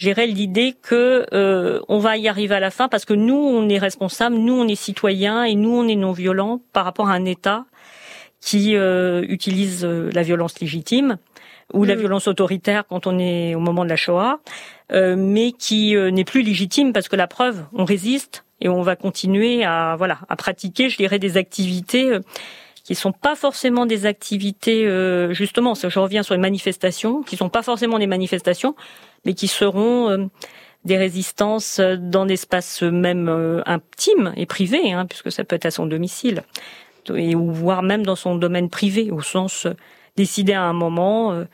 J'irais 0.00 0.26
l'idée 0.26 0.74
que 0.80 1.26
euh, 1.34 1.80
on 1.88 1.98
va 1.98 2.16
y 2.16 2.26
arriver 2.26 2.54
à 2.54 2.60
la 2.60 2.70
fin 2.70 2.88
parce 2.88 3.04
que 3.04 3.12
nous 3.12 3.36
on 3.36 3.68
est 3.68 3.76
responsables, 3.76 4.34
nous 4.34 4.54
on 4.54 4.66
est 4.66 4.74
citoyens 4.74 5.44
et 5.44 5.54
nous 5.54 5.72
on 5.72 5.86
est 5.88 5.94
non 5.94 6.12
violents 6.12 6.62
par 6.72 6.86
rapport 6.86 7.10
à 7.10 7.12
un 7.12 7.26
État 7.26 7.66
qui 8.40 8.76
euh, 8.76 9.22
utilise 9.28 9.84
euh, 9.84 10.08
la 10.14 10.22
violence 10.22 10.58
légitime 10.58 11.18
ou 11.74 11.84
la 11.84 11.96
mm. 11.96 11.98
violence 11.98 12.28
autoritaire 12.28 12.84
quand 12.88 13.06
on 13.06 13.18
est 13.18 13.54
au 13.54 13.60
moment 13.60 13.84
de 13.84 13.90
la 13.90 13.96
Shoah, 13.96 14.40
mais 14.90 15.52
qui 15.52 15.94
n'est 15.94 16.24
plus 16.24 16.42
légitime 16.42 16.94
parce 16.94 17.08
que 17.08 17.14
la 17.14 17.28
preuve, 17.28 17.62
on 17.74 17.84
résiste 17.84 18.44
et 18.62 18.70
on 18.70 18.80
va 18.80 18.96
continuer 18.96 19.64
à 19.64 19.96
voilà 19.96 20.20
à 20.30 20.34
pratiquer, 20.34 20.88
je 20.88 20.96
dirais, 20.96 21.18
des 21.18 21.36
activités 21.36 22.18
qui 22.90 22.96
sont 22.96 23.12
pas 23.12 23.36
forcément 23.36 23.86
des 23.86 24.04
activités 24.04 24.84
justement. 25.30 25.74
Je 25.74 25.96
reviens 26.00 26.24
sur 26.24 26.34
les 26.34 26.40
manifestations, 26.40 27.22
qui 27.22 27.36
sont 27.36 27.48
pas 27.48 27.62
forcément 27.62 28.00
des 28.00 28.08
manifestations, 28.08 28.74
mais 29.24 29.34
qui 29.34 29.46
seront 29.46 30.10
euh, 30.10 30.26
des 30.84 30.96
résistances 30.96 31.78
dans 31.78 32.24
l'espace 32.24 32.82
même 32.82 33.28
intime 33.64 34.32
et 34.36 34.44
privé, 34.44 34.92
hein, 34.92 35.06
puisque 35.06 35.30
ça 35.30 35.44
peut 35.44 35.54
être 35.54 35.66
à 35.66 35.70
son 35.70 35.86
domicile, 35.86 36.42
et 37.14 37.36
ou 37.36 37.52
voire 37.52 37.84
même 37.84 38.04
dans 38.04 38.16
son 38.16 38.34
domaine 38.34 38.68
privé, 38.68 39.12
au 39.12 39.20
sens 39.20 39.68
décider 40.16 40.54
à 40.54 40.64
un 40.64 40.72
moment 40.72 41.44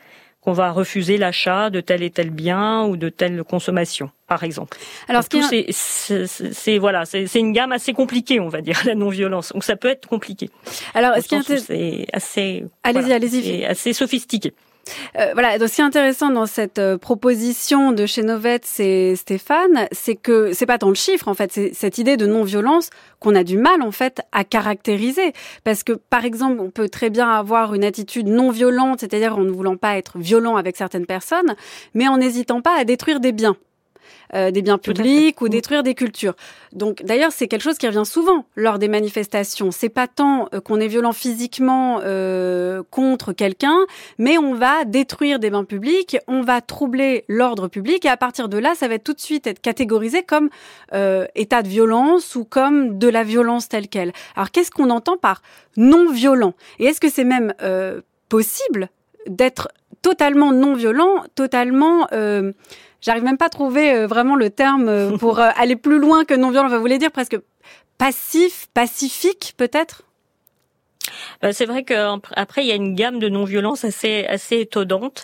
qu'on 0.46 0.52
va 0.52 0.70
refuser 0.70 1.18
l'achat 1.18 1.70
de 1.70 1.80
tel 1.80 2.04
et 2.04 2.11
tel 2.11 2.30
bien 2.30 2.85
ou 2.85 2.96
de 2.96 3.09
telle 3.09 3.42
consommation, 3.42 4.12
par 4.28 4.44
exemple. 4.44 4.78
Alors, 5.09 5.24
ce 5.24 6.26
c'est 6.52 6.78
voilà, 6.78 7.04
c'est 7.04 7.26
une 7.35 7.50
gamme 7.50 7.72
assez 7.72 7.92
compliquée, 7.92 8.38
on 8.38 8.48
va 8.48 8.61
dire, 8.61 8.80
la 8.87 8.94
non-violence. 8.94 9.52
Donc 9.52 9.64
ça 9.64 9.74
peut 9.74 9.88
être 9.88 10.06
compliqué. 10.06 10.48
Alors, 10.94 11.16
est-ce 11.16 11.26
qu'il 11.26 11.42
c'est 11.42 12.06
assez, 12.12 12.64
allez-y, 12.85 13.12
allez-y, 13.12 13.64
assez 13.64 13.92
sophistiqué. 13.92 14.54
Euh, 15.18 15.31
voilà, 15.33 15.59
donc 15.59 15.68
ce 15.68 15.77
qui 15.77 15.81
est 15.81 15.85
intéressant 15.85 16.31
dans 16.31 16.46
cette 16.46 16.79
euh, 16.79 16.99
proposition 16.99 17.92
de 17.92 18.07
chez 18.07 18.22
et 18.79 19.16
Stéphane, 19.16 19.88
c'est 19.92 20.14
que 20.14 20.53
c'est 20.53 20.66
pas 20.66 20.79
tant 20.79 20.88
le 20.88 20.94
chiffre 20.94 21.29
en 21.29 21.35
fait, 21.35 21.53
c'est 21.53 21.75
cette 21.75 21.99
idée 21.99 22.16
de 22.16 22.27
non-violence 22.27 22.90
qu'on 23.20 23.35
a 23.35 23.44
du 23.44 23.57
mal 23.57 23.83
en 23.83 23.92
fait 23.92 24.20
à 24.33 24.44
caractériser 24.44 25.33
parce 25.64 25.83
que 25.83 25.92
par 25.92 26.25
exemple, 26.25 26.61
on 26.61 26.70
peut 26.70 26.88
très 26.88 27.11
bien 27.11 27.29
avoir 27.29 27.75
une 27.75 27.85
attitude 27.85 28.27
non 28.27 28.51
violente, 28.51 29.01
c'est-à-dire 29.01 29.37
en 29.37 29.42
ne 29.42 29.51
voulant 29.51 29.77
pas 29.77 29.96
être 29.96 30.18
violent 30.18 30.57
avec 30.57 30.77
certaines 30.77 31.07
personnes, 31.07 31.55
mais 31.94 32.09
en 32.09 32.18
n'hésitant 32.18 32.61
pas 32.61 32.79
à 32.79 32.85
détruire 32.85 33.20
des 33.20 33.33
biens. 33.33 33.57
Euh, 34.35 34.51
des 34.51 34.61
biens 34.61 34.79
publics 34.79 35.41
ou 35.41 35.49
détruire 35.49 35.85
des 35.85 35.95
cultures. 35.95 36.35
Donc 36.73 37.05
d'ailleurs 37.05 37.31
c'est 37.31 37.47
quelque 37.47 37.62
chose 37.62 37.79
qui 37.79 37.87
revient 37.87 38.05
souvent 38.05 38.45
lors 38.57 38.81
des 38.81 38.89
manifestations. 38.89 39.71
C'est 39.71 39.89
pas 39.89 40.09
tant 40.09 40.49
euh, 40.53 40.61
qu'on 40.61 40.81
est 40.81 40.89
violent 40.89 41.12
physiquement 41.12 42.01
euh, 42.03 42.83
contre 42.91 43.33
quelqu'un, 43.33 43.77
mais 44.19 44.37
on 44.37 44.55
va 44.55 44.85
détruire 44.85 45.39
des 45.39 45.51
biens 45.51 45.62
publics, 45.62 46.17
on 46.27 46.43
va 46.43 46.61
troubler 46.61 47.25
l'ordre 47.29 47.69
public 47.69 48.05
et 48.05 48.09
à 48.09 48.17
partir 48.17 48.49
de 48.49 48.59
là 48.59 48.75
ça 48.75 48.89
va 48.89 48.99
tout 48.99 49.12
de 49.12 49.21
suite 49.21 49.47
être 49.47 49.61
catégorisé 49.61 50.25
comme 50.25 50.49
état 51.35 51.62
de 51.62 51.69
violence 51.69 52.35
ou 52.35 52.45
comme 52.45 52.99
de 52.99 53.09
la 53.09 53.23
violence 53.23 53.69
telle 53.69 53.89
qu'elle. 53.89 54.12
Alors 54.35 54.51
qu'est-ce 54.51 54.71
qu'on 54.73 54.91
entend 54.91 55.17
par 55.17 55.43
non 55.77 56.11
violent 56.11 56.55
Et 56.81 56.87
est-ce 56.87 57.01
que 57.01 57.11
c'est 57.11 57.25
même 57.25 57.53
possible 58.29 58.89
d'être 59.29 59.69
totalement 60.03 60.53
non 60.53 60.75
violent, 60.75 61.25
totalement 61.35 62.09
J'arrive 63.00 63.24
même 63.24 63.38
pas 63.38 63.46
à 63.46 63.50
trouver 63.50 63.92
euh, 63.92 64.06
vraiment 64.06 64.37
le 64.37 64.50
terme 64.50 64.88
euh, 64.88 65.16
pour 65.18 65.38
euh, 65.38 65.50
aller 65.56 65.76
plus 65.76 65.98
loin 65.98 66.24
que 66.24 66.35
non 66.35 66.50
violent. 66.50 66.68
Vous 66.68 66.80
voulez 66.80 66.98
dire 66.98 67.11
presque 67.11 67.38
passif, 67.98 68.68
pacifique 68.74 69.54
peut-être? 69.56 70.02
C'est 71.52 71.66
vrai 71.66 71.85
qu'après 71.85 72.64
il 72.64 72.66
y 72.66 72.72
a 72.72 72.74
une 72.74 72.96
gamme 72.96 73.20
de 73.20 73.28
non-violence 73.28 73.85
assez 73.85 74.24
assez 74.26 74.59
étonnante 74.62 75.22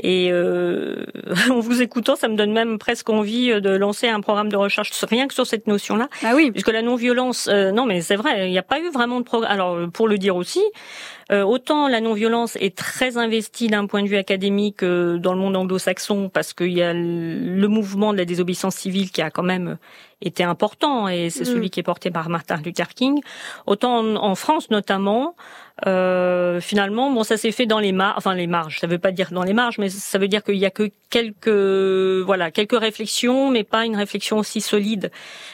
et 0.00 0.30
euh, 0.30 1.04
en 1.50 1.60
vous 1.60 1.82
écoutant, 1.82 2.16
ça 2.16 2.28
me 2.28 2.36
donne 2.36 2.52
même 2.52 2.78
presque 2.78 3.10
envie 3.10 3.60
de 3.60 3.70
lancer 3.70 4.08
un 4.08 4.20
programme 4.20 4.48
de 4.48 4.56
recherche 4.56 4.92
rien 5.04 5.28
que 5.28 5.34
sur 5.34 5.46
cette 5.46 5.66
notion-là. 5.66 6.08
Ah 6.24 6.32
oui. 6.34 6.50
Puisque 6.50 6.72
la 6.72 6.82
non-violence, 6.82 7.48
non 7.48 7.86
mais 7.86 8.00
c'est 8.00 8.16
vrai, 8.16 8.48
il 8.48 8.50
n'y 8.50 8.58
a 8.58 8.62
pas 8.62 8.80
eu 8.80 8.90
vraiment 8.90 9.20
de 9.20 9.24
programme. 9.24 9.52
Alors 9.52 9.90
pour 9.90 10.08
le 10.08 10.18
dire 10.18 10.36
aussi, 10.36 10.62
euh, 11.30 11.42
autant 11.42 11.88
la 11.88 12.00
non-violence 12.00 12.56
est 12.56 12.74
très 12.74 13.18
investie 13.18 13.66
d'un 13.66 13.86
point 13.86 14.02
de 14.02 14.08
vue 14.08 14.16
académique 14.16 14.82
euh, 14.82 15.18
dans 15.18 15.34
le 15.34 15.38
monde 15.38 15.56
anglo-saxon 15.56 16.30
parce 16.30 16.54
qu'il 16.54 16.72
y 16.72 16.82
a 16.82 16.94
le 16.94 17.68
mouvement 17.68 18.14
de 18.14 18.18
la 18.18 18.24
désobéissance 18.24 18.76
civile 18.76 19.10
qui 19.10 19.20
a 19.20 19.30
quand 19.30 19.42
même 19.42 19.76
été 20.22 20.42
important 20.42 21.06
et 21.06 21.28
c'est 21.28 21.42
mm. 21.42 21.52
celui 21.52 21.70
qui 21.70 21.80
est 21.80 21.82
porté 21.82 22.10
par 22.10 22.30
Martin 22.30 22.56
Luther 22.64 22.88
King. 22.88 23.20
Autant 23.66 23.98
en 24.16 24.34
France 24.36 24.70
notamment, 24.70 25.36
euh, 25.86 26.60
finalement, 26.60 27.10
bon, 27.10 27.22
ça 27.22 27.36
s'est 27.36 27.52
fait 27.52 27.66
dans 27.66 27.78
les 27.78 27.92
marges, 27.92 28.14
enfin 28.16 28.34
les 28.34 28.46
marges. 28.46 28.80
Ça 28.80 28.86
veut 28.86 28.98
pas 28.98 29.12
dire 29.12 29.28
dans 29.30 29.44
les 29.44 29.52
marges, 29.52 29.78
mais 29.78 29.88
ça 29.88 30.18
veut 30.18 30.26
dire 30.26 30.42
qu'il 30.42 30.56
y 30.56 30.66
a 30.66 30.70
que 30.70 30.90
quelques, 31.08 32.24
voilà, 32.26 32.50
quelques 32.50 32.78
réflexions, 32.78 33.50
mais 33.50 33.62
pas 33.62 33.84
une 33.84 33.96
réflexion 33.96 34.38
aussi 34.38 34.60
solide 34.60 35.10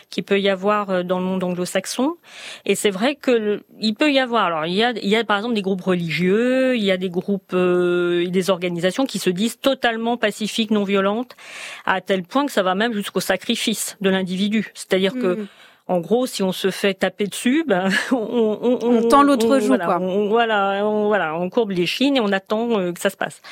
qu'il 0.08 0.24
peut 0.24 0.40
y 0.40 0.48
avoir 0.48 0.90
euh, 0.90 1.02
dans 1.02 1.18
le 1.18 1.24
monde 1.24 1.44
anglo-saxon. 1.44 2.16
Et 2.64 2.74
c'est 2.74 2.90
vrai 2.90 3.16
que 3.16 3.62
il 3.80 3.94
peut 3.94 4.12
y 4.12 4.18
avoir. 4.18 4.44
Alors, 4.44 4.66
il 4.66 4.74
y 4.74 4.82
a, 4.82 4.92
il 4.92 5.08
y 5.08 5.16
a 5.16 5.24
par 5.24 5.36
exemple 5.36 5.54
des 5.54 5.62
groupes 5.62 5.82
religieux, 5.82 6.76
il 6.76 6.84
y 6.84 6.90
a 6.90 6.96
des 6.96 7.10
groupes, 7.10 7.52
euh, 7.52 8.26
des 8.28 8.50
organisations 8.50 9.04
qui 9.04 9.18
se 9.18 9.30
disent 9.30 9.58
totalement 9.60 10.16
pacifiques, 10.16 10.70
non 10.70 10.84
violentes, 10.84 11.36
à 11.84 12.00
tel 12.00 12.22
point 12.22 12.46
que 12.46 12.52
ça 12.52 12.62
va 12.62 12.74
même 12.74 12.94
jusqu'au 12.94 13.20
sacrifice 13.20 13.96
de 14.00 14.08
l'individu. 14.08 14.70
C'est-à-dire 14.74 15.12
que 15.12 15.40
mm. 15.40 15.46
En 15.86 16.00
gros, 16.00 16.26
si 16.26 16.42
on 16.42 16.52
se 16.52 16.70
fait 16.70 16.94
taper 16.94 17.26
dessus, 17.26 17.62
ben 17.66 17.90
on, 18.10 18.16
on, 18.16 18.78
on, 18.82 19.08
tend 19.08 19.22
l'autre 19.22 19.58
joue, 19.58 19.76
quoi. 19.76 19.98
voilà, 19.98 20.80
on, 20.82 21.08
voilà, 21.08 21.34
on 21.36 21.50
courbe 21.50 21.72
les 21.72 21.86
chines 21.86 22.16
et 22.16 22.20
on 22.20 22.32
attend 22.32 22.78
euh, 22.78 22.92
que 22.92 23.00
ça 23.00 23.10
se 23.10 23.16
passe. 23.16 23.42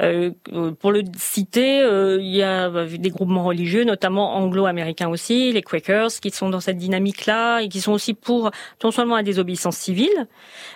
Euh, 0.00 0.30
pour 0.78 0.92
le 0.92 1.02
citer, 1.16 1.80
euh, 1.80 2.18
il 2.20 2.34
y 2.34 2.42
a 2.42 2.70
des 2.86 3.10
groupements 3.10 3.44
religieux, 3.44 3.84
notamment 3.84 4.36
anglo-américains 4.36 5.08
aussi, 5.08 5.52
les 5.52 5.62
Quakers, 5.62 6.10
qui 6.20 6.30
sont 6.30 6.50
dans 6.50 6.60
cette 6.60 6.76
dynamique-là 6.76 7.60
et 7.60 7.68
qui 7.68 7.80
sont 7.80 7.92
aussi 7.92 8.14
pour 8.14 8.50
non 8.84 8.90
seulement 8.90 9.16
la 9.16 9.22
désobéissance 9.22 9.76
civile, 9.76 10.28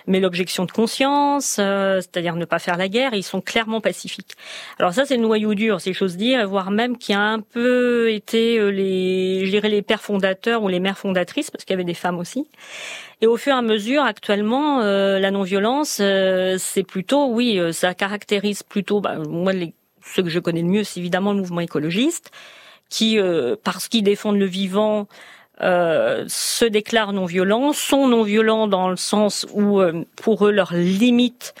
mais 0.07 0.19
l'objection 0.19 0.65
de 0.65 0.71
conscience, 0.71 1.57
euh, 1.59 2.01
c'est-à-dire 2.01 2.35
ne 2.35 2.45
pas 2.45 2.59
faire 2.59 2.77
la 2.77 2.87
guerre. 2.87 3.13
Ils 3.13 3.23
sont 3.23 3.41
clairement 3.41 3.81
pacifiques. 3.81 4.33
Alors 4.79 4.93
ça, 4.93 5.05
c'est 5.05 5.17
le 5.17 5.21
noyau 5.21 5.53
dur, 5.53 5.81
c'est 5.81 5.93
chose 5.93 6.17
dire, 6.17 6.47
voire 6.47 6.71
même 6.71 6.97
qui 6.97 7.13
a 7.13 7.21
un 7.21 7.39
peu 7.39 8.11
été 8.11 8.71
les, 8.71 9.45
je 9.45 9.51
dirais 9.51 9.69
les 9.69 9.81
pères 9.81 10.01
fondateurs 10.01 10.63
ou 10.63 10.67
les 10.67 10.79
mères 10.79 10.97
fondatrices, 10.97 11.51
parce 11.51 11.63
qu'il 11.63 11.73
y 11.73 11.75
avait 11.75 11.83
des 11.83 11.93
femmes 11.93 12.17
aussi. 12.17 12.47
Et 13.23 13.27
au 13.27 13.37
fur 13.37 13.53
et 13.53 13.55
à 13.57 13.61
mesure, 13.61 14.03
actuellement, 14.03 14.81
euh, 14.81 15.19
la 15.19 15.29
non-violence, 15.29 15.99
euh, 16.01 16.55
c'est 16.57 16.81
plutôt, 16.81 17.27
oui, 17.27 17.59
euh, 17.59 17.71
ça 17.71 17.93
caractérise 17.93 18.63
plutôt, 18.63 18.99
bah, 18.99 19.17
moi, 19.29 19.53
les, 19.53 19.75
ceux 20.03 20.23
que 20.23 20.29
je 20.29 20.39
connais 20.39 20.63
le 20.63 20.67
mieux, 20.67 20.83
c'est 20.83 20.99
évidemment 20.99 21.31
le 21.31 21.37
mouvement 21.37 21.61
écologiste, 21.61 22.31
qui, 22.89 23.17
parce 23.63 23.87
qu'ils 23.87 24.03
défendent 24.03 24.39
le 24.39 24.45
vivant, 24.45 25.07
se 25.61 26.65
déclarent 26.65 27.13
non-violents, 27.13 27.71
sont 27.71 28.07
non-violents 28.09 28.67
dans 28.67 28.89
le 28.89 28.97
sens 28.97 29.47
où, 29.53 29.81
pour 30.17 30.45
eux, 30.45 30.51
leur 30.51 30.73
limite, 30.73 31.53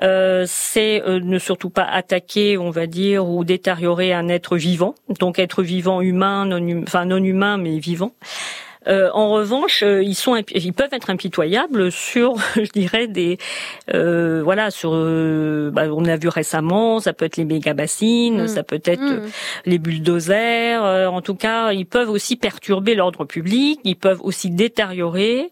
c'est 0.00 1.02
ne 1.06 1.38
surtout 1.38 1.68
pas 1.68 1.84
attaquer, 1.84 2.56
on 2.56 2.70
va 2.70 2.86
dire, 2.86 3.28
ou 3.28 3.44
détériorer 3.44 4.14
un 4.14 4.28
être 4.28 4.56
vivant, 4.56 4.94
donc 5.20 5.38
être 5.38 5.62
vivant 5.62 6.00
humain, 6.00 6.46
non, 6.46 6.82
enfin 6.82 7.04
non 7.04 7.22
humain 7.22 7.58
mais 7.58 7.78
vivant. 7.78 8.12
Euh, 8.86 9.10
en 9.12 9.30
revanche, 9.30 9.82
euh, 9.82 10.02
ils 10.02 10.14
sont, 10.14 10.36
ils 10.54 10.72
peuvent 10.72 10.92
être 10.92 11.10
impitoyables 11.10 11.90
sur, 11.90 12.36
je 12.56 12.70
dirais 12.70 13.06
des, 13.06 13.38
euh, 13.94 14.42
voilà, 14.42 14.70
sur, 14.70 14.90
bah, 15.72 15.84
on 15.92 16.04
a 16.04 16.16
vu 16.16 16.28
récemment, 16.28 17.00
ça 17.00 17.12
peut 17.12 17.24
être 17.24 17.36
les 17.36 17.44
méga 17.44 17.74
bassines, 17.74 18.44
mm. 18.44 18.48
ça 18.48 18.62
peut 18.62 18.80
être 18.84 19.00
mm. 19.00 19.22
les 19.66 19.78
bulldozers. 19.78 21.12
en 21.12 21.20
tout 21.20 21.34
cas, 21.34 21.72
ils 21.72 21.86
peuvent 21.86 22.10
aussi 22.10 22.36
perturber 22.36 22.94
l'ordre 22.94 23.24
public, 23.24 23.80
ils 23.84 23.96
peuvent 23.96 24.20
aussi 24.22 24.50
détériorer. 24.50 25.50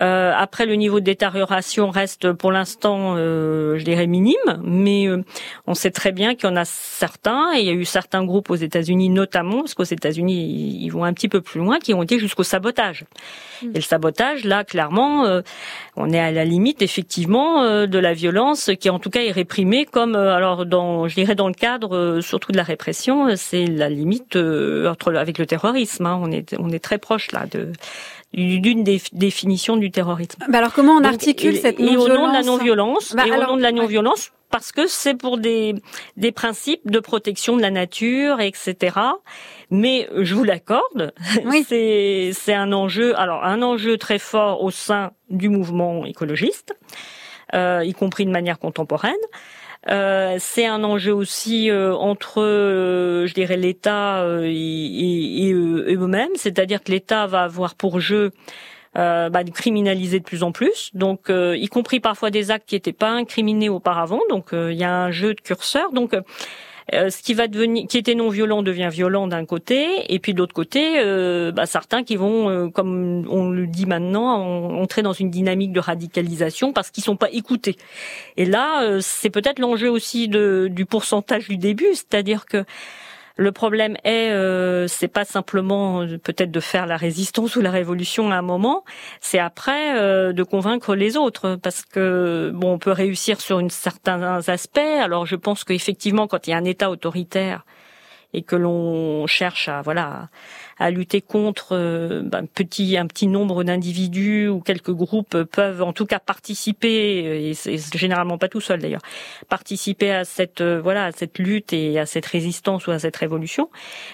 Euh, 0.00 0.32
après, 0.36 0.66
le 0.66 0.74
niveau 0.74 1.00
de 1.00 1.04
détérioration 1.04 1.90
reste 1.90 2.32
pour 2.32 2.50
l'instant, 2.50 3.14
euh, 3.16 3.78
je 3.78 3.84
dirais, 3.84 4.06
minime, 4.06 4.60
mais 4.62 5.06
euh, 5.06 5.22
on 5.66 5.74
sait 5.74 5.90
très 5.90 6.12
bien 6.12 6.34
qu'il 6.34 6.48
y 6.48 6.52
en 6.52 6.56
a 6.56 6.64
certains, 6.64 7.54
et 7.54 7.60
il 7.60 7.66
y 7.66 7.70
a 7.70 7.74
eu 7.74 7.84
certains 7.84 8.24
groupes 8.24 8.50
aux 8.50 8.56
États-Unis 8.56 9.08
notamment, 9.08 9.60
parce 9.60 9.74
qu'aux 9.74 9.84
États-Unis, 9.84 10.78
ils 10.80 10.90
vont 10.90 11.04
un 11.04 11.12
petit 11.12 11.28
peu 11.28 11.40
plus 11.40 11.60
loin, 11.60 11.78
qui 11.78 11.94
ont 11.94 12.02
été 12.02 12.18
jusqu'au 12.18 12.42
sabotage. 12.42 13.04
Mm. 13.62 13.70
Et 13.70 13.74
le 13.74 13.80
sabotage, 13.82 14.44
là, 14.44 14.64
clairement, 14.64 15.26
euh, 15.26 15.42
on 15.96 16.10
est 16.10 16.20
à 16.20 16.32
la 16.32 16.44
limite, 16.44 16.82
effectivement, 16.82 17.62
euh, 17.62 17.86
de 17.86 17.98
la 17.98 18.14
violence, 18.14 18.70
qui 18.80 18.90
en 18.90 18.98
tout 18.98 19.10
cas 19.10 19.20
est 19.20 19.32
réprimée 19.32 19.84
comme, 19.84 20.16
alors, 20.16 20.66
dans, 20.66 21.06
je 21.06 21.14
dirais, 21.14 21.34
dans 21.36 21.48
le 21.48 21.54
cadre 21.54 22.18
surtout 22.20 22.52
de 22.52 22.56
la 22.56 22.62
répression, 22.62 23.36
c'est 23.36 23.66
la 23.66 23.88
limite 23.88 24.36
entre 24.36 25.14
avec 25.14 25.38
le 25.38 25.46
terrorisme. 25.46 26.06
Hein. 26.06 26.18
On 26.20 26.30
est 26.30 26.54
on 26.58 26.70
est 26.70 26.78
très 26.82 26.98
proche 26.98 27.32
là 27.32 27.46
de 27.50 27.72
d'une 28.34 28.84
des 28.84 29.00
définitions 29.12 29.76
du 29.76 29.90
terrorisme. 29.90 30.44
Bah 30.48 30.58
alors 30.58 30.72
comment 30.72 30.94
on 30.94 31.04
articule 31.04 31.56
cette 31.56 31.78
non-violence 31.78 32.08
Et 32.08 32.12
au 32.12 32.16
nom 32.16 32.28
de 32.28 32.32
la 32.32 32.42
non-violence, 32.42 33.14
bah 33.14 33.24
et 33.26 33.30
au 33.30 33.40
nom 33.40 33.56
de 33.56 33.62
la 33.62 33.72
non-violence, 33.72 34.32
parce 34.50 34.72
que 34.72 34.86
c'est 34.86 35.14
pour 35.14 35.38
des 35.38 35.74
des 36.16 36.32
principes 36.32 36.90
de 36.90 37.00
protection 37.00 37.56
de 37.56 37.62
la 37.62 37.70
nature, 37.70 38.40
etc. 38.40 38.96
Mais 39.70 40.08
je 40.16 40.34
vous 40.34 40.44
l'accorde, 40.44 41.12
oui. 41.44 41.64
c'est 41.68 42.30
c'est 42.32 42.54
un 42.54 42.72
enjeu, 42.72 43.18
alors 43.18 43.44
un 43.44 43.62
enjeu 43.62 43.98
très 43.98 44.18
fort 44.18 44.62
au 44.62 44.70
sein 44.70 45.12
du 45.30 45.48
mouvement 45.48 46.04
écologiste, 46.04 46.76
euh, 47.54 47.82
y 47.84 47.92
compris 47.92 48.26
de 48.26 48.30
manière 48.30 48.58
contemporaine. 48.58 49.14
Euh, 49.88 50.36
c'est 50.38 50.66
un 50.66 50.82
enjeu 50.82 51.14
aussi 51.14 51.70
euh, 51.70 51.94
entre, 51.94 52.40
euh, 52.40 53.26
je 53.26 53.34
dirais, 53.34 53.56
l'État 53.56 54.24
et, 54.42 55.52
eux-mêmes, 55.52 56.34
c'est-à-dire 56.36 56.82
que 56.82 56.90
l'État 56.90 57.26
va 57.26 57.42
avoir 57.42 57.74
pour 57.74 58.00
jeu 58.00 58.32
bah, 58.94 59.42
de 59.42 59.50
criminaliser 59.50 60.20
de 60.20 60.24
plus 60.24 60.44
en 60.44 60.52
plus, 60.52 60.90
donc 60.94 61.28
y 61.28 61.66
compris 61.66 61.98
parfois 61.98 62.30
des 62.30 62.52
actes 62.52 62.68
qui 62.68 62.76
n'étaient 62.76 62.92
pas 62.92 63.10
incriminés 63.10 63.68
auparavant. 63.68 64.20
Donc 64.30 64.50
il 64.52 64.76
y 64.76 64.84
a 64.84 64.94
un 64.94 65.10
jeu 65.10 65.34
de 65.34 65.40
curseur. 65.40 65.90
Donc 65.92 66.14
euh, 66.92 67.08
ce 67.08 67.22
qui 67.22 67.32
va 67.32 67.48
devenir, 67.48 67.86
qui 67.88 67.96
était 67.96 68.14
non 68.14 68.28
violent 68.28 68.62
devient 68.62 68.90
violent 68.92 69.26
d'un 69.26 69.46
côté, 69.46 70.12
et 70.12 70.18
puis 70.18 70.34
de 70.34 70.38
l'autre 70.38 70.52
côté, 70.52 70.98
euh, 70.98 71.50
bah, 71.50 71.64
certains 71.64 72.02
qui 72.02 72.16
vont, 72.16 72.50
euh, 72.50 72.68
comme 72.68 73.26
on 73.30 73.48
le 73.48 73.66
dit 73.66 73.86
maintenant, 73.86 74.36
entrer 74.78 75.02
dans 75.02 75.14
une 75.14 75.30
dynamique 75.30 75.72
de 75.72 75.80
radicalisation 75.80 76.72
parce 76.72 76.90
qu'ils 76.90 77.04
sont 77.04 77.16
pas 77.16 77.30
écoutés. 77.30 77.76
Et 78.36 78.44
là, 78.44 79.00
c'est 79.00 79.30
peut-être 79.30 79.58
l'enjeu 79.58 79.90
aussi 79.90 80.28
de, 80.28 80.68
du 80.70 80.84
pourcentage 80.84 81.48
du 81.48 81.56
début, 81.56 81.94
c'est-à-dire 81.94 82.44
que 82.44 82.64
Le 83.36 83.50
problème 83.50 83.96
est, 84.04 84.30
euh, 84.30 84.86
c'est 84.86 85.08
pas 85.08 85.24
simplement 85.24 86.02
euh, 86.02 86.18
peut-être 86.18 86.52
de 86.52 86.60
faire 86.60 86.86
la 86.86 86.96
résistance 86.96 87.56
ou 87.56 87.60
la 87.60 87.72
révolution 87.72 88.30
à 88.30 88.36
un 88.36 88.42
moment, 88.42 88.84
c'est 89.20 89.40
après 89.40 89.98
euh, 89.98 90.32
de 90.32 90.42
convaincre 90.44 90.94
les 90.94 91.16
autres, 91.16 91.56
parce 91.56 91.84
que 91.84 92.52
bon, 92.54 92.74
on 92.74 92.78
peut 92.78 92.92
réussir 92.92 93.40
sur 93.40 93.58
une, 93.58 93.70
certains 93.70 94.48
aspects. 94.48 94.78
Alors 94.78 95.26
je 95.26 95.34
pense 95.34 95.64
qu'effectivement, 95.64 96.28
quand 96.28 96.46
il 96.46 96.50
y 96.50 96.52
a 96.52 96.58
un 96.58 96.64
État 96.64 96.90
autoritaire 96.90 97.64
et 98.34 98.42
que 98.42 98.54
l'on 98.54 99.26
cherche 99.26 99.68
à 99.68 99.82
voilà 99.82 100.28
à 100.78 100.90
lutter 100.90 101.20
contre 101.20 101.68
euh, 101.72 102.22
ben, 102.24 102.46
petit, 102.46 102.96
un 102.96 103.06
petit 103.06 103.26
nombre 103.26 103.64
d'individus 103.64 104.48
ou 104.48 104.60
quelques 104.60 104.90
groupes 104.90 105.42
peuvent 105.44 105.82
en 105.82 105.92
tout 105.92 106.06
cas 106.06 106.18
participer, 106.18 107.48
et 107.48 107.54
c'est 107.54 107.78
généralement 107.96 108.38
pas 108.38 108.48
tout 108.48 108.60
seul 108.60 108.80
d'ailleurs, 108.80 109.02
participer 109.48 110.10
à 110.10 110.24
cette 110.24 110.60
euh, 110.60 110.80
voilà 110.82 111.06
à 111.06 111.12
cette 111.12 111.38
lutte 111.38 111.72
et 111.72 111.98
à 111.98 112.06
cette 112.06 112.26
résistance 112.26 112.86
ou 112.86 112.90
à 112.90 112.98
cette 112.98 113.16
révolution. 113.16 113.70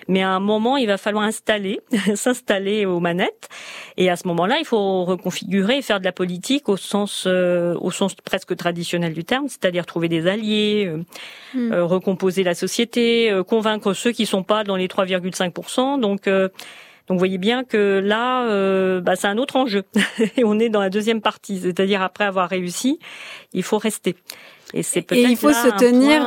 Mais 0.09 0.23
à 0.23 0.31
un 0.31 0.41
moment, 0.41 0.77
il 0.77 0.87
va 0.87 0.99
falloir 0.99 1.25
installer, 1.25 1.81
s'installer 2.15 2.87
aux 2.87 3.01
manettes, 3.01 3.49
et 3.97 4.11
à 4.11 4.17
ce 4.17 4.27
moment-là, 4.29 4.59
il 4.59 4.65
faut 4.65 5.05
reconfigurer 5.05 5.79
et 5.79 5.83
faire 5.83 6.01
de 6.01 6.05
la 6.05 6.13
politique 6.13 6.69
au 6.69 6.77
sens 6.77 7.25
euh, 7.27 7.75
au 7.81 7.91
sens 7.91 8.15
presque 8.15 8.55
traditionnel 8.57 9.15
du 9.15 9.25
terme, 9.25 9.49
c'est-à-dire 9.49 9.87
trouver 9.87 10.09
des 10.09 10.27
alliés, 10.27 10.93
hmm. 11.55 11.73
recomposer 11.73 12.43
la 12.43 12.55
société, 12.55 13.33
convaincre 13.47 13.95
ceux 13.95 14.13
qui 14.13 14.27
sont 14.27 14.43
pas 14.43 14.65
dans 14.65 14.77
les 14.77 14.89
3,5%. 14.89 16.01
Donc 16.01 16.29
donc 17.09 17.17
vous 17.17 17.19
voyez 17.19 17.39
bien 17.39 17.65
que 17.65 18.01
là, 18.05 18.45
euh, 18.45 19.01
bah, 19.01 19.17
c'est 19.17 19.27
un 19.27 19.37
autre 19.37 19.57
enjeu. 19.57 19.83
et 20.37 20.45
on 20.45 20.59
est 20.61 20.69
dans 20.69 20.81
la 20.81 20.91
deuxième 20.91 21.21
partie, 21.21 21.59
c'est-à-dire 21.59 22.03
après 22.03 22.25
avoir 22.25 22.49
réussi, 22.49 23.01
il 23.53 23.65
faut 23.65 23.79
rester. 23.79 24.15
Et 24.75 24.85
c'est 24.85 25.03
peut-être 25.03 25.29
il 25.29 25.37
faut 25.37 25.53
se 25.53 25.77
tenir. 25.77 26.23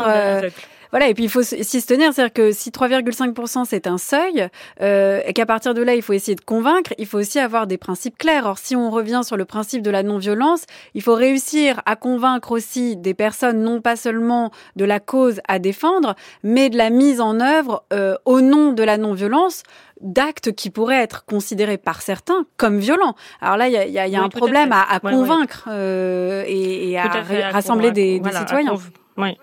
Voilà, 0.93 1.08
et 1.08 1.15
puis 1.15 1.23
il 1.23 1.29
faut 1.29 1.41
s'y 1.41 1.82
se 1.82 1.88
tenir, 1.88 2.13
c'est-à-dire 2.13 2.34
que 2.34 2.51
si 2.51 2.69
3,5% 2.69 3.65
c'est 3.65 3.88
un 3.88 3.97
seuil, 3.97 4.47
euh, 4.79 5.21
et 5.25 5.34
qu'à 5.34 5.47
partir 5.47 5.73
de 5.73 5.82
là 5.82 5.95
il 5.95 6.03
faut 6.03 6.13
essayer 6.13 6.36
de 6.36 6.41
convaincre, 6.41 6.93
il 6.99 7.08
faut 7.08 7.17
aussi 7.17 7.39
avoir 7.39 7.65
des 7.65 7.79
principes 7.79 8.15
clairs. 8.15 8.45
Or, 8.45 8.60
si 8.60 8.75
on 8.75 8.91
revient 8.91 9.21
sur 9.23 9.36
le 9.36 9.45
principe 9.45 9.82
de 9.82 9.89
la 9.89 10.03
non-violence, 10.03 10.65
il 10.93 11.01
faut 11.01 11.15
réussir 11.15 11.82
à 11.88 11.95
convaincre 11.95 12.51
aussi 12.51 12.95
des 12.95 13.15
personnes 13.15 13.63
non 13.63 13.82
pas 13.82 13.95
seulement 13.95 14.51
de 14.75 14.86
la 14.86 14.99
cause 14.99 15.41
à 15.47 15.58
défendre, 15.58 16.13
mais 16.43 16.69
de 16.69 16.77
la 16.77 16.91
mise 16.91 17.21
en 17.21 17.39
œuvre 17.39 17.84
euh, 17.91 18.15
au 18.25 18.41
nom 18.41 18.71
de 18.71 18.84
la 18.84 18.97
non-violence 18.97 19.63
d'actes 19.99 20.51
qui 20.51 20.69
pourraient 20.69 21.01
être 21.01 21.25
considérés 21.25 21.79
par 21.79 22.03
certains 22.03 22.45
comme 22.56 22.77
violents. 22.77 23.15
Alors 23.41 23.58
là, 23.58 23.67
il 23.67 23.73
y 23.73 23.77
a, 23.77 23.88
y 23.88 23.97
a, 23.97 24.08
y 24.08 24.15
a 24.15 24.21
un 24.21 24.29
problème 24.29 24.71
à, 24.73 24.84
à, 24.84 24.99
convaincre 24.99 25.67
euh, 25.71 26.43
et, 26.45 26.91
et 26.91 26.99
à, 26.99 27.08
rassembler 27.51 27.89
des, 27.89 28.19
des 28.19 28.32
citoyens. 28.32 28.75
Oui 29.17 29.39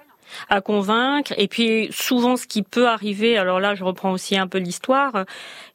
à 0.49 0.61
convaincre. 0.61 1.33
Et 1.37 1.49
puis 1.49 1.89
souvent, 1.91 2.37
ce 2.37 2.47
qui 2.47 2.63
peut 2.63 2.89
arriver, 2.89 3.39
alors 3.39 3.61
là, 3.61 3.75
je 3.75 3.85
reprends 3.85 4.13
aussi 4.13 4.37
un 4.37 4.47
peu 4.47 4.59
l'histoire 4.59 5.25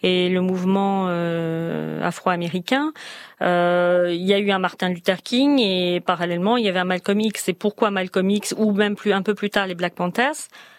et 0.03 0.29
le 0.29 0.41
mouvement 0.41 1.07
euh, 1.09 2.01
afro-américain. 2.01 2.93
Euh, 3.41 4.09
il 4.11 4.23
y 4.23 4.33
a 4.33 4.39
eu 4.39 4.51
un 4.51 4.59
Martin 4.59 4.89
Luther 4.89 5.21
King 5.23 5.59
et 5.59 5.99
parallèlement, 5.99 6.57
il 6.57 6.65
y 6.65 6.69
avait 6.69 6.79
un 6.79 6.85
Malcolm 6.85 7.19
X. 7.19 7.49
Et 7.49 7.53
pourquoi 7.53 7.91
Malcolm 7.91 8.29
X 8.29 8.53
ou 8.57 8.71
même 8.71 8.95
plus 8.95 9.13
un 9.13 9.21
peu 9.21 9.35
plus 9.35 9.49
tard 9.49 9.67
les 9.67 9.75
Black 9.75 9.95
Panthers 9.95 10.35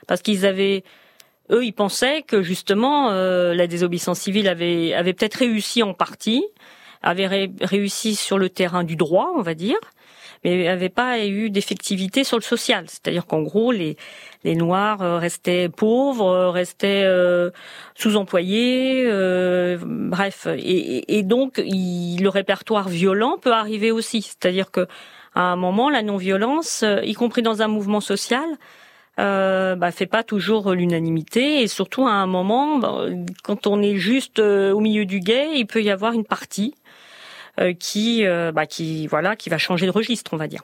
Parce 0.06 0.22
qu'ils 0.22 0.46
avaient 0.46 0.84
eux, 1.50 1.64
ils 1.64 1.72
pensaient 1.72 2.22
que 2.22 2.42
justement 2.42 3.10
euh, 3.10 3.54
la 3.54 3.66
désobéissance 3.66 4.20
civile 4.20 4.48
avait, 4.48 4.94
avait 4.94 5.12
peut-être 5.12 5.36
réussi 5.36 5.82
en 5.82 5.94
partie, 5.94 6.44
avait 7.02 7.50
réussi 7.60 8.16
sur 8.16 8.38
le 8.38 8.48
terrain 8.48 8.84
du 8.84 8.96
droit, 8.96 9.32
on 9.36 9.42
va 9.42 9.54
dire, 9.54 9.78
mais 10.44 10.64
n'avait 10.64 10.88
pas 10.88 11.25
eu 11.25 11.51
d'effectivité 11.51 12.25
sur 12.25 12.37
le 12.37 12.42
social. 12.42 12.85
C'est-à-dire 12.88 13.27
qu'en 13.27 13.42
gros, 13.42 13.72
les, 13.72 13.96
les 14.44 14.55
Noirs 14.55 15.03
euh, 15.03 15.18
restaient 15.18 15.68
pauvres, 15.68 16.29
euh, 16.29 16.51
restaient 16.51 17.05
euh, 17.05 17.51
sous-employés, 17.94 19.07
bref. 19.81 20.46
Et, 20.57 21.22
donc, 21.22 21.59
le 21.59 22.29
répertoire 22.29 22.88
violent 22.88 23.38
peut 23.40 23.53
arriver 23.53 23.90
aussi. 23.90 24.22
C'est-à-dire 24.22 24.70
que 24.70 24.87
à 25.35 25.42
un 25.42 25.57
moment, 25.57 25.90
la 25.90 26.03
non-violence, 26.03 26.85
y 27.03 27.12
compris 27.12 27.42
dans 27.42 27.61
un 27.61 27.68
mouvement 27.68 28.01
social, 28.01 28.46
euh, 29.18 29.77
bah, 29.77 29.92
fait 29.92 30.07
pas 30.07 30.22
toujours 30.22 30.72
l'unanimité 30.72 31.62
et 31.62 31.68
surtout 31.68 32.07
à 32.07 32.12
un 32.12 32.27
moment, 32.27 32.79
bah, 32.79 33.07
quand 33.42 33.66
on 33.66 33.83
est 33.83 33.96
juste 33.96 34.38
au 34.38 34.81
milieu 34.81 35.05
du 35.05 35.20
guet, 35.20 35.51
il 35.55 35.66
peut 35.66 35.83
y 35.83 35.90
avoir 35.90 36.12
une 36.12 36.25
partie 36.25 36.75
euh, 36.75 36.86
qui, 37.78 38.26
euh, 38.26 38.52
bah, 38.52 38.66
qui, 38.66 39.06
voilà, 39.06 39.36
qui 39.36 39.48
va 39.50 39.58
changer 39.58 39.86
de 39.86 39.90
registre, 39.90 40.32
on 40.34 40.36
va 40.36 40.48
dire. 40.48 40.62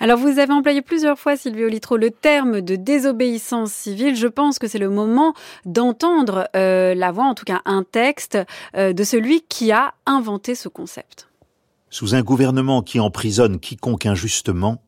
Alors, 0.00 0.18
vous 0.18 0.38
avez 0.38 0.52
employé 0.52 0.80
plusieurs 0.80 1.18
fois, 1.18 1.36
Sylvie 1.36 1.64
Olitro, 1.64 1.96
le 1.96 2.10
terme 2.10 2.62
de 2.62 2.76
désobéissance 2.76 3.72
civile. 3.72 4.16
Je 4.16 4.26
pense 4.26 4.58
que 4.58 4.68
c'est 4.68 4.78
le 4.78 4.88
moment 4.88 5.34
d'entendre 5.66 6.48
euh, 6.56 6.94
la 6.94 7.12
voix, 7.12 7.26
en 7.26 7.34
tout 7.34 7.44
cas 7.44 7.60
un 7.66 7.82
texte, 7.82 8.38
de 8.74 9.04
celui 9.04 9.42
qui 9.42 9.72
a 9.72 9.94
inventé 10.06 10.54
ce 10.54 10.68
concept. 10.68 11.28
Sous 11.90 12.14
un 12.14 12.22
gouvernement 12.22 12.82
qui 12.82 13.00
emprisonne 13.00 13.60
quiconque 13.60 14.06
injustement, 14.06 14.82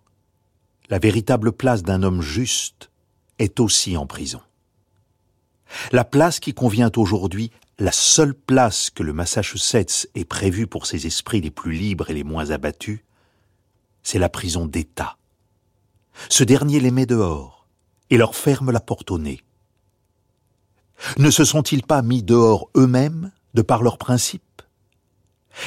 la 0.91 0.99
véritable 0.99 1.53
place 1.53 1.83
d'un 1.83 2.03
homme 2.03 2.23
juste 2.23 2.91
est 3.39 3.61
aussi 3.61 3.97
en 3.97 4.07
prison. 4.07 4.41
La 5.93 6.05
place 6.05 6.41
qui 6.41 6.55
convient 6.55 6.91
aujourd'hui 6.97 7.51
la 7.79 7.93
seule 7.93 8.35
place 8.35 8.91
que 8.91 9.03
le 9.03 9.13
Massachusetts 9.13 10.09
ait 10.15 10.25
prévue 10.25 10.67
pour 10.67 10.87
ses 10.87 11.07
esprits 11.07 11.41
les 11.41 11.51
plus 11.51 11.73
libres 11.73 12.11
et 12.11 12.15
les 12.15 12.25
moins 12.25 12.51
abattus, 12.51 13.01
c'est 14.03 14.19
la 14.19 14.29
prison 14.29 14.67
d'État. 14.67 15.17
Ce 16.29 16.43
dernier 16.43 16.81
les 16.81 16.91
met 16.91 17.07
dehors 17.07 17.69
et 18.11 18.17
leur 18.17 18.35
ferme 18.35 18.73
la 18.73 18.81
porte 18.81 19.11
au 19.11 19.19
nez. 19.19 19.43
Ne 21.19 21.31
se 21.31 21.45
sont-ils 21.45 21.85
pas 21.85 22.03
mis 22.03 22.25
dehors 22.25 22.69
eux-mêmes 22.77 23.31
de 23.55 23.63
par 23.63 23.83
leurs 23.83 23.99
principes? 23.99 24.63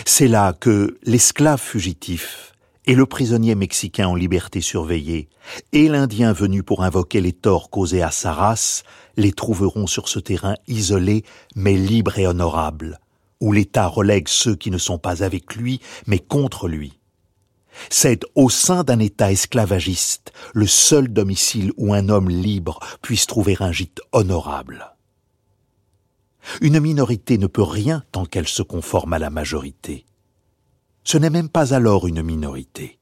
C'est 0.05 0.27
là 0.27 0.53
que 0.53 0.99
l'esclave 1.03 1.61
fugitif 1.61 2.50
et 2.91 2.93
le 2.93 3.05
prisonnier 3.05 3.55
mexicain 3.55 4.09
en 4.09 4.15
liberté 4.15 4.59
surveillée 4.59 5.29
et 5.71 5.87
l'Indien 5.87 6.33
venu 6.33 6.61
pour 6.61 6.83
invoquer 6.83 7.21
les 7.21 7.31
torts 7.31 7.69
causés 7.69 8.01
à 8.01 8.11
sa 8.11 8.33
race 8.33 8.83
les 9.15 9.31
trouveront 9.31 9.87
sur 9.87 10.09
ce 10.09 10.19
terrain 10.19 10.55
isolé 10.67 11.23
mais 11.55 11.75
libre 11.75 12.19
et 12.19 12.27
honorable, 12.27 12.99
où 13.39 13.53
l'État 13.53 13.87
relègue 13.87 14.27
ceux 14.27 14.57
qui 14.57 14.71
ne 14.71 14.77
sont 14.77 14.97
pas 14.97 15.23
avec 15.23 15.55
lui 15.55 15.79
mais 16.05 16.19
contre 16.19 16.67
lui. 16.67 16.99
C'est 17.89 18.25
au 18.35 18.49
sein 18.49 18.83
d'un 18.83 18.99
État 18.99 19.31
esclavagiste 19.31 20.33
le 20.53 20.67
seul 20.67 21.07
domicile 21.07 21.71
où 21.77 21.93
un 21.93 22.09
homme 22.09 22.29
libre 22.29 22.81
puisse 23.01 23.25
trouver 23.25 23.55
un 23.61 23.71
gîte 23.71 24.01
honorable. 24.11 24.97
Une 26.59 26.81
minorité 26.81 27.37
ne 27.37 27.47
peut 27.47 27.63
rien 27.63 28.03
tant 28.11 28.25
qu'elle 28.25 28.49
se 28.49 28.63
conforme 28.63 29.13
à 29.13 29.19
la 29.19 29.29
majorité. 29.29 30.05
Ce 31.03 31.17
n'est 31.17 31.29
même 31.29 31.49
pas 31.49 31.73
alors 31.73 32.07
une 32.07 32.21
minorité. 32.21 32.99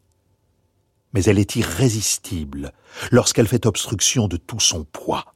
Mais 1.13 1.23
elle 1.23 1.39
est 1.39 1.55
irrésistible 1.55 2.71
lorsqu'elle 3.12 3.47
fait 3.47 3.65
obstruction 3.65 4.27
de 4.27 4.38
tout 4.38 4.59
son 4.59 4.83
poids. 4.83 5.33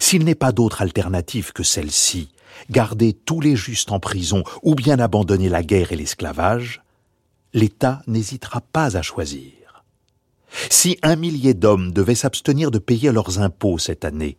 S'il 0.00 0.24
n'est 0.24 0.34
pas 0.34 0.52
d'autre 0.52 0.82
alternative 0.82 1.52
que 1.52 1.62
celle-ci, 1.62 2.30
garder 2.70 3.12
tous 3.12 3.40
les 3.40 3.56
justes 3.56 3.92
en 3.92 4.00
prison 4.00 4.44
ou 4.62 4.74
bien 4.74 4.98
abandonner 4.98 5.48
la 5.48 5.62
guerre 5.62 5.92
et 5.92 5.96
l'esclavage, 5.96 6.82
l'État 7.52 8.02
n'hésitera 8.06 8.60
pas 8.60 8.96
à 8.96 9.02
choisir. 9.02 9.84
Si 10.70 10.98
un 11.02 11.16
millier 11.16 11.54
d'hommes 11.54 11.92
devaient 11.92 12.14
s'abstenir 12.14 12.70
de 12.70 12.78
payer 12.78 13.10
leurs 13.10 13.40
impôts 13.40 13.78
cette 13.78 14.04
année, 14.04 14.36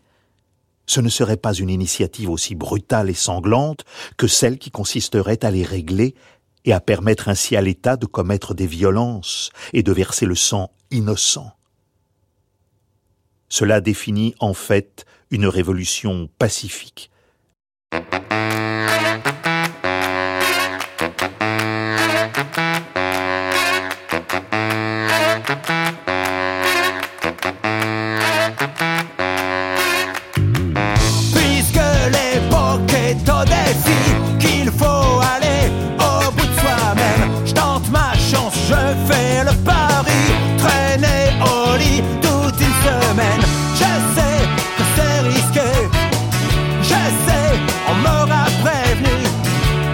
ce 0.85 0.99
ne 0.99 1.09
serait 1.09 1.37
pas 1.37 1.53
une 1.53 1.69
initiative 1.69 2.29
aussi 2.29 2.55
brutale 2.55 3.09
et 3.09 3.15
sanglante 3.15 3.85
que 4.17 4.27
celle 4.27 4.57
qui 4.57 4.69
consisterait 4.69 5.43
à 5.43 5.51
les 5.51 5.63
régler 5.63 6.13
et 6.65 6.73
à 6.73 6.79
permettre 6.79 7.29
ainsi 7.29 7.55
à 7.55 7.61
l'État 7.61 7.97
de 7.97 8.05
commettre 8.05 8.53
des 8.53 8.67
violences 8.67 9.51
et 9.73 9.83
de 9.83 9.91
verser 9.91 10.25
le 10.25 10.35
sang 10.35 10.71
innocent. 10.91 11.51
Cela 13.49 13.81
définit 13.81 14.35
en 14.39 14.53
fait 14.53 15.05
une 15.29 15.45
révolution 15.45 16.29
pacifique. 16.39 17.11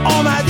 all 0.10 0.24
my 0.24 0.48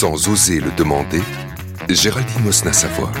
Sans 0.00 0.28
oser 0.28 0.60
le 0.60 0.70
demander, 0.78 1.20
Géraldine 1.90 2.42
Mosna-Savoie. 2.44 3.12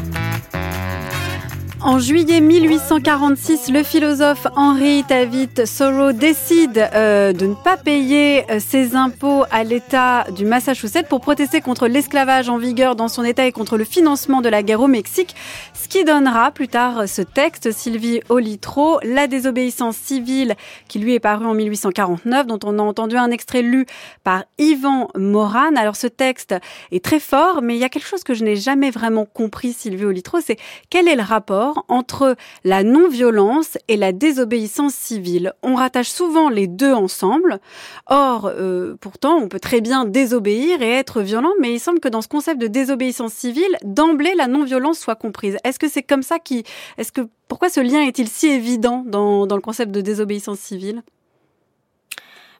En 1.82 1.98
juillet 1.98 2.42
1846, 2.42 3.70
le 3.70 3.82
philosophe 3.82 4.46
Henry 4.54 5.02
David 5.08 5.64
Thoreau 5.78 6.12
décide 6.12 6.90
euh, 6.94 7.32
de 7.32 7.46
ne 7.46 7.54
pas 7.54 7.78
payer 7.78 8.44
euh, 8.50 8.60
ses 8.60 8.94
impôts 8.96 9.44
à 9.50 9.64
l'État 9.64 10.26
du 10.36 10.44
Massachusetts 10.44 11.08
pour 11.08 11.22
protester 11.22 11.62
contre 11.62 11.88
l'esclavage 11.88 12.50
en 12.50 12.58
vigueur 12.58 12.96
dans 12.96 13.08
son 13.08 13.24
État 13.24 13.46
et 13.46 13.52
contre 13.52 13.78
le 13.78 13.84
financement 13.84 14.42
de 14.42 14.50
la 14.50 14.62
guerre 14.62 14.82
au 14.82 14.88
Mexique, 14.88 15.34
ce 15.72 15.88
qui 15.88 16.04
donnera 16.04 16.50
plus 16.50 16.68
tard 16.68 17.08
ce 17.08 17.22
texte, 17.22 17.72
Sylvie 17.72 18.20
Olitro, 18.28 19.00
La 19.02 19.26
désobéissance 19.26 19.96
civile, 19.96 20.56
qui 20.86 20.98
lui 20.98 21.14
est 21.14 21.20
paru 21.20 21.46
en 21.46 21.54
1849, 21.54 22.46
dont 22.46 22.60
on 22.62 22.78
a 22.78 22.82
entendu 22.82 23.16
un 23.16 23.30
extrait 23.30 23.62
lu 23.62 23.86
par 24.22 24.44
Yvan 24.58 25.08
Moran. 25.16 25.74
Alors 25.76 25.96
ce 25.96 26.08
texte 26.08 26.54
est 26.92 27.02
très 27.02 27.20
fort, 27.20 27.62
mais 27.62 27.74
il 27.74 27.80
y 27.80 27.84
a 27.84 27.88
quelque 27.88 28.06
chose 28.06 28.22
que 28.22 28.34
je 28.34 28.44
n'ai 28.44 28.56
jamais 28.56 28.90
vraiment 28.90 29.24
compris, 29.24 29.72
Sylvie 29.72 30.04
Olitro, 30.04 30.40
c'est 30.44 30.58
quel 30.90 31.08
est 31.08 31.16
le 31.16 31.22
rapport 31.22 31.69
entre 31.88 32.36
la 32.64 32.82
non-violence 32.82 33.78
et 33.88 33.96
la 33.96 34.12
désobéissance 34.12 34.94
civile. 34.94 35.52
On 35.62 35.74
rattache 35.74 36.10
souvent 36.10 36.48
les 36.48 36.66
deux 36.66 36.92
ensemble. 36.92 37.60
Or, 38.06 38.46
euh, 38.46 38.96
pourtant, 39.00 39.36
on 39.36 39.48
peut 39.48 39.60
très 39.60 39.80
bien 39.80 40.04
désobéir 40.04 40.82
et 40.82 40.90
être 40.90 41.22
violent, 41.22 41.52
mais 41.60 41.74
il 41.74 41.80
semble 41.80 42.00
que 42.00 42.08
dans 42.08 42.22
ce 42.22 42.28
concept 42.28 42.60
de 42.60 42.66
désobéissance 42.66 43.32
civile, 43.32 43.76
d'emblée, 43.84 44.34
la 44.36 44.46
non-violence 44.46 44.98
soit 44.98 45.16
comprise. 45.16 45.56
Est-ce 45.64 45.78
que 45.78 45.88
c'est 45.88 46.02
comme 46.02 46.22
ça 46.22 46.38
qui, 46.38 46.64
est-ce 46.98 47.12
que, 47.12 47.22
pourquoi 47.48 47.68
ce 47.68 47.80
lien 47.80 48.02
est-il 48.02 48.28
si 48.28 48.48
évident 48.48 49.04
dans, 49.06 49.46
dans 49.46 49.56
le 49.56 49.62
concept 49.62 49.92
de 49.92 50.00
désobéissance 50.00 50.58
civile? 50.58 51.02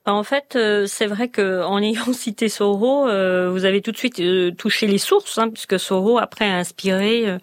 En 0.07 0.23
fait, 0.25 0.57
euh, 0.57 0.87
c'est 0.87 1.07
vrai 1.07 1.29
que 1.29 1.63
en 1.63 1.79
ayant 1.83 2.13
cité 2.13 2.49
Soro, 2.49 3.07
euh, 3.09 3.51
vous 3.51 3.65
avez 3.65 3.83
tout 3.83 3.93
de 3.93 3.97
suite 3.99 4.19
euh, 4.21 4.51
touché 4.51 4.87
les 4.87 4.99
sources, 4.99 5.37
hein, 5.39 5.51
puisque 5.51 5.79
Soro 5.79 6.19
après 6.19 6.47
a 6.47 6.57
inspiré 6.57 7.39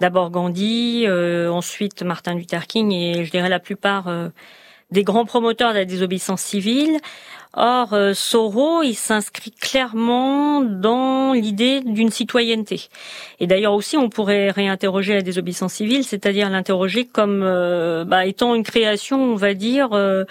d'abord 0.00 0.30
Gandhi, 0.30 1.06
ensuite 1.08 2.02
Martin 2.02 2.34
Luther 2.34 2.66
King 2.66 2.92
et 2.92 3.24
je 3.24 3.30
dirais 3.30 3.48
la 3.48 3.60
plupart 3.60 4.10
des 4.90 5.04
grands 5.04 5.24
promoteurs 5.24 5.72
de 5.72 5.78
la 5.78 5.84
désobéissance 5.86 6.42
civile. 6.42 6.98
Or, 7.54 7.96
Soro, 8.14 8.82
il 8.82 8.94
s'inscrit 8.94 9.50
clairement 9.50 10.60
dans 10.60 11.32
l'idée 11.32 11.80
d'une 11.80 12.10
citoyenneté. 12.10 12.88
Et 13.40 13.46
d'ailleurs 13.46 13.72
aussi, 13.72 13.96
on 13.96 14.10
pourrait 14.10 14.50
réinterroger 14.50 15.14
la 15.14 15.22
désobéissance 15.22 15.72
civile, 15.72 16.04
c'est-à-dire 16.04 16.50
l'interroger 16.50 17.06
comme 17.06 17.42
euh, 17.42 18.04
bah, 18.04 18.26
étant 18.26 18.54
une 18.54 18.62
création, 18.64 19.18
on 19.18 19.36
va 19.36 19.54
dire. 19.54 19.94
euh, 19.94 20.24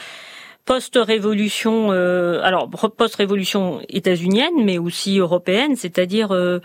post-révolution, 0.66 1.92
euh, 1.92 2.42
alors 2.44 2.70
post-révolution 2.70 3.82
états-unienne, 3.88 4.64
mais 4.64 4.78
aussi 4.78 5.20
européenne, 5.20 5.76
c'est-à-dire 5.76 6.34
euh, 6.34 6.60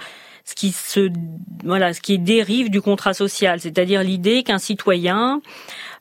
ce 0.45 0.55
qui 0.55 0.73
se, 0.73 1.11
voilà, 1.65 1.93
ce 1.93 2.01
qui 2.01 2.19
dérive 2.19 2.71
du 2.71 2.81
contrat 2.81 3.13
social, 3.13 3.61
c'est-à-dire 3.61 4.03
l'idée 4.03 4.43
qu'un 4.43 4.59
citoyen 4.59 5.43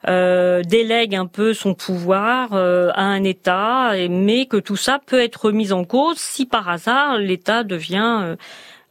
euh, 0.07 0.61
délègue 0.63 1.13
un 1.13 1.25
peu 1.25 1.53
son 1.53 1.73
pouvoir 1.73 2.53
à 2.53 3.01
un 3.01 3.23
État, 3.25 3.91
mais 4.09 4.45
que 4.45 4.57
tout 4.57 4.77
ça 4.77 4.99
peut 5.05 5.19
être 5.19 5.45
remis 5.45 5.73
en 5.73 5.83
cause 5.83 6.17
si 6.17 6.45
par 6.45 6.69
hasard 6.69 7.17
l'État 7.17 7.65
devient 7.65 8.37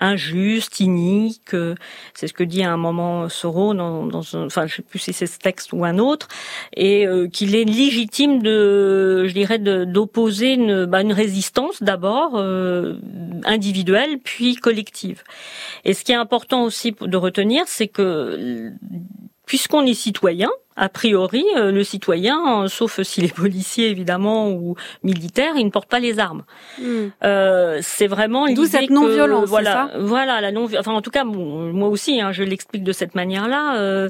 injuste, 0.01 0.81
inique. 0.81 1.55
euh, 1.55 1.75
C'est 2.15 2.29
ce 2.29 2.33
que 2.33 2.45
dit 2.45 2.63
à 2.63 2.73
un 2.73 2.77
moment 2.77 3.29
Soro 3.29 3.75
dans, 3.75 4.07
dans 4.07 4.23
enfin 4.35 4.67
je 4.67 4.77
sais 4.77 4.83
plus 4.83 4.99
si 4.99 5.13
c'est 5.13 5.27
ce 5.27 5.39
texte 5.39 5.73
ou 5.73 5.85
un 5.85 5.99
autre, 5.99 6.29
et 6.77 7.07
euh, 7.07 7.29
qu'il 7.29 7.55
est 7.55 7.65
légitime 7.65 8.43
de, 8.43 9.27
je 9.27 9.33
dirais, 9.33 9.59
d'opposer 9.59 10.55
une, 10.55 10.85
bah, 10.87 11.03
une 11.03 11.13
résistance 11.13 11.83
d'abord 11.83 12.33
euh, 12.37 12.99
individuelle 13.45 14.19
puis 14.23 14.57
collective. 14.57 15.23
Et 15.85 15.95
ce 15.95 16.05
qui 16.05 16.13
est 16.13 16.17
important 16.17 16.65
aussi 16.65 16.95
de 17.01 17.17
retenir, 17.17 17.65
c'est 17.67 17.89
que 17.89 18.73
puisqu'on 19.47 19.87
est 19.87 19.95
citoyen, 19.95 20.51
a 20.79 20.89
priori, 20.89 21.45
euh, 21.57 21.73
le 21.73 21.83
citoyen, 21.85 22.63
euh, 22.65 22.69
sauf 22.69 23.03
s'il 23.03 23.25
est 23.25 23.35
policier 23.45 23.91
évidemment 23.91 24.51
ou 24.51 24.77
militaire, 25.03 25.53
il 25.57 25.65
ne 25.67 25.71
porte 25.71 25.89
pas 25.89 25.99
les 25.99 26.19
armes. 26.19 26.45
Euh, 27.25 27.79
c'est 27.83 28.07
vraiment 28.07 28.47
D'où 28.53 28.65
cette 28.67 28.91
non-violence, 28.91 29.49
Voilà, 29.49 29.73
ça? 29.73 29.91
voilà 29.99 30.41
la 30.41 30.53
non. 30.53 30.69
Enfin, 30.79 30.93
en 30.93 31.03
tout 31.03 31.11
cas, 31.11 31.25
bon, 31.25 31.73
moi 31.73 31.89
aussi, 31.89 32.21
hein, 32.21 32.33
je 32.33 32.43
l'explique 32.45 32.85
de 32.85 32.93
cette 32.93 33.15
manière-là. 33.15 33.77
euh, 33.79 34.09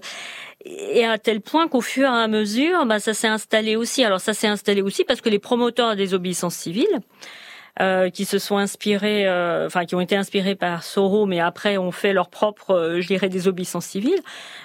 et 0.64 1.06
à 1.06 1.18
tel 1.18 1.40
point 1.40 1.68
qu'au 1.68 1.80
fur 1.80 2.04
et 2.04 2.22
à 2.22 2.26
mesure, 2.28 2.84
bah, 2.84 2.98
ça 2.98 3.14
s'est 3.14 3.28
installé 3.28 3.76
aussi. 3.76 4.04
Alors 4.04 4.20
ça 4.20 4.34
s'est 4.34 4.48
installé 4.48 4.82
aussi 4.82 5.04
parce 5.04 5.20
que 5.20 5.28
les 5.28 5.38
promoteurs 5.38 5.94
des 5.96 6.14
obéissances 6.14 6.56
civiles, 6.56 6.98
euh, 7.80 8.10
qui 8.10 8.24
se 8.24 8.40
sont 8.40 8.56
inspirés, 8.56 9.28
euh, 9.28 9.66
enfin 9.66 9.84
qui 9.84 9.94
ont 9.94 10.00
été 10.00 10.16
inspirés 10.16 10.56
par 10.56 10.82
Soro, 10.82 11.26
mais 11.26 11.38
après 11.38 11.78
ont 11.78 11.92
fait 11.92 12.12
leur 12.12 12.28
propre, 12.28 12.72
euh, 12.72 13.00
je 13.00 13.06
dirais, 13.06 13.28
désobéissance 13.28 13.86
civile. 13.86 14.18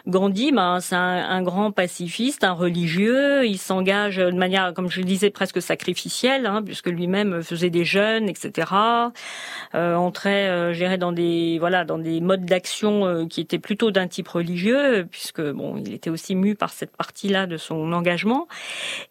Gandhi, 0.07 0.51
ben, 0.51 0.79
c'est 0.79 0.95
un, 0.95 1.29
un 1.29 1.43
grand 1.43 1.71
pacifiste, 1.71 2.43
un 2.43 2.53
religieux. 2.53 3.45
Il 3.45 3.59
s'engage 3.59 4.17
de 4.17 4.31
manière, 4.31 4.73
comme 4.73 4.89
je 4.89 4.99
le 4.99 5.05
disais, 5.05 5.29
presque 5.29 5.61
sacrificielle, 5.61 6.47
hein, 6.47 6.63
puisque 6.65 6.87
lui-même 6.87 7.43
faisait 7.43 7.69
des 7.69 7.85
jeûnes, 7.85 8.27
etc. 8.29 8.71
Euh, 9.75 9.93
entrait, 9.93 10.49
euh, 10.49 10.73
je 10.73 10.79
dirais, 10.79 10.97
dans 10.97 11.11
des, 11.11 11.59
voilà, 11.59 11.85
dans 11.85 11.99
des 11.99 12.19
modes 12.19 12.45
d'action 12.45 13.27
qui 13.27 13.41
étaient 13.41 13.59
plutôt 13.59 13.91
d'un 13.91 14.07
type 14.07 14.27
religieux, 14.27 15.07
puisque 15.11 15.41
bon, 15.41 15.77
il 15.77 15.93
était 15.93 16.09
aussi 16.09 16.33
mu 16.33 16.55
par 16.55 16.71
cette 16.71 16.95
partie-là 16.97 17.45
de 17.45 17.57
son 17.57 17.93
engagement. 17.93 18.47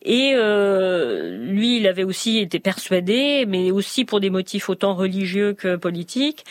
Et 0.03 0.33
lui, 0.33 1.77
il 1.77 1.87
avait 1.87 2.05
aussi 2.05 2.39
été 2.39 2.59
persuadé, 2.59 3.47
mais 3.47 3.71
aussi 3.71 3.92
pour 4.05 4.21
des 4.21 4.31
motifs 4.31 4.69
autant 4.69 4.95
religieux 4.95 5.53
que 5.53 5.77
politiques, 5.77 6.45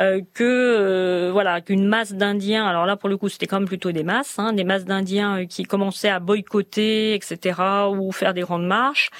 euh, 0.00 0.20
euh, 0.40 1.30
voilà 1.32 1.60
qu'une 1.60 1.86
masse 1.86 2.12
d'Indiens. 2.12 2.66
Alors 2.66 2.86
là, 2.86 2.96
pour 2.96 3.08
le 3.08 3.16
coup, 3.16 3.28
c'était 3.28 3.46
quand 3.46 3.60
même 3.60 3.68
plutôt 3.68 3.92
des 3.92 4.02
masses, 4.02 4.38
hein, 4.38 4.52
des 4.52 4.64
masses 4.64 4.84
d'Indiens 4.84 5.40
euh, 5.40 5.46
qui 5.46 5.64
commençaient 5.64 6.08
à 6.08 6.20
boycotter, 6.20 7.14
etc., 7.14 7.60
ou 7.90 8.12
faire 8.12 8.34
des 8.34 8.42
grandes 8.42 8.66
marches, 8.66 9.10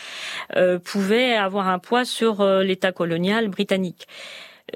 pouvaient 0.84 1.34
avoir 1.34 1.68
un 1.68 1.78
poids 1.78 2.04
sur 2.04 2.44
l'État 2.60 2.92
colonial 2.92 3.48
britannique. 3.48 4.06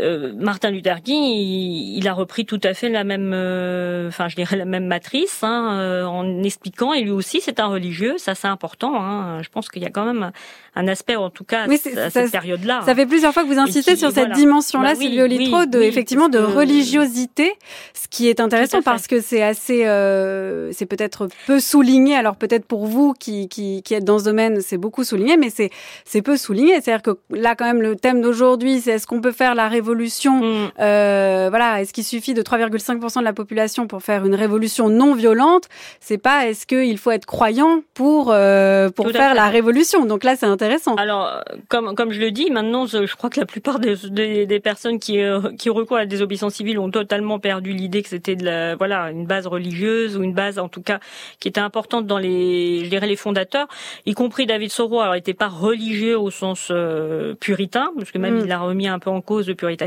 Euh, 0.00 0.32
Martin 0.36 0.70
Luther 0.70 1.02
King, 1.02 1.22
il, 1.24 1.98
il 1.98 2.08
a 2.08 2.12
repris 2.12 2.44
tout 2.46 2.60
à 2.64 2.74
fait 2.74 2.88
la 2.88 3.04
même, 3.04 3.32
euh, 3.34 4.08
enfin 4.08 4.28
je 4.28 4.36
dirais 4.36 4.56
la 4.56 4.64
même 4.64 4.86
matrice, 4.86 5.40
hein, 5.42 5.70
euh, 5.78 6.04
en 6.04 6.42
expliquant. 6.42 6.92
Et 6.92 7.02
lui 7.02 7.10
aussi, 7.10 7.40
c'est 7.40 7.60
un 7.60 7.66
religieux, 7.66 8.14
ça 8.18 8.34
c'est 8.34 8.48
important. 8.48 8.92
Hein, 9.00 9.42
je 9.42 9.48
pense 9.48 9.68
qu'il 9.68 9.82
y 9.82 9.86
a 9.86 9.90
quand 9.90 10.04
même 10.04 10.30
un, 10.76 10.86
aspect, 10.88 11.16
en 11.16 11.30
tout 11.30 11.44
cas, 11.44 11.64
à, 11.64 11.68
Oui, 11.68 11.80
à 11.96 12.10
ça- 12.10 12.10
cette 12.10 12.30
période-là. 12.30 12.82
Ça 12.86 12.94
fait 12.94 13.06
plusieurs 13.06 13.32
fois 13.34 13.42
que 13.42 13.48
vous 13.48 13.58
insistez 13.58 13.92
qui- 13.92 13.98
sur 13.98 14.08
cette 14.10 14.18
voilà. 14.26 14.34
dimension-là, 14.34 14.92
Bah 14.92 14.98
oui, 15.00 15.20
oui, 15.20 15.66
de 15.68 15.82
effectivement 15.82 16.28
de 16.28 16.38
religiosité, 16.38 17.52
ce 17.94 18.06
qui 18.08 18.28
est 18.28 18.40
intéressant 18.40 18.82
parce 18.82 19.06
que 19.06 19.20
c'est 19.20 19.42
assez, 19.42 19.86
euh, 19.86 20.70
c'est 20.72 20.86
peut-être 20.86 21.28
peu 21.46 21.58
souligné. 21.60 22.14
Alors 22.14 22.36
peut-être 22.36 22.64
pour 22.66 22.86
vous 22.86 23.12
qui, 23.14 23.48
qui 23.48 23.82
qui 23.82 23.94
êtes 23.94 24.04
dans 24.04 24.18
ce 24.20 24.24
domaine, 24.24 24.60
c'est 24.60 24.78
beaucoup 24.78 25.02
souligné, 25.04 25.36
mais 25.36 25.50
c'est 25.50 25.70
c'est 26.04 26.22
peu 26.22 26.36
souligné. 26.36 26.80
C'est-à-dire 26.80 27.02
que 27.02 27.18
là, 27.34 27.54
quand 27.56 27.64
même, 27.64 27.82
le 27.82 27.96
thème 27.96 28.20
d'aujourd'hui, 28.22 28.80
c'est 28.80 28.92
est-ce 28.92 29.06
qu'on 29.06 29.20
peut 29.20 29.32
faire 29.32 29.54
la 29.54 29.66
révolution 29.68 29.87
révolution, 29.88 30.40
mm. 30.40 30.72
euh, 30.80 31.46
voilà, 31.48 31.80
est-ce 31.80 31.92
qu'il 31.92 32.04
suffit 32.04 32.34
de 32.34 32.42
3,5% 32.42 33.20
de 33.20 33.24
la 33.24 33.32
population 33.32 33.86
pour 33.86 34.02
faire 34.02 34.24
une 34.26 34.34
révolution 34.34 34.88
non 34.88 35.14
violente? 35.14 35.68
C'est 36.00 36.18
pas 36.18 36.46
est-ce 36.46 36.66
qu'il 36.66 36.98
faut 36.98 37.10
être 37.10 37.26
croyant 37.26 37.82
pour 37.94 38.30
euh, 38.30 38.90
pour 38.90 39.10
faire 39.10 39.34
la 39.34 39.48
révolution? 39.48 40.04
Donc 40.04 40.24
là, 40.24 40.36
c'est 40.36 40.46
intéressant. 40.46 40.94
Alors, 40.96 41.42
comme 41.68 41.94
comme 41.94 42.12
je 42.12 42.20
le 42.20 42.30
dis, 42.30 42.50
maintenant, 42.50 42.86
je, 42.86 43.16
crois 43.16 43.30
que 43.30 43.40
la 43.40 43.46
plupart 43.46 43.78
des, 43.78 43.94
des, 44.10 44.46
des 44.46 44.60
personnes 44.60 44.98
qui 44.98 45.20
euh, 45.20 45.40
qui 45.58 45.70
recourent 45.70 45.96
à 45.96 46.00
la 46.00 46.06
désobéissance 46.06 46.54
civile 46.54 46.78
ont 46.78 46.90
totalement 46.90 47.38
perdu 47.38 47.72
l'idée 47.72 48.02
que 48.02 48.08
c'était 48.08 48.36
de 48.36 48.44
la 48.44 48.76
voilà 48.76 49.10
une 49.10 49.26
base 49.26 49.46
religieuse 49.46 50.16
ou 50.16 50.22
une 50.22 50.34
base 50.34 50.58
en 50.58 50.68
tout 50.68 50.82
cas 50.82 51.00
qui 51.40 51.48
était 51.48 51.60
importante 51.60 52.06
dans 52.06 52.18
les 52.18 52.84
je 52.84 52.90
dirais 52.90 53.06
les 53.06 53.16
fondateurs, 53.16 53.68
y 54.06 54.14
compris 54.14 54.46
David 54.46 54.70
Soro. 54.70 55.00
Alors, 55.00 55.14
il 55.14 55.18
n'était 55.18 55.34
pas 55.34 55.48
religieux 55.48 56.18
au 56.18 56.30
sens 56.30 56.68
euh, 56.70 57.34
puritain, 57.34 57.90
parce 57.96 58.10
que 58.10 58.18
même 58.18 58.38
mm. 58.38 58.44
il 58.44 58.52
a 58.52 58.58
remis 58.58 58.88
un 58.88 58.98
peu 58.98 59.10
en 59.10 59.20
cause 59.20 59.48
le 59.48 59.54
puritanisme, 59.54 59.77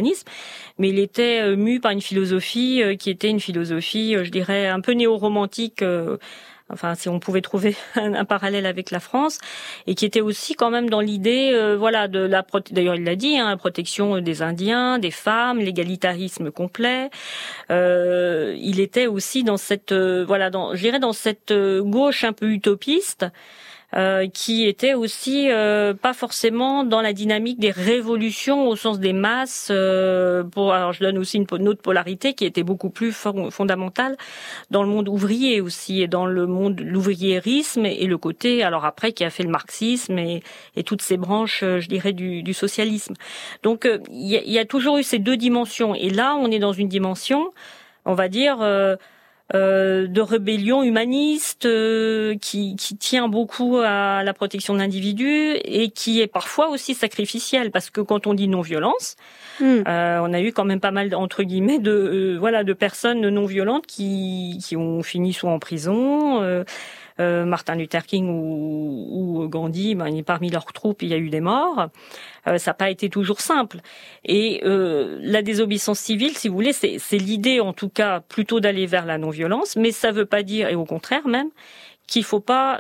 mais 0.78 0.90
il 0.90 1.00
était 1.00 1.42
euh, 1.42 1.56
mu 1.56 1.80
par 1.80 1.92
une 1.92 2.02
philosophie 2.02 2.82
euh, 2.82 2.96
qui 2.96 3.10
était 3.10 3.30
une 3.30 3.40
philosophie, 3.40 4.16
je 4.22 4.30
dirais, 4.30 4.68
un 4.68 4.82
peu 4.82 4.94
néo-romantique 4.94 5.84
enfin 6.74 6.96
si 6.96 7.10
on 7.10 7.20
pouvait 7.20 7.42
trouver 7.42 7.76
un, 7.96 8.24
parallèle 8.24 8.66
avec 8.66 8.92
la 8.92 9.02
France, 9.02 9.40
et 9.88 9.96
qui 9.96 10.06
était 10.06 10.22
aussi 10.22 10.56
quand 10.56 10.70
même 10.70 10.90
dans 10.90 11.02
l'idée, 11.02 11.76
voilà, 11.78 12.08
de 12.08 12.20
la 12.20 12.46
d'ailleurs 12.72 12.96
il 12.96 13.04
l'a 13.04 13.18
dit, 13.18 13.38
hein, 13.38 13.50
la 13.50 13.58
protection 13.58 14.22
des 14.22 14.42
Indiens, 14.42 14.98
des 14.98 15.12
femmes, 15.12 15.60
l'égalitarisme 15.60 16.50
complet. 16.50 17.10
Euh, 17.72 18.56
il 18.58 18.80
était 18.80 19.08
aussi 19.08 19.44
dans 19.44 19.58
cette, 19.58 19.92
voilà, 19.92 20.50
dans, 20.50 20.74
je 20.74 20.82
dirais 20.82 21.00
dans 21.00 21.14
cette 21.14 21.54
gauche 21.54 22.24
un 22.24 22.32
peu 22.32 22.50
utopiste. 22.50 23.26
Euh, 23.94 24.30
qui 24.30 24.66
était 24.66 24.94
aussi 24.94 25.52
euh, 25.52 25.94
pas 25.94 26.14
forcément 26.14 26.86
dans 26.86 27.02
la 27.02 27.12
dynamique 27.12 27.60
des 27.60 27.72
révolutions 27.72 28.70
au 28.70 28.78
sens 28.78 29.00
des 29.00 29.12
masses. 29.12 29.68
Euh, 29.70 30.44
pour, 30.46 30.72
alors 30.72 30.94
je 30.94 31.02
donne 31.02 31.18
aussi 31.18 31.38
une, 31.38 31.68
autre 31.68 31.82
polarité 31.82 32.34
qui 32.34 32.46
était 32.46 32.64
beaucoup 32.64 32.90
plus 32.90 33.12
fondamentale 33.12 34.16
dans 34.70 34.84
le 34.84 34.88
monde 34.88 35.10
ouvrier 35.10 35.60
aussi 35.60 36.02
et 36.02 36.08
dans 36.08 36.26
le 36.26 36.48
monde 36.48 36.80
l'ouvriérisme 36.80 37.86
et 37.86 38.06
le 38.06 38.18
côté 38.18 38.64
alors 38.64 38.86
après 38.86 39.12
qui 39.12 39.26
a 39.26 39.30
fait 39.30 39.44
le 39.44 39.50
marxisme 39.50 40.18
et, 40.18 40.42
toutes 40.86 41.02
ces 41.02 41.18
branches, 41.18 41.60
je 41.60 41.88
dirais 41.88 42.14
du, 42.14 42.54
socialisme. 42.54 43.16
Donc 43.62 43.90
il 44.10 44.28
y, 44.28 44.52
y, 44.52 44.60
a 44.60 44.66
toujours 44.66 45.00
eu 45.00 45.04
ces 45.04 45.20
deux 45.20 45.38
dimensions 45.38 45.96
et 45.96 46.10
là 46.10 46.36
on 46.36 46.50
est 46.50 46.60
dans 46.60 46.74
une 46.74 46.88
dimension, 46.88 47.52
on 48.06 48.14
va 48.14 48.30
dire 48.30 48.58
euh, 48.62 48.96
de 49.54 50.22
rébellion 50.22 50.84
humaniste 50.84 51.66
euh, 51.66 52.36
qui, 52.42 52.76
qui, 52.76 52.96
tient 52.96 53.28
beaucoup 53.28 53.78
à 53.78 54.24
la 54.24 54.34
protection 54.34 54.74
de 54.74 54.80
l'individu 54.80 55.54
et 55.64 55.90
qui 55.90 56.22
est 56.22 56.28
parfois 56.28 56.70
aussi 56.70 56.94
sacrificielle 56.94 57.72
parce 57.72 57.90
que 57.90 58.02
quand 58.02 58.28
on 58.28 58.34
dit 58.34 58.48
non-violence, 58.48 59.16
hmm. 59.60 59.84
euh, 59.88 60.20
on 60.22 60.34
a 60.34 60.42
eu 60.42 60.52
quand 60.54 60.66
même 60.66 60.80
pas 60.80 60.92
mal 60.92 61.14
entre 61.16 61.44
guillemets 61.44 61.80
de 61.80 62.38
voilà 62.40 62.64
de 62.64 62.74
personnes 62.74 63.28
non 63.28 63.46
violentes 63.46 63.88
qui, 63.88 64.60
qui 64.64 64.78
ont 64.78 65.04
fini 65.04 65.34
soit 65.34 65.52
en 65.52 65.60
prison 65.60 66.42
euh, 66.42 66.64
Martin 67.20 67.76
Luther 67.76 68.06
King 68.06 68.30
ou, 68.30 69.48
Gandhi, 69.48 69.96
ben, 69.96 70.24
parmi 70.24 70.50
leurs 70.50 70.66
troupes, 70.66 71.02
il 71.02 71.10
y 71.10 71.14
a 71.14 71.18
eu 71.18 71.30
des 71.30 71.42
morts. 71.42 71.88
Euh, 72.48 72.58
ça 72.58 72.72
n'a 72.72 72.76
pas 72.76 72.90
été 72.90 73.10
toujours 73.10 73.42
simple. 73.42 73.82
Et 74.26 74.62
euh, 74.64 75.18
la 75.22 75.42
désobéissance 75.42 76.00
civile, 76.00 76.38
si 76.38 76.48
vous 76.48 76.56
voulez, 76.56 76.74
c'est 76.74 77.18
l'idée, 77.18 77.60
en 77.60 77.74
tout 77.74 77.90
cas, 77.90 78.20
plutôt 78.20 78.60
d'aller 78.60 78.86
vers 78.86 79.06
la 79.06 79.18
non-violence, 79.18 79.76
mais 79.76 79.92
ça 79.92 80.12
ne 80.12 80.18
veut 80.18 80.26
pas 80.26 80.44
dire, 80.44 80.70
et 80.70 80.76
au 80.76 80.86
contraire 80.86 81.28
même, 81.28 81.50
qu'il 82.08 82.24
faut 82.24 82.40
pas 82.40 82.80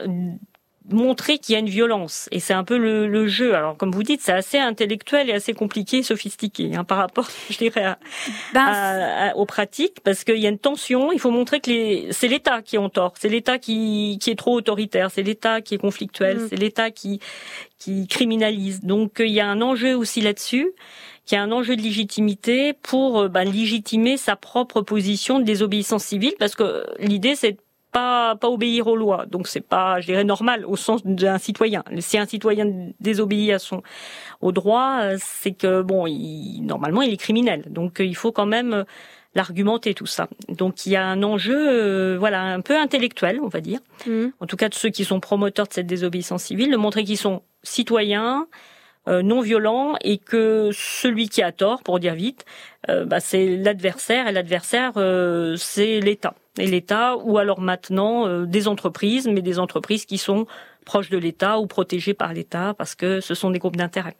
montrer 0.89 1.37
qu'il 1.37 1.53
y 1.53 1.55
a 1.55 1.59
une 1.59 1.69
violence. 1.69 2.27
Et 2.31 2.39
c'est 2.39 2.53
un 2.53 2.63
peu 2.63 2.77
le, 2.77 3.27
jeu. 3.27 3.53
Alors, 3.55 3.77
comme 3.77 3.91
vous 3.91 4.03
dites, 4.03 4.21
c'est 4.21 4.31
assez 4.31 4.57
intellectuel 4.57 5.29
et 5.29 5.33
assez 5.33 5.53
compliqué, 5.53 6.01
sophistiqué 6.03 6.75
hein, 6.75 6.83
par 6.83 6.97
rapport, 6.97 7.29
je 7.49 7.57
dirais, 7.57 7.95
ben, 8.53 9.31
aux 9.35 9.45
pratiques, 9.45 9.99
parce 10.03 10.23
qu'il 10.23 10.37
y 10.37 10.45
a 10.45 10.49
une 10.49 10.57
tension. 10.57 11.11
Il 11.11 11.19
faut 11.19 11.31
montrer 11.31 11.59
que 11.59 12.11
c'est 12.11 12.27
l'État 12.27 12.61
qui 12.61 12.75
est 12.75 12.79
en 12.79 12.89
tort, 12.89 13.13
c'est 13.19 13.29
l'État 13.29 13.59
qui, 13.59 14.17
qui 14.21 14.31
est 14.31 14.35
trop 14.35 14.55
autoritaire, 14.55 15.11
c'est 15.11 15.23
l'État 15.23 15.61
qui 15.61 15.75
est 15.75 15.79
conflictuel, 15.79 16.37
mm. 16.37 16.47
c'est 16.49 16.55
l'État 16.57 16.91
qui, 16.91 17.19
qui 17.77 18.07
criminalise. 18.07 18.81
Donc, 18.81 19.17
il 19.19 19.31
y 19.31 19.39
a 19.39 19.47
un 19.47 19.61
enjeu 19.61 19.95
aussi 19.95 20.21
là-dessus 20.21 20.71
qui 21.25 21.35
a 21.35 21.43
un 21.43 21.51
enjeu 21.51 21.75
de 21.75 21.81
légitimité 21.81 22.73
pour 22.73 23.29
ben, 23.29 23.43
légitimer 23.43 24.17
sa 24.17 24.35
propre 24.35 24.81
position 24.81 25.39
de 25.39 25.43
désobéissance 25.43 26.05
civile, 26.05 26.33
parce 26.39 26.55
que 26.55 26.85
l'idée 26.99 27.35
c'est 27.35 27.57
pas 27.91 28.35
pas 28.35 28.49
obéir 28.49 28.87
aux 28.87 28.95
lois. 28.95 29.25
Donc 29.25 29.47
c'est 29.47 29.61
pas, 29.61 29.99
je 30.01 30.07
dirais, 30.07 30.23
normal 30.23 30.65
au 30.65 30.75
sens 30.75 31.01
d'un 31.05 31.37
citoyen. 31.37 31.83
Si 31.99 32.17
un 32.17 32.25
citoyen 32.25 32.91
désobéit 32.99 33.51
à 33.51 33.59
son 33.59 33.83
au 34.41 34.51
droit, 34.51 35.01
c'est 35.17 35.51
que 35.51 35.81
bon, 35.81 36.07
il, 36.07 36.61
normalement 36.65 37.01
il 37.01 37.13
est 37.13 37.17
criminel. 37.17 37.63
Donc 37.69 37.99
il 37.99 38.15
faut 38.15 38.31
quand 38.31 38.45
même 38.45 38.73
euh, 38.73 38.83
l'argumenter 39.35 39.93
tout 39.93 40.05
ça. 40.05 40.27
Donc 40.49 40.85
il 40.85 40.93
y 40.93 40.95
a 40.95 41.05
un 41.05 41.23
enjeu, 41.23 41.55
euh, 41.57 42.17
voilà, 42.17 42.41
un 42.41 42.61
peu 42.61 42.77
intellectuel, 42.77 43.39
on 43.41 43.47
va 43.47 43.61
dire. 43.61 43.79
Mmh. 44.05 44.27
En 44.39 44.45
tout 44.45 44.57
cas 44.57 44.69
de 44.69 44.75
ceux 44.75 44.89
qui 44.89 45.05
sont 45.05 45.19
promoteurs 45.19 45.67
de 45.67 45.73
cette 45.73 45.87
désobéissance 45.87 46.43
civile, 46.43 46.71
de 46.71 46.77
montrer 46.77 47.03
qu'ils 47.03 47.17
sont 47.17 47.43
citoyens, 47.63 48.47
euh, 49.07 49.21
non 49.21 49.41
violents 49.41 49.95
et 50.01 50.17
que 50.17 50.69
celui 50.73 51.27
qui 51.29 51.41
a 51.41 51.51
tort, 51.51 51.81
pour 51.83 51.99
dire 51.99 52.15
vite, 52.15 52.45
bah, 52.87 53.19
c'est 53.19 53.57
l'adversaire 53.57 54.27
et 54.27 54.31
l'adversaire 54.31 54.93
c'est 55.55 55.99
l'État 55.99 56.33
et 56.57 56.67
l'État, 56.67 57.15
ou 57.17 57.37
alors 57.37 57.61
maintenant 57.61 58.27
euh, 58.27 58.45
des 58.45 58.67
entreprises, 58.67 59.27
mais 59.27 59.41
des 59.41 59.59
entreprises 59.59 60.05
qui 60.05 60.17
sont 60.17 60.47
proches 60.85 61.09
de 61.09 61.17
l'État 61.17 61.59
ou 61.59 61.67
protégées 61.67 62.13
par 62.13 62.33
l'État 62.33 62.73
parce 62.77 62.95
que 62.95 63.21
ce 63.21 63.33
sont 63.35 63.51
des 63.51 63.59
groupes 63.59 63.75
d'intérêt. 63.75 64.15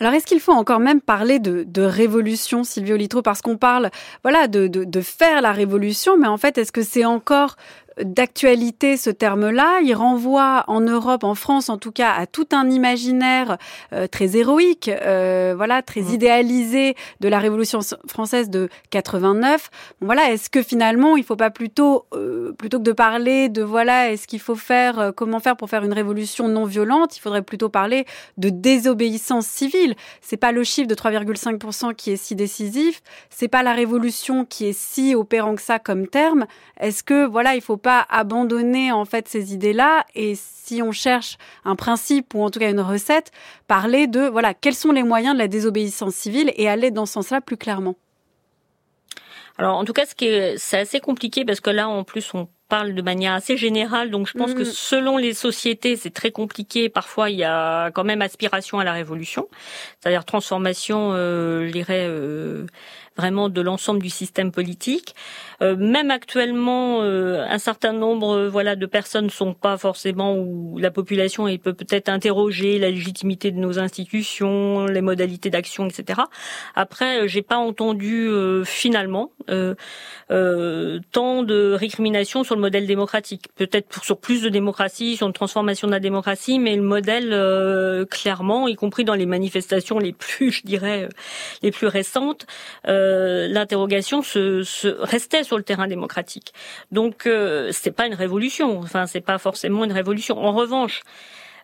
Alors 0.00 0.12
est-ce 0.12 0.26
qu'il 0.26 0.40
faut 0.40 0.52
encore 0.52 0.80
même 0.80 1.00
parler 1.00 1.38
de, 1.38 1.64
de 1.66 1.82
révolution, 1.82 2.64
Silvio 2.64 2.96
Litro, 2.96 3.22
parce 3.22 3.40
qu'on 3.42 3.56
parle 3.56 3.90
voilà 4.22 4.48
de, 4.48 4.66
de, 4.66 4.84
de, 4.84 5.00
faire 5.00 5.40
la 5.40 5.52
révolution, 5.52 6.18
mais 6.18 6.26
en 6.26 6.36
fait 6.36 6.58
est-ce 6.58 6.72
que 6.72 6.82
c'est 6.82 7.04
encore 7.04 7.56
d'actualité 8.04 8.96
ce 8.96 9.10
terme-là. 9.10 9.80
Il 9.82 9.94
renvoie 9.94 10.64
en 10.66 10.80
Europe, 10.80 11.24
en 11.24 11.34
France 11.34 11.68
en 11.68 11.78
tout 11.78 11.92
cas, 11.92 12.12
à 12.12 12.26
tout 12.26 12.46
un 12.52 12.70
imaginaire 12.70 13.58
euh, 13.92 14.06
très 14.06 14.36
héroïque, 14.36 14.88
euh, 14.88 15.54
voilà, 15.56 15.82
très 15.82 16.02
mmh. 16.02 16.14
idéalisé 16.14 16.94
de 17.20 17.28
la 17.28 17.38
Révolution 17.38 17.80
française 18.08 18.50
de 18.50 18.68
89. 18.90 19.70
voilà, 20.00 20.32
est-ce 20.32 20.50
que 20.50 20.62
finalement, 20.62 21.16
il 21.16 21.24
faut 21.24 21.36
pas 21.36 21.50
plutôt, 21.50 22.06
euh, 22.14 22.52
plutôt 22.52 22.78
que 22.78 22.84
de 22.84 22.92
parler 22.92 23.48
de 23.48 23.62
voilà, 23.62 24.10
est-ce 24.10 24.26
qu'il 24.26 24.40
faut 24.40 24.56
faire, 24.56 25.12
comment 25.16 25.40
faire 25.40 25.56
pour 25.56 25.68
faire 25.68 25.84
une 25.84 25.92
révolution 25.92 26.48
non 26.48 26.64
violente, 26.64 27.16
il 27.16 27.20
faudrait 27.20 27.42
plutôt 27.42 27.68
parler 27.68 28.06
de 28.36 28.48
désobéissance 28.48 29.46
civile. 29.46 29.94
C'est 30.20 30.36
pas 30.36 30.52
le 30.52 30.64
chiffre 30.64 30.88
de 30.88 30.94
3,5% 30.94 31.94
qui 31.94 32.12
est 32.12 32.16
si 32.16 32.34
décisif, 32.34 33.02
c'est 33.28 33.48
pas 33.48 33.62
la 33.62 33.72
révolution 33.72 34.44
qui 34.44 34.66
est 34.66 34.78
si 34.78 35.14
opérant 35.14 35.54
que 35.54 35.62
ça 35.62 35.78
comme 35.78 36.06
terme. 36.06 36.46
Est-ce 36.78 37.02
que 37.02 37.26
voilà, 37.26 37.54
il 37.54 37.60
faut 37.60 37.76
pas 37.76 37.89
abandonner 37.98 38.92
en 38.92 39.04
fait 39.04 39.28
ces 39.28 39.52
idées-là 39.52 40.04
et 40.14 40.34
si 40.36 40.82
on 40.82 40.92
cherche 40.92 41.36
un 41.64 41.76
principe 41.76 42.34
ou 42.34 42.42
en 42.42 42.50
tout 42.50 42.58
cas 42.58 42.70
une 42.70 42.80
recette, 42.80 43.32
parler 43.66 44.06
de 44.06 44.20
voilà 44.20 44.54
quels 44.54 44.74
sont 44.74 44.92
les 44.92 45.02
moyens 45.02 45.34
de 45.34 45.38
la 45.38 45.48
désobéissance 45.48 46.14
civile 46.14 46.52
et 46.56 46.68
aller 46.68 46.90
dans 46.90 47.06
ce 47.06 47.14
sens-là 47.14 47.40
plus 47.40 47.56
clairement. 47.56 47.96
Alors 49.58 49.76
en 49.76 49.84
tout 49.84 49.92
cas, 49.92 50.06
ce 50.06 50.14
qui 50.14 50.26
est, 50.26 50.56
c'est 50.56 50.78
assez 50.78 51.00
compliqué 51.00 51.44
parce 51.44 51.60
que 51.60 51.70
là 51.70 51.88
en 51.88 52.02
plus 52.04 52.32
on 52.32 52.48
parle 52.70 52.94
de 52.94 53.02
manière 53.02 53.34
assez 53.34 53.58
générale, 53.58 54.10
donc 54.10 54.26
je 54.28 54.32
pense 54.38 54.54
que 54.54 54.62
mm. 54.62 54.72
selon 54.72 55.18
les 55.18 55.34
sociétés, 55.34 55.96
c'est 55.96 56.14
très 56.14 56.30
compliqué. 56.30 56.88
Parfois, 56.88 57.28
il 57.28 57.36
y 57.36 57.44
a 57.44 57.90
quand 57.90 58.04
même 58.04 58.22
aspiration 58.22 58.78
à 58.78 58.84
la 58.84 58.92
révolution, 58.92 59.48
c'est-à-dire 60.00 60.24
transformation, 60.24 61.10
euh, 61.12 61.66
je 61.66 61.72
dirais, 61.72 62.06
euh, 62.08 62.64
vraiment 63.16 63.50
de 63.50 63.60
l'ensemble 63.60 64.00
du 64.00 64.08
système 64.08 64.52
politique. 64.52 65.14
Euh, 65.62 65.76
même 65.76 66.10
actuellement, 66.10 67.02
euh, 67.02 67.44
un 67.48 67.58
certain 67.58 67.92
nombre 67.92 68.36
euh, 68.36 68.48
voilà 68.48 68.76
de 68.76 68.86
personnes 68.86 69.26
ne 69.26 69.30
sont 69.30 69.54
pas 69.54 69.76
forcément 69.76 70.34
où 70.34 70.78
la 70.78 70.90
population 70.90 71.46
elle 71.48 71.58
peut 71.58 71.74
peut-être 71.74 72.08
interroger 72.08 72.78
la 72.78 72.90
légitimité 72.90 73.50
de 73.50 73.58
nos 73.58 73.78
institutions, 73.78 74.86
les 74.86 75.00
modalités 75.00 75.50
d'action, 75.50 75.86
etc. 75.86 76.20
Après, 76.74 77.28
j'ai 77.28 77.42
pas 77.42 77.56
entendu 77.56 78.30
finalement 78.64 79.32
tant 79.48 81.42
de 81.42 81.72
récriminations 81.72 82.44
sur 82.44 82.54
le 82.54 82.60
modèle 82.60 82.86
démocratique. 82.86 83.46
Peut-être 83.56 84.04
sur 84.04 84.18
plus 84.18 84.42
de 84.42 84.48
démocratie, 84.48 85.16
sur 85.16 85.26
une 85.26 85.32
transformation 85.32 85.86
de 85.86 85.92
la 85.92 86.00
démocratie, 86.00 86.58
mais 86.58 86.76
le 86.76 86.82
modèle 86.82 88.06
clairement, 88.06 88.68
y 88.68 88.74
compris 88.74 89.04
dans 89.04 89.14
les 89.14 89.26
manifestations 89.26 89.98
les 89.98 90.12
plus, 90.12 90.52
je 90.52 90.62
dirais, 90.62 91.08
les 91.62 91.70
plus 91.70 91.86
récentes. 91.86 92.46
Euh, 92.88 93.48
l'interrogation 93.48 94.22
se, 94.22 94.62
se, 94.62 94.88
restait 94.88 95.44
sur 95.50 95.58
le 95.58 95.64
terrain 95.64 95.88
démocratique. 95.88 96.54
Donc 96.92 97.26
euh, 97.26 97.70
c'est 97.72 97.90
pas 97.90 98.06
une 98.06 98.14
révolution. 98.14 98.78
Enfin, 98.78 99.06
c'est 99.06 99.20
pas 99.20 99.38
forcément 99.38 99.84
une 99.84 99.92
révolution. 99.92 100.38
En 100.38 100.52
revanche, 100.52 101.02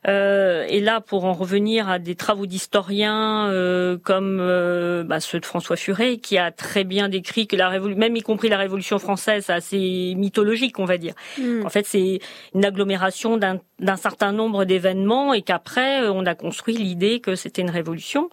et 0.07 0.81
là, 0.81 1.01
pour 1.01 1.25
en 1.25 1.33
revenir 1.33 1.89
à 1.89 1.99
des 1.99 2.15
travaux 2.15 2.47
d'historiens 2.47 3.51
euh, 3.51 3.99
comme 4.03 4.39
euh, 4.41 5.03
bah, 5.03 5.21
ceux 5.21 5.41
de 5.41 5.47
François 5.47 5.77
Furet, 5.77 6.19
qui 6.19 6.39
a 6.39 6.53
très 6.53 6.85
bien 6.85 7.09
décrit 7.09 7.47
que 7.47 7.57
la 7.57 7.69
révolution, 7.69 7.99
même 7.99 8.15
y 8.15 8.23
compris 8.23 8.49
la 8.49 8.59
Révolution 8.59 8.99
française, 8.99 9.47
c'est 9.47 9.53
assez 9.53 10.15
mythologique, 10.17 10.79
on 10.79 10.85
va 10.85 10.99
dire. 10.99 11.15
Mm. 11.39 11.67
En 11.67 11.69
fait, 11.69 11.87
c'est 11.87 12.21
une 12.55 12.65
agglomération 12.65 13.37
d'un 13.37 13.97
certain 13.97 14.33
nombre 14.33 14.65
d'événements 14.65 15.35
et 15.35 15.43
qu'après, 15.43 16.09
on 16.09 16.25
a 16.25 16.35
construit 16.35 16.77
l'idée 16.77 17.21
que 17.21 17.35
c'était 17.35 17.63
une 17.63 17.71
révolution. 17.71 18.31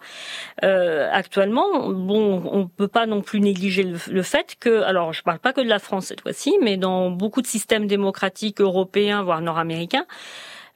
actuellement, 0.62 1.90
bon, 1.90 2.44
on 2.52 2.68
peut 2.68 2.88
pas 2.88 3.06
non 3.06 3.22
plus 3.22 3.40
négliger 3.40 3.84
le, 3.84 3.98
le 4.12 4.22
fait 4.22 4.56
que, 4.60 4.82
alors, 4.84 5.14
je 5.14 5.24
parle 5.24 5.40
pas 5.40 5.54
que 5.54 5.62
de 5.62 5.70
la 5.70 5.80
France 5.80 6.08
cette 6.08 6.22
fois-ci, 6.22 6.56
mais 6.62 6.78
dans 6.78 7.10
beaucoup 7.10 7.42
de 7.42 7.48
systèmes 7.48 7.88
démocratiques 7.88 8.62
européens, 8.62 9.24
voire 9.24 9.42
nord-américains, 9.42 10.06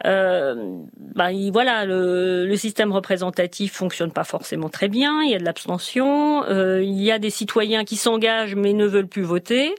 euh, 0.06 0.84
bah, 1.16 1.30
voilà, 1.52 1.86
le, 1.86 2.46
le, 2.46 2.56
système 2.56 2.92
représentatif 2.92 3.74
fonctionne 3.74 4.12
pas 4.12 4.24
forcément 4.24 4.70
très 4.70 4.90
bien. 4.90 5.24
Il 5.24 5.32
y 5.32 5.36
a 5.36 5.40
de 5.40 5.44
l'abstention. 5.44 6.44
Euh, 6.44 6.84
il 6.84 7.02
y 7.02 7.12
a 7.12 7.18
des 7.18 7.32
citoyens 7.32 7.84
qui 7.84 7.96
s'engagent 7.96 8.56
mais 8.56 8.74
ne 8.74 8.86
veulent 8.86 9.08
plus 9.08 9.24
voter. 9.24 9.74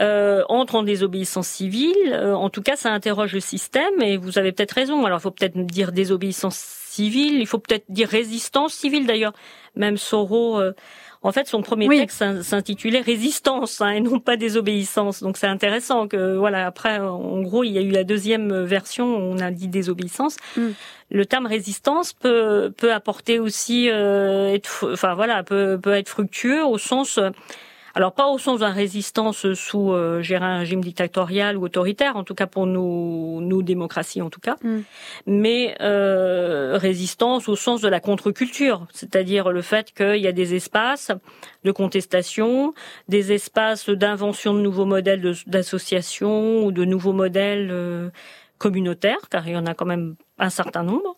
Euh, 0.00 0.44
entrent 0.48 0.76
en 0.76 0.82
désobéissance 0.84 1.48
civile. 1.48 2.12
Euh, 2.12 2.32
en 2.32 2.50
tout 2.50 2.62
cas, 2.62 2.76
ça 2.76 2.92
interroge 2.92 3.32
le 3.32 3.40
système 3.40 4.00
et 4.00 4.16
vous 4.16 4.38
avez 4.38 4.52
peut-être 4.52 4.72
raison. 4.72 5.04
Alors, 5.04 5.18
il 5.18 5.22
faut 5.22 5.32
peut-être 5.32 5.58
dire 5.58 5.90
désobéissance 5.90 6.56
civile. 6.56 7.40
Il 7.40 7.46
faut 7.48 7.58
peut-être 7.58 7.84
dire 7.88 8.08
résistance 8.08 8.74
civile 8.74 9.06
d'ailleurs. 9.06 9.32
Même 9.74 9.96
Soro 9.96 10.60
euh, 10.60 10.72
en 11.22 11.32
fait, 11.32 11.48
son 11.48 11.62
premier 11.62 11.88
texte 11.88 12.42
s'intitulait 12.42 13.00
Résistance 13.00 13.80
hein, 13.80 13.90
et 13.90 14.00
non 14.00 14.20
pas 14.20 14.36
désobéissance. 14.36 15.22
Donc 15.22 15.36
c'est 15.36 15.46
intéressant 15.46 16.06
que 16.06 16.36
voilà. 16.36 16.66
Après, 16.66 16.98
en 16.98 17.40
gros, 17.40 17.64
il 17.64 17.72
y 17.72 17.78
a 17.78 17.80
eu 17.80 17.90
la 17.90 18.04
deuxième 18.04 18.64
version. 18.64 19.06
On 19.16 19.38
a 19.38 19.50
dit 19.50 19.68
désobéissance. 19.68 20.36
Mm. 20.56 20.68
Le 21.10 21.26
terme 21.26 21.46
résistance 21.46 22.12
peut 22.12 22.72
peut 22.76 22.92
apporter 22.92 23.40
aussi, 23.40 23.88
euh, 23.90 24.52
être, 24.52 24.90
enfin 24.92 25.14
voilà, 25.14 25.42
peut 25.42 25.78
peut 25.82 25.94
être 25.94 26.08
fructueux 26.08 26.64
au 26.64 26.78
sens 26.78 27.18
alors 27.94 28.12
pas 28.12 28.28
au 28.28 28.38
sens 28.38 28.60
d'une 28.60 28.68
résistance 28.68 29.52
sous 29.54 29.92
euh, 29.92 30.22
un 30.30 30.58
régime 30.58 30.82
dictatorial 30.82 31.56
ou 31.56 31.64
autoritaire, 31.64 32.16
en 32.16 32.24
tout 32.24 32.34
cas 32.34 32.46
pour 32.46 32.66
nous, 32.66 33.40
nous 33.40 33.62
démocraties 33.62 34.22
en 34.22 34.30
tout 34.30 34.40
cas, 34.40 34.56
mm. 34.62 34.78
mais 35.26 35.76
euh, 35.80 36.76
résistance 36.76 37.48
au 37.48 37.56
sens 37.56 37.80
de 37.80 37.88
la 37.88 38.00
contre-culture, 38.00 38.86
c'est-à-dire 38.92 39.50
le 39.50 39.62
fait 39.62 39.92
qu'il 39.92 40.20
y 40.20 40.26
a 40.26 40.32
des 40.32 40.54
espaces 40.54 41.12
de 41.64 41.72
contestation, 41.72 42.74
des 43.08 43.32
espaces 43.32 43.88
d'invention 43.88 44.54
de 44.54 44.60
nouveaux 44.60 44.84
modèles 44.84 45.34
d'association 45.46 46.64
ou 46.64 46.72
de 46.72 46.84
nouveaux 46.84 47.12
modèles 47.12 47.68
euh, 47.70 48.10
communautaires, 48.58 49.28
car 49.30 49.46
il 49.46 49.54
y 49.54 49.56
en 49.56 49.66
a 49.66 49.74
quand 49.74 49.86
même 49.86 50.16
un 50.38 50.50
certain 50.50 50.82
nombre 50.82 51.16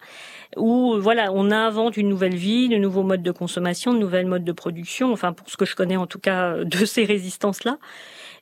où 0.57 0.99
voilà, 1.01 1.33
on 1.33 1.51
invente 1.51 1.97
une 1.97 2.09
nouvelle 2.09 2.35
vie, 2.35 2.69
de 2.69 2.77
nouveaux 2.77 3.03
modes 3.03 3.23
de 3.23 3.31
consommation, 3.31 3.95
de 3.95 3.99
nouvelles 3.99 4.27
modes 4.27 4.45
de 4.45 4.53
production. 4.53 5.13
Enfin, 5.13 5.33
pour 5.33 5.49
ce 5.51 5.57
que 5.57 5.65
je 5.65 5.77
connais 5.77 5.97
en 5.97 6.07
tout 6.07 6.19
cas 6.19 6.65
de 6.65 6.85
ces 6.85 7.05
résistances-là. 7.05 7.79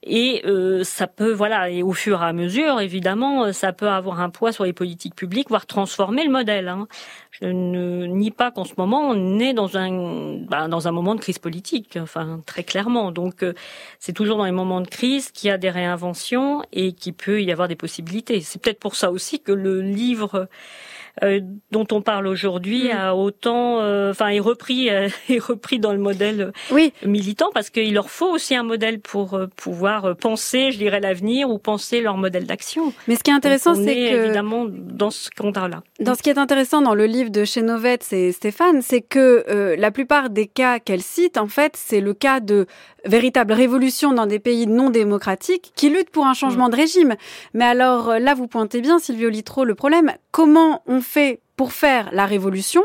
Et 0.05 0.43
euh, 0.47 0.85
ça 0.85 1.09
peut, 1.09 1.33
voilà, 1.33 1.71
et 1.71 1.83
au 1.83 1.93
fur 1.93 2.23
et 2.23 2.25
à 2.25 2.33
mesure, 2.33 2.81
évidemment, 2.81 3.53
ça 3.53 3.73
peut 3.73 3.89
avoir 3.89 4.21
un 4.21 4.31
poids 4.31 4.53
sur 4.53 4.65
les 4.65 4.73
politiques 4.73 5.17
publiques, 5.17 5.49
voire 5.49 5.67
transformer 5.67 6.25
le 6.25 6.31
modèle. 6.31 6.69
Hein. 6.69 6.87
Je 7.31 7.47
ne 7.47 8.07
nie 8.07 8.31
pas 8.31 8.53
qu'en 8.53 8.65
ce 8.65 8.75
moment, 8.79 9.01
on 9.01 9.39
est 9.41 9.53
dans 9.53 9.77
un, 9.77 10.39
ben, 10.39 10.69
dans 10.69 10.87
un 10.87 10.93
moment 10.93 11.17
de 11.17 11.21
crise 11.21 11.39
politique, 11.39 11.99
enfin 12.01 12.41
très 12.47 12.63
clairement. 12.63 13.11
Donc, 13.11 13.43
euh, 13.43 13.55
c'est 13.99 14.13
toujours 14.13 14.39
dans 14.39 14.45
les 14.45 14.53
moments 14.53 14.81
de 14.81 14.89
crise 14.89 15.33
qu'il 15.33 15.49
y 15.49 15.51
a 15.51 15.59
des 15.59 15.71
réinventions 15.71 16.63
et 16.73 16.93
qu'il 16.93 17.15
peut 17.15 17.43
y 17.43 17.51
avoir 17.51 17.67
des 17.67 17.77
possibilités. 17.77 18.41
C'est 18.41 18.63
peut-être 18.63 18.81
pour 18.81 18.95
ça 18.95 19.11
aussi 19.11 19.41
que 19.41 19.53
le 19.53 19.81
livre 19.81 20.35
euh, 20.35 20.47
dont 21.71 21.87
on 21.93 22.03
parle 22.03 22.27
aujourd'hui 22.27 22.89
mm. 22.89 22.97
a 22.97 23.15
autant, 23.15 23.81
euh, 23.81 24.11
enfin, 24.11 24.29
est 24.29 24.41
repris, 24.41 24.91
euh, 24.91 25.09
est 25.29 25.39
repris 25.39 25.79
dans 25.79 25.93
le 25.93 25.99
modèle 25.99 26.53
militant 27.05 27.51
parce 27.55 27.71
qu'il 27.71 27.95
leur 27.95 28.11
faut 28.11 28.31
aussi 28.31 28.55
un 28.55 28.63
modèle 28.63 29.01
pour 29.01 29.39
pouvoir 29.57 30.17
penser, 30.17 30.71
je 30.71 30.79
dirais, 30.79 31.01
l'avenir 31.01 31.51
ou 31.51 31.59
penser 31.59 32.01
leur 32.01 32.17
modèle 32.17 32.47
d'action. 32.47 32.93
Mais 33.07 33.17
ce 33.17 33.23
qui 33.23 33.31
est 33.31 33.35
intéressant, 33.35 33.75
c'est 33.75 33.95
que 33.95 34.25
évidemment 34.25 34.67
dans 34.69 35.11
ce 35.11 35.31
contrat-là. 35.31 35.83
Dans 36.01 36.15
ce 36.15 36.23
qui 36.23 36.31
est 36.31 36.39
intéressant 36.39 36.83
dans 36.83 36.95
le 36.95 37.07
livre 37.07 37.31
de 37.31 37.45
Chenovets 37.45 37.99
et 38.13 38.33
Stéphane, 38.33 38.83
c'est 38.83 39.01
que 39.03 39.75
la 39.79 39.91
plupart 39.91 40.31
des 40.31 40.47
cas 40.47 40.79
qu'elle 40.79 41.03
cite, 41.03 41.39
en 41.39 41.49
fait, 41.49 41.75
c'est 41.77 42.01
le 42.01 42.15
cas 42.15 42.41
de 42.41 42.67
véritables 43.05 43.53
révolutions 43.53 44.13
dans 44.13 44.27
des 44.27 44.39
pays 44.39 44.67
non 44.67 44.91
démocratiques 44.91 45.73
qui 45.75 45.89
luttent 45.89 46.11
pour 46.11 46.27
un 46.27 46.35
changement 46.35 46.69
mm. 46.69 46.71
de 46.71 46.77
régime. 46.77 47.17
Mais 47.55 47.65
alors 47.65 48.19
là, 48.19 48.35
vous 48.35 48.47
pointez 48.47 48.81
bien, 48.81 48.99
Silvio 48.99 49.29
Litro, 49.29 49.65
le 49.65 49.75
problème. 49.75 50.13
Comment 50.31 50.83
on 50.87 51.01
fait 51.09 51.41
pour 51.57 51.73
faire 51.73 52.11
la 52.13 52.27
révolution 52.27 52.83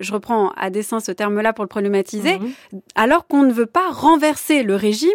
je 0.00 0.12
reprends 0.12 0.50
à 0.56 0.70
dessein 0.70 0.98
ce 0.98 1.12
terme-là 1.12 1.52
pour 1.52 1.62
le 1.62 1.68
problématiser, 1.68 2.38
mhm. 2.38 2.80
alors 2.94 3.26
qu'on 3.26 3.42
ne 3.42 3.52
veut 3.52 3.66
pas 3.66 3.90
renverser 3.90 4.62
le 4.62 4.74
régime, 4.74 5.10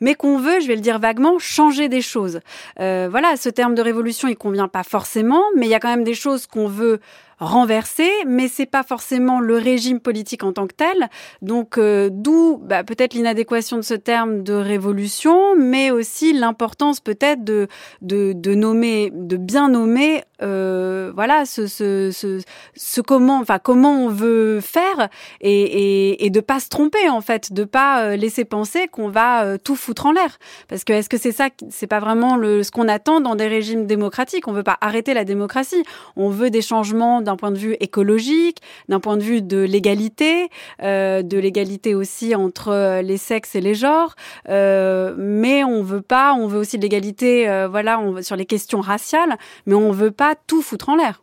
mais 0.00 0.14
qu'on 0.14 0.38
veut, 0.38 0.60
je 0.60 0.68
vais 0.68 0.74
le 0.74 0.80
dire 0.82 0.98
vaguement, 0.98 1.38
changer 1.38 1.88
des 1.88 2.02
choses. 2.02 2.40
Euh, 2.78 3.08
voilà, 3.10 3.36
ce 3.36 3.48
terme 3.48 3.74
de 3.74 3.82
révolution, 3.82 4.28
il 4.28 4.36
convient 4.36 4.68
pas 4.68 4.82
forcément, 4.82 5.42
mais 5.56 5.66
il 5.66 5.70
y 5.70 5.74
a 5.74 5.80
quand 5.80 5.88
même 5.88 6.04
des 6.04 6.14
choses 6.14 6.46
qu'on 6.46 6.68
veut 6.68 7.00
renversé, 7.38 8.08
mais 8.26 8.48
c'est 8.48 8.66
pas 8.66 8.82
forcément 8.82 9.40
le 9.40 9.56
régime 9.58 10.00
politique 10.00 10.42
en 10.42 10.52
tant 10.52 10.66
que 10.66 10.74
tel. 10.74 11.08
Donc 11.42 11.76
euh, 11.76 12.08
d'où 12.10 12.58
bah, 12.62 12.82
peut-être 12.82 13.14
l'inadéquation 13.14 13.76
de 13.76 13.82
ce 13.82 13.94
terme 13.94 14.42
de 14.42 14.54
révolution, 14.54 15.54
mais 15.56 15.90
aussi 15.90 16.32
l'importance 16.32 17.00
peut-être 17.00 17.44
de, 17.44 17.68
de, 18.00 18.32
de 18.32 18.54
nommer, 18.54 19.10
de 19.14 19.36
bien 19.36 19.68
nommer, 19.68 20.22
euh, 20.42 21.12
voilà, 21.14 21.44
ce, 21.44 21.66
ce, 21.66 22.10
ce, 22.10 22.40
ce, 22.74 23.00
comment, 23.00 23.38
enfin 23.38 23.58
comment 23.58 24.04
on 24.04 24.08
veut 24.08 24.60
faire 24.60 25.08
et, 25.40 25.62
et, 25.62 26.26
et 26.26 26.30
de 26.30 26.40
pas 26.40 26.60
se 26.60 26.68
tromper 26.68 27.08
en 27.08 27.20
fait, 27.20 27.52
de 27.52 27.64
pas 27.64 28.02
euh, 28.02 28.16
laisser 28.16 28.44
penser 28.44 28.88
qu'on 28.88 29.08
va 29.08 29.44
euh, 29.44 29.58
tout 29.62 29.76
foutre 29.76 30.06
en 30.06 30.12
l'air. 30.12 30.38
Parce 30.68 30.84
que 30.84 30.92
est-ce 30.92 31.08
que 31.08 31.18
c'est 31.18 31.32
ça, 31.32 31.48
c'est 31.70 31.86
pas 31.86 32.00
vraiment 32.00 32.36
le, 32.36 32.62
ce 32.62 32.70
qu'on 32.70 32.88
attend 32.88 33.20
dans 33.20 33.34
des 33.34 33.46
régimes 33.46 33.86
démocratiques? 33.86 34.48
On 34.48 34.52
veut 34.52 34.62
pas 34.62 34.78
arrêter 34.80 35.12
la 35.14 35.24
démocratie, 35.24 35.82
on 36.16 36.30
veut 36.30 36.50
des 36.50 36.62
changements 36.62 37.20
d'un 37.26 37.36
point 37.36 37.50
de 37.50 37.58
vue 37.58 37.76
écologique, 37.80 38.58
d'un 38.88 39.00
point 39.00 39.16
de 39.16 39.22
vue 39.22 39.42
de 39.42 39.58
l'égalité, 39.58 40.48
euh, 40.82 41.22
de 41.22 41.38
l'égalité 41.38 41.94
aussi 41.94 42.34
entre 42.34 42.68
euh, 42.68 43.02
les 43.02 43.18
sexes 43.18 43.54
et 43.54 43.60
les 43.60 43.74
genres. 43.74 44.14
Euh, 44.48 45.14
mais 45.18 45.64
on 45.64 45.82
veut 45.82 46.02
pas, 46.02 46.34
on 46.34 46.46
veut 46.46 46.58
aussi 46.58 46.78
de 46.78 46.82
l'égalité, 46.82 47.48
euh, 47.48 47.68
voilà, 47.68 48.00
on, 48.00 48.22
sur 48.22 48.36
les 48.36 48.46
questions 48.46 48.80
raciales, 48.80 49.36
mais 49.66 49.74
on 49.74 49.90
veut 49.90 50.10
pas 50.10 50.34
tout 50.46 50.62
foutre 50.62 50.88
en 50.88 50.96
l'air. 50.96 51.22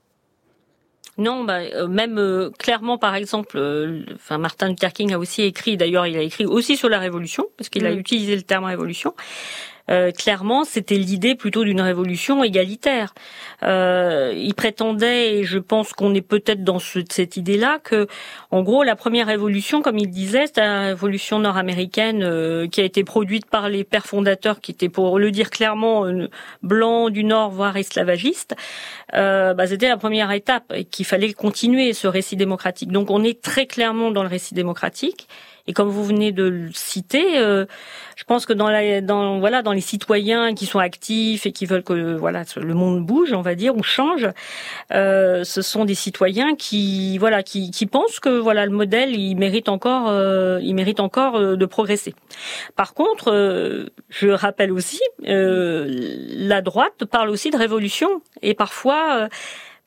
Non, 1.18 1.44
bah, 1.44 1.60
euh, 1.60 1.88
même 1.88 2.52
clairement, 2.58 2.98
par 2.98 3.16
exemple, 3.16 3.58
enfin 4.16 4.40
Martin 4.40 4.70
Luther 4.70 4.92
King 4.94 5.14
a 5.14 5.20
aussi 5.20 5.44
écrit. 5.44 5.78
D'ailleurs, 5.78 6.08
il 6.08 6.18
a 6.18 6.22
écrit 6.22 6.46
aussi 6.46 6.76
sur 6.76 6.90
la 6.90 6.98
révolution 7.00 7.46
parce 7.58 7.70
qu'il 7.70 7.86
a 7.86 7.94
mm. 7.94 8.00
utilisé 8.00 8.36
le 8.36 8.42
terme 8.42 8.66
révolution. 8.66 9.14
Euh, 9.90 10.12
clairement, 10.12 10.64
c'était 10.64 10.96
l'idée 10.96 11.36
plutôt 11.36 11.64
d'une 11.64 11.82
révolution 11.82 12.44
égalitaire. 12.44 13.14
Euh, 13.64 14.34
il 14.36 14.54
prétendait, 14.54 15.36
et 15.36 15.44
je 15.44 15.60
pense 15.60 15.94
qu'on 15.94 16.14
est 16.14 16.22
peut-être 16.22 16.64
dans 16.64 16.80
cette 16.80 17.38
idée-là, 17.38 17.80
que, 17.84 18.08
en 18.52 18.64
gros, 18.64 18.84
la 18.84 18.96
première 18.96 19.28
révolution, 19.28 19.82
comme 19.82 19.98
il 19.98 20.10
disait, 20.10 20.48
c'était 20.48 20.62
la 20.62 20.86
révolution 20.88 21.40
nord-américaine 21.40 22.24
euh, 22.24 22.68
qui 22.68 22.82
a 22.82 22.84
été 22.84 23.04
produite 23.04 23.46
par 23.46 23.70
les 23.70 23.84
pères 23.84 24.06
fondateurs, 24.06 24.62
qui 24.62 24.72
étaient, 24.72 24.90
pour 24.90 25.20
le 25.20 25.32
dire 25.32 25.50
clairement, 25.50 26.06
blancs 26.62 27.12
du 27.12 27.24
Nord, 27.24 27.52
voire 27.52 27.76
esclavagistes. 27.76 28.56
Bah, 29.12 29.68
c'était 29.68 29.90
la 29.90 29.98
première 29.98 30.32
étape 30.32 30.72
et 30.74 30.86
qu'il 30.86 31.06
fallait 31.06 31.34
continuer 31.34 31.94
ce 31.94 32.08
récit 32.08 32.36
démocratique. 32.36 32.92
Donc, 32.92 33.10
on 33.12 33.24
est 33.24 33.42
très 33.42 33.66
clairement 33.66 34.12
dans 34.12 34.24
le 34.24 34.30
récit 34.30 34.54
démocratique. 34.54 35.28
Et 35.66 35.74
comme 35.74 35.88
vous 35.88 36.04
venez 36.04 36.34
de 36.34 36.44
le 36.44 36.70
citer, 36.74 37.38
euh, 37.38 37.66
je 38.18 38.26
pense 38.26 38.46
que 38.46 38.52
dans, 38.52 38.70
la, 38.70 39.00
dans 39.00 39.40
voilà 39.40 39.62
dans 39.62 39.72
les 39.72 39.82
citoyens 39.82 40.54
qui 40.54 40.66
sont 40.66 40.80
actifs 40.80 41.46
et 41.46 41.54
qui 41.54 41.66
veulent 41.66 41.84
que 41.84 42.16
voilà 42.16 42.44
le 42.58 42.74
monde 42.74 43.06
bouge, 43.06 43.32
on 43.32 43.42
va 43.42 43.56
dire, 43.56 43.76
ou 43.78 43.82
change, 43.82 44.28
euh, 44.92 45.46
ce 45.46 45.62
sont 45.62 45.86
des 45.86 45.96
citoyens 45.96 46.56
qui 46.56 47.18
voilà 47.18 47.44
qui, 47.44 47.72
qui 47.72 47.86
pensent 47.86 48.20
que 48.20 48.30
voilà 48.30 48.66
le 48.66 48.72
modèle 48.72 49.16
il 49.16 49.36
mérite 49.36 49.70
encore 49.70 50.10
euh, 50.10 50.60
il 50.62 50.76
mérite 50.76 51.00
encore 51.00 51.38
euh, 51.38 51.56
de 51.56 51.66
progresser. 51.66 52.14
Par 52.76 52.94
contre, 52.94 53.32
euh, 53.32 53.86
je 54.10 54.30
rappelle 54.30 54.72
aussi 54.72 55.00
la 55.26 56.62
droite 56.62 57.06
parle 57.06 57.30
aussi 57.30 57.52
de 57.52 57.58
révolution 57.58 58.22
et 58.42 58.54
parfois 58.54 59.30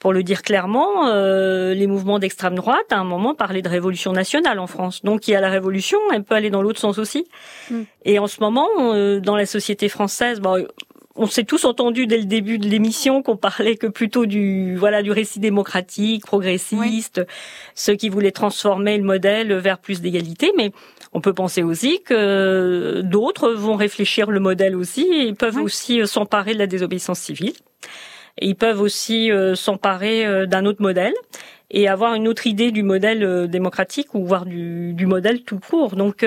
pour 0.07 0.13
le 0.13 0.23
dire 0.23 0.43
clairement, 0.43 1.09
euh, 1.09 1.75
les 1.75 1.89
mouvements 1.89 2.21
d'extrême 2.21 2.55
droite, 2.55 2.87
à 2.93 2.97
un 2.97 3.03
moment, 3.03 3.35
parlaient 3.35 3.61
de 3.61 3.69
révolution 3.69 4.13
nationale 4.13 4.61
en 4.61 4.69
France. 4.69 5.03
Donc 5.03 5.27
il 5.27 5.33
y 5.33 5.35
a 5.35 5.41
la 5.41 5.51
révolution, 5.51 5.99
elle 6.15 6.23
peut 6.23 6.37
aller 6.37 6.49
dans 6.49 6.63
l'autre 6.63 6.79
sens 6.79 6.99
aussi. 6.99 7.27
Mm. 7.73 7.81
Et 8.05 8.21
en 8.21 8.29
ce 8.29 8.39
moment, 8.39 8.69
euh, 8.79 9.19
dans 9.19 9.35
la 9.35 9.47
société 9.47 9.89
française, 9.89 10.39
bon, 10.39 10.65
on 11.17 11.27
s'est 11.27 11.43
tous 11.43 11.65
entendu 11.65 12.07
dès 12.07 12.19
le 12.19 12.25
début 12.25 12.61
de 12.61 12.69
l'émission 12.69 13.21
qu'on 13.21 13.37
parlait 13.37 13.75
que 13.75 13.89
plutôt 13.89 14.27
du 14.27 14.77
voilà 14.77 15.03
du 15.03 15.11
récit 15.11 15.41
démocratique, 15.41 16.25
progressiste, 16.25 17.27
ceux 17.75 17.97
qui 17.97 18.09
voulaient 18.09 18.31
transformer 18.31 18.99
le 18.99 19.03
modèle 19.03 19.55
vers 19.55 19.79
plus 19.79 20.01
d'égalité, 20.01 20.53
mais 20.57 20.71
on 21.15 21.21
peut 21.21 21.35
penser 21.35 21.65
aussi 21.65 22.01
que 22.05 23.01
d'autres 23.03 23.51
vont 23.51 23.75
réfléchir 23.75 24.31
le 24.31 24.39
modèle 24.39 24.77
aussi 24.77 25.09
et 25.13 25.35
peuvent 25.35 25.59
aussi 25.59 26.07
s'emparer 26.07 26.55
de 26.55 26.61
la 26.61 26.69
désobéissance 26.69 27.19
civile. 27.19 27.55
Ils 28.41 28.57
peuvent 28.57 28.81
aussi 28.81 29.31
s'emparer 29.55 30.47
d'un 30.47 30.67
autre 30.67 30.83
modèle 30.83 31.15
et 31.71 31.89
avoir 31.89 32.15
une 32.15 32.29
autre 32.29 32.47
idée 32.47 32.71
du 32.71 32.83
modèle 32.83 33.49
démocratique 33.49 34.15
ou 34.15 34.25
voire 34.25 34.47
du, 34.47 34.93
du 34.95 35.07
modèle 35.07 35.43
tout 35.43 35.59
court. 35.59 35.97
Donc 35.97 36.25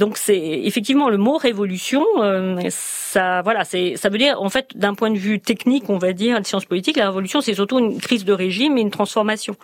donc 0.00 0.16
c'est 0.16 0.38
effectivement 0.38 1.10
le 1.10 1.18
mot 1.18 1.36
révolution, 1.36 2.02
euh, 2.16 2.58
ça 2.70 3.42
voilà, 3.42 3.64
c'est 3.64 3.96
ça 3.96 4.08
veut 4.08 4.16
dire 4.16 4.40
en 4.40 4.48
fait 4.48 4.74
d'un 4.74 4.94
point 4.94 5.10
de 5.10 5.18
vue 5.18 5.40
technique, 5.40 5.90
on 5.90 5.98
va 5.98 6.14
dire, 6.14 6.40
de 6.40 6.46
sciences 6.46 6.64
politiques, 6.64 6.96
la 6.96 7.08
révolution 7.10 7.42
c'est 7.42 7.52
surtout 7.52 7.78
une 7.78 8.00
crise 8.00 8.24
de 8.24 8.32
régime 8.32 8.78
et 8.78 8.80
une 8.80 8.90
transformation. 8.90 9.56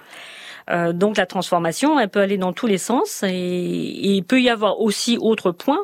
Euh, 0.69 0.93
donc 0.93 1.17
la 1.17 1.25
transformation, 1.25 1.99
elle 1.99 2.11
peut 2.11 2.21
aller 2.21 2.37
dans 2.37 2.53
tous 2.53 2.67
les 2.67 2.77
sens 2.77 3.23
et, 3.23 3.29
et 3.29 4.11
il 4.11 4.25
peut 4.25 4.43
y 4.43 4.51
avoir 4.51 4.81
aussi 4.81 5.17
autre 5.19 5.53
point. 5.53 5.81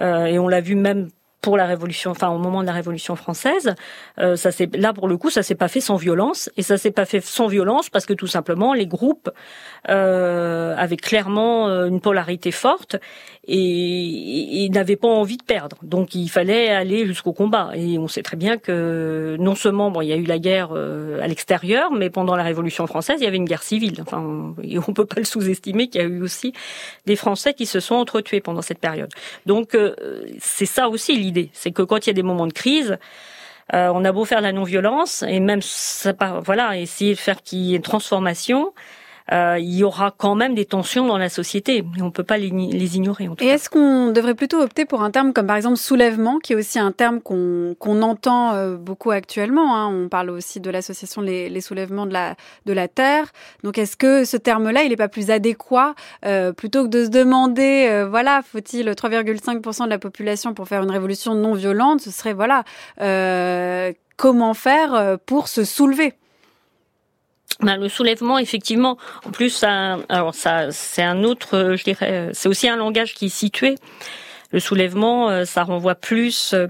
Euh, 0.00 0.26
et 0.26 0.38
on 0.38 0.48
l'a 0.48 0.60
vu 0.60 0.74
même 0.74 1.08
pour 1.40 1.56
la 1.56 1.66
révolution, 1.66 2.10
enfin 2.10 2.28
au 2.30 2.38
moment 2.38 2.62
de 2.62 2.66
la 2.66 2.72
révolution 2.72 3.14
française, 3.14 3.74
euh, 4.18 4.36
ça 4.36 4.50
c'est 4.50 4.74
là 4.76 4.92
pour 4.92 5.06
le 5.06 5.16
coup, 5.16 5.30
ça 5.30 5.42
s'est 5.42 5.54
pas 5.54 5.68
fait 5.68 5.80
sans 5.80 5.96
violence 5.96 6.50
et 6.56 6.62
ça 6.62 6.76
s'est 6.76 6.90
pas 6.90 7.04
fait 7.04 7.20
sans 7.20 7.46
violence 7.46 7.90
parce 7.90 8.06
que 8.06 8.12
tout 8.12 8.26
simplement 8.26 8.74
les 8.74 8.86
groupes 8.86 9.30
euh, 9.88 10.74
avaient 10.76 10.96
clairement 10.96 11.68
euh, 11.68 11.86
une 11.86 12.00
polarité 12.00 12.50
forte 12.50 12.96
et, 13.48 14.64
et, 14.64 14.68
n'avaient 14.68 14.96
pas 14.96 15.08
envie 15.08 15.36
de 15.36 15.42
perdre. 15.42 15.78
Donc 15.82 16.14
il 16.14 16.28
fallait 16.28 16.68
aller 16.68 17.06
jusqu'au 17.06 17.32
combat 17.32 17.70
et 17.74 17.98
on 17.98 18.08
sait 18.08 18.22
très 18.22 18.36
bien 18.36 18.58
que 18.58 19.36
non 19.38 19.54
seulement 19.54 19.90
bon 19.90 20.02
il 20.02 20.08
y 20.08 20.12
a 20.12 20.16
eu 20.16 20.24
la 20.24 20.38
guerre 20.38 20.70
euh, 20.72 21.20
à 21.22 21.28
l'extérieur, 21.28 21.92
mais 21.92 22.10
pendant 22.10 22.36
la 22.36 22.42
révolution 22.42 22.86
française 22.86 23.16
il 23.20 23.24
y 23.24 23.26
avait 23.26 23.36
une 23.36 23.44
guerre 23.44 23.62
civile. 23.62 24.02
Enfin 24.02 24.54
on 24.86 24.92
peut 24.92 25.06
pas 25.06 25.20
le 25.20 25.24
sous-estimer 25.24 25.88
qu'il 25.88 26.00
y 26.00 26.04
a 26.04 26.06
eu 26.06 26.22
aussi 26.22 26.52
des 27.06 27.16
Français 27.16 27.54
qui 27.54 27.66
se 27.66 27.80
sont 27.80 27.94
entretués 27.94 28.40
pendant 28.40 28.62
cette 28.62 28.80
période. 28.80 29.10
Donc 29.46 29.74
euh, 29.74 29.94
c'est 30.38 30.66
ça 30.66 30.88
aussi 30.88 31.14
c'est 31.52 31.72
que 31.72 31.82
quand 31.82 32.06
il 32.06 32.08
y 32.08 32.10
a 32.10 32.14
des 32.14 32.22
moments 32.22 32.46
de 32.46 32.52
crise, 32.52 32.98
euh, 33.74 33.90
on 33.94 34.04
a 34.04 34.12
beau 34.12 34.24
faire 34.24 34.40
la 34.40 34.52
non-violence 34.52 35.22
et 35.22 35.40
même 35.40 35.60
ça, 35.62 36.14
voilà 36.44 36.78
essayer 36.78 37.14
de 37.14 37.18
faire 37.18 37.42
qu'il 37.42 37.58
y 37.58 37.72
ait 37.74 37.76
une 37.76 37.82
transformation, 37.82 38.72
euh, 39.32 39.58
il 39.58 39.74
y 39.74 39.84
aura 39.84 40.12
quand 40.16 40.34
même 40.34 40.54
des 40.54 40.64
tensions 40.64 41.06
dans 41.06 41.18
la 41.18 41.28
société. 41.28 41.84
On 42.00 42.06
ne 42.06 42.10
peut 42.10 42.24
pas 42.24 42.38
les, 42.38 42.50
les 42.50 42.96
ignorer. 42.96 43.28
En 43.28 43.34
tout 43.34 43.44
Et 43.44 43.48
est-ce 43.48 43.68
qu'on 43.68 44.10
devrait 44.10 44.34
plutôt 44.34 44.60
opter 44.60 44.84
pour 44.84 45.02
un 45.02 45.10
terme 45.10 45.32
comme 45.32 45.46
par 45.46 45.56
exemple 45.56 45.76
soulèvement, 45.76 46.38
qui 46.38 46.52
est 46.52 46.56
aussi 46.56 46.78
un 46.78 46.92
terme 46.92 47.20
qu'on 47.20 48.02
entend 48.02 48.54
euh, 48.54 48.76
beaucoup 48.76 49.10
actuellement 49.10 49.76
hein? 49.76 49.88
On 49.88 50.08
parle 50.08 50.30
aussi 50.30 50.60
de 50.60 50.70
l'association 50.70 51.20
les, 51.20 51.48
les, 51.48 51.60
soulèvements 51.60 52.06
de 52.06 52.12
la, 52.12 52.36
de 52.66 52.72
la 52.72 52.88
Terre. 52.88 53.26
Donc 53.62 53.78
est-ce 53.78 53.96
que 53.96 54.24
ce 54.24 54.36
terme-là, 54.36 54.82
il 54.82 54.90
n'est 54.90 54.96
pas 54.96 55.08
plus 55.08 55.30
adéquat 55.30 55.94
euh, 56.24 56.52
plutôt 56.52 56.84
que 56.84 56.88
de 56.88 57.04
se 57.04 57.10
demander, 57.10 57.86
euh, 57.88 58.08
voilà, 58.08 58.42
faut-il 58.42 58.88
3,5% 58.88 59.84
de 59.84 59.90
la 59.90 59.98
population 59.98 60.54
pour 60.54 60.68
faire 60.68 60.82
une 60.82 60.90
révolution 60.90 61.34
non 61.34 61.54
violente? 61.54 62.00
Ce 62.00 62.10
serait, 62.10 62.32
voilà, 62.32 62.64
euh, 63.00 63.92
comment 64.16 64.54
faire 64.54 65.18
pour 65.26 65.48
se 65.48 65.64
soulever? 65.64 66.14
Ben, 67.60 67.76
le 67.76 67.88
soulèvement, 67.88 68.38
effectivement, 68.38 68.98
en 69.24 69.30
plus, 69.30 69.50
ça, 69.50 69.98
alors 70.08 70.34
ça, 70.34 70.70
c'est 70.70 71.02
un 71.02 71.24
autre, 71.24 71.74
je 71.76 71.82
dirais, 71.82 72.30
c'est 72.32 72.48
aussi 72.48 72.68
un 72.68 72.76
langage 72.76 73.14
qui 73.14 73.26
est 73.26 73.28
situé. 73.28 73.74
Le 74.50 74.60
soulèvement, 74.60 75.28
euh, 75.28 75.44
ça 75.44 75.62
renvoie 75.62 75.94
plus 75.94 76.54
euh, 76.54 76.68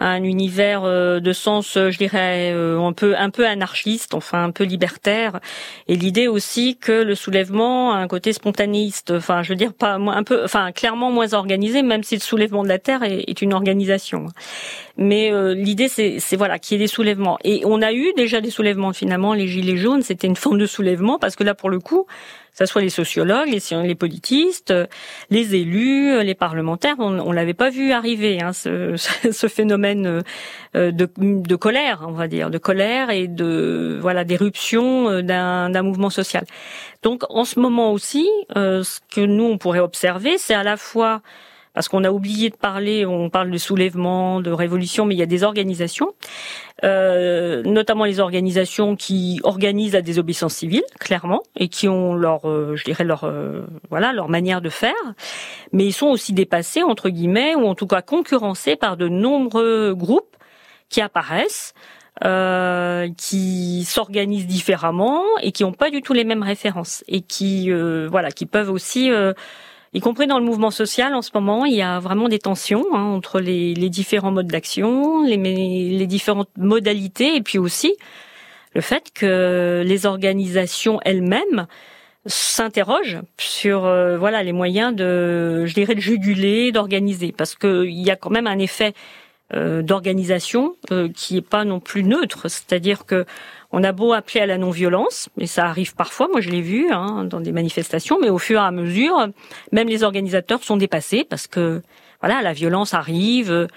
un 0.00 0.24
univers 0.24 0.84
euh, 0.84 1.20
de 1.20 1.32
sens, 1.32 1.76
euh, 1.76 1.90
je 1.90 1.98
dirais, 1.98 2.52
euh, 2.52 2.80
un 2.80 2.92
peu 2.92 3.16
un 3.16 3.30
peu 3.30 3.46
anarchiste, 3.46 4.14
enfin 4.14 4.42
un 4.44 4.50
peu 4.50 4.64
libertaire, 4.64 5.40
et 5.88 5.96
l'idée 5.96 6.26
aussi 6.26 6.76
que 6.78 6.92
le 6.92 7.14
soulèvement 7.14 7.92
a 7.92 7.96
un 7.98 8.08
côté 8.08 8.32
spontanéiste, 8.32 9.10
enfin 9.10 9.42
je 9.42 9.50
veux 9.50 9.56
dire 9.56 9.74
pas 9.74 9.94
un 9.94 10.22
peu, 10.24 10.42
enfin 10.42 10.72
clairement 10.72 11.10
moins 11.10 11.34
organisé, 11.34 11.82
même 11.82 12.02
si 12.02 12.14
le 12.14 12.20
soulèvement 12.20 12.62
de 12.62 12.68
la 12.68 12.78
terre 12.78 13.02
est, 13.02 13.42
une 13.42 13.52
organisation. 13.52 14.26
Mais 14.96 15.30
l'idée 15.54 15.88
c'est 15.88 16.18
c'est 16.18 16.36
voilà 16.36 16.58
qu'il 16.58 16.76
y 16.76 16.80
ait 16.80 16.84
des 16.84 16.88
soulèvements, 16.88 17.38
et 17.44 17.62
on 17.64 17.82
a 17.82 17.92
eu 17.92 18.12
déjà 18.16 18.40
des 18.40 18.50
soulèvements 18.50 18.92
finalement. 18.92 19.34
Les 19.34 19.46
gilets 19.46 19.76
jaunes, 19.76 20.02
c'était 20.02 20.26
une 20.26 20.36
forme 20.36 20.58
de 20.58 20.66
soulèvement 20.66 21.18
parce 21.18 21.36
que 21.36 21.44
là 21.44 21.54
pour 21.54 21.70
le 21.70 21.78
coup, 21.78 22.06
ça 22.60 22.66
soit 22.66 22.82
les 22.82 22.90
sociologues, 22.90 23.48
les, 23.48 23.86
les 23.86 23.94
politistes, 23.94 24.74
les 25.30 25.54
élus, 25.54 26.22
les 26.22 26.34
parlementaires, 26.34 26.96
on, 26.98 27.18
on 27.18 27.32
l'avait 27.32 27.54
pas 27.54 27.70
vu 27.70 27.92
arriver 27.92 28.42
hein, 28.42 28.52
ce, 28.52 28.96
ce, 29.32 29.48
phénomène 29.48 30.22
euh, 30.76 30.90
de, 30.92 31.08
de, 31.16 31.56
colère, 31.56 32.04
on 32.06 32.12
va 32.12 32.28
dire, 32.28 32.50
de 32.50 32.58
colère 32.58 33.08
et 33.08 33.28
de 33.28 33.98
voilà 33.98 34.24
d'éruption 34.24 35.08
euh, 35.08 35.22
d'un 35.22 35.82
mouvement 35.82 36.10
social. 36.10 36.44
Donc 37.02 37.22
en 37.30 37.46
ce 37.46 37.58
moment 37.58 37.92
aussi, 37.92 38.28
euh, 38.56 38.82
ce 38.82 39.00
que 39.10 39.22
nous 39.22 39.44
on 39.44 39.56
pourrait 39.56 39.80
observer, 39.80 40.36
c'est 40.36 40.52
à 40.52 40.62
la 40.62 40.76
fois 40.76 41.22
parce 41.80 41.88
qu'on 41.88 42.04
a 42.04 42.10
oublié 42.10 42.50
de 42.50 42.56
parler, 42.56 43.06
on 43.06 43.30
parle 43.30 43.50
de 43.50 43.56
soulèvement, 43.56 44.42
de 44.42 44.50
révolution, 44.50 45.06
mais 45.06 45.14
il 45.14 45.18
y 45.18 45.22
a 45.22 45.26
des 45.26 45.44
organisations, 45.44 46.12
euh, 46.84 47.62
notamment 47.62 48.04
les 48.04 48.20
organisations 48.20 48.96
qui 48.96 49.40
organisent 49.44 49.94
la 49.94 50.02
désobéissance 50.02 50.56
civile, 50.56 50.82
clairement, 50.98 51.42
et 51.56 51.68
qui 51.68 51.88
ont 51.88 52.12
leur, 52.12 52.46
euh, 52.46 52.76
je 52.76 52.84
dirais 52.84 53.04
leur, 53.04 53.24
euh, 53.24 53.62
voilà, 53.88 54.12
leur 54.12 54.28
manière 54.28 54.60
de 54.60 54.68
faire, 54.68 54.92
mais 55.72 55.86
ils 55.86 55.94
sont 55.94 56.08
aussi 56.08 56.34
dépassés 56.34 56.82
entre 56.82 57.08
guillemets, 57.08 57.54
ou 57.54 57.66
en 57.66 57.74
tout 57.74 57.86
cas 57.86 58.02
concurrencés 58.02 58.76
par 58.76 58.98
de 58.98 59.08
nombreux 59.08 59.94
groupes 59.94 60.36
qui 60.90 61.00
apparaissent. 61.00 61.72
Euh, 62.24 63.08
qui 63.16 63.84
s'organisent 63.84 64.48
différemment 64.48 65.22
et 65.42 65.52
qui 65.52 65.62
n'ont 65.62 65.72
pas 65.72 65.90
du 65.90 66.02
tout 66.02 66.12
les 66.12 66.24
mêmes 66.24 66.42
références 66.42 67.02
et 67.08 67.22
qui 67.22 67.70
voilà 67.70 68.30
qui 68.30 68.44
peuvent 68.44 68.68
aussi 68.68 69.10
y 69.92 70.00
compris 70.00 70.26
dans 70.26 70.38
le 70.38 70.44
mouvement 70.44 70.70
social 70.70 71.14
en 71.14 71.22
ce 71.22 71.30
moment, 71.34 71.64
il 71.64 71.74
y 71.74 71.82
a 71.82 71.98
vraiment 71.98 72.28
des 72.28 72.38
tensions 72.38 72.84
hein, 72.92 73.02
entre 73.02 73.40
les, 73.40 73.74
les, 73.74 73.90
différents 73.90 74.30
modes 74.30 74.46
d'action, 74.46 75.24
les, 75.24 75.36
les 75.36 76.06
différentes 76.06 76.50
modalités, 76.56 77.36
et 77.36 77.42
puis 77.42 77.58
aussi 77.58 77.96
le 78.74 78.80
fait 78.80 79.10
que 79.12 79.82
les 79.84 80.06
organisations 80.06 81.00
elles-mêmes 81.04 81.66
s'interrogent 82.26 83.20
sur 83.38 83.84
euh, 83.86 84.18
voilà 84.18 84.42
les 84.42 84.52
moyens 84.52 84.94
de 84.94 85.64
je 85.66 85.74
dirais 85.74 85.94
de 85.94 86.00
juguler 86.00 86.70
d'organiser. 86.72 87.32
Parce 87.32 87.54
que 87.54 87.84
il 87.86 88.00
y 88.00 88.10
a 88.10 88.16
quand 88.16 88.30
même 88.30 88.46
un 88.46 88.58
effet 88.58 88.94
euh, 89.54 89.82
d'organisation 89.82 90.76
euh, 90.92 91.08
qui 91.08 91.36
est 91.38 91.46
pas 91.46 91.64
non 91.64 91.80
plus 91.80 92.04
neutre. 92.04 92.48
C'est-à-dire 92.48 93.06
que 93.06 93.24
on 93.72 93.84
a 93.84 93.92
beau 93.92 94.12
appeler 94.12 94.40
à 94.40 94.46
la 94.46 94.58
non-violence, 94.58 95.28
mais 95.36 95.46
ça 95.46 95.66
arrive 95.66 95.94
parfois, 95.94 96.28
moi 96.28 96.40
je 96.40 96.50
l'ai 96.50 96.60
vu 96.60 96.90
hein, 96.90 97.24
dans 97.24 97.40
des 97.40 97.52
manifestations, 97.52 98.18
mais 98.20 98.28
au 98.28 98.38
fur 98.38 98.60
et 98.60 98.64
à 98.64 98.70
mesure, 98.70 99.28
même 99.72 99.88
les 99.88 100.02
organisateurs 100.02 100.62
sont 100.62 100.76
dépassés 100.76 101.24
parce 101.28 101.46
que 101.46 101.82
voilà, 102.20 102.42
la 102.42 102.52
violence 102.52 102.94
arrive, 102.94 103.68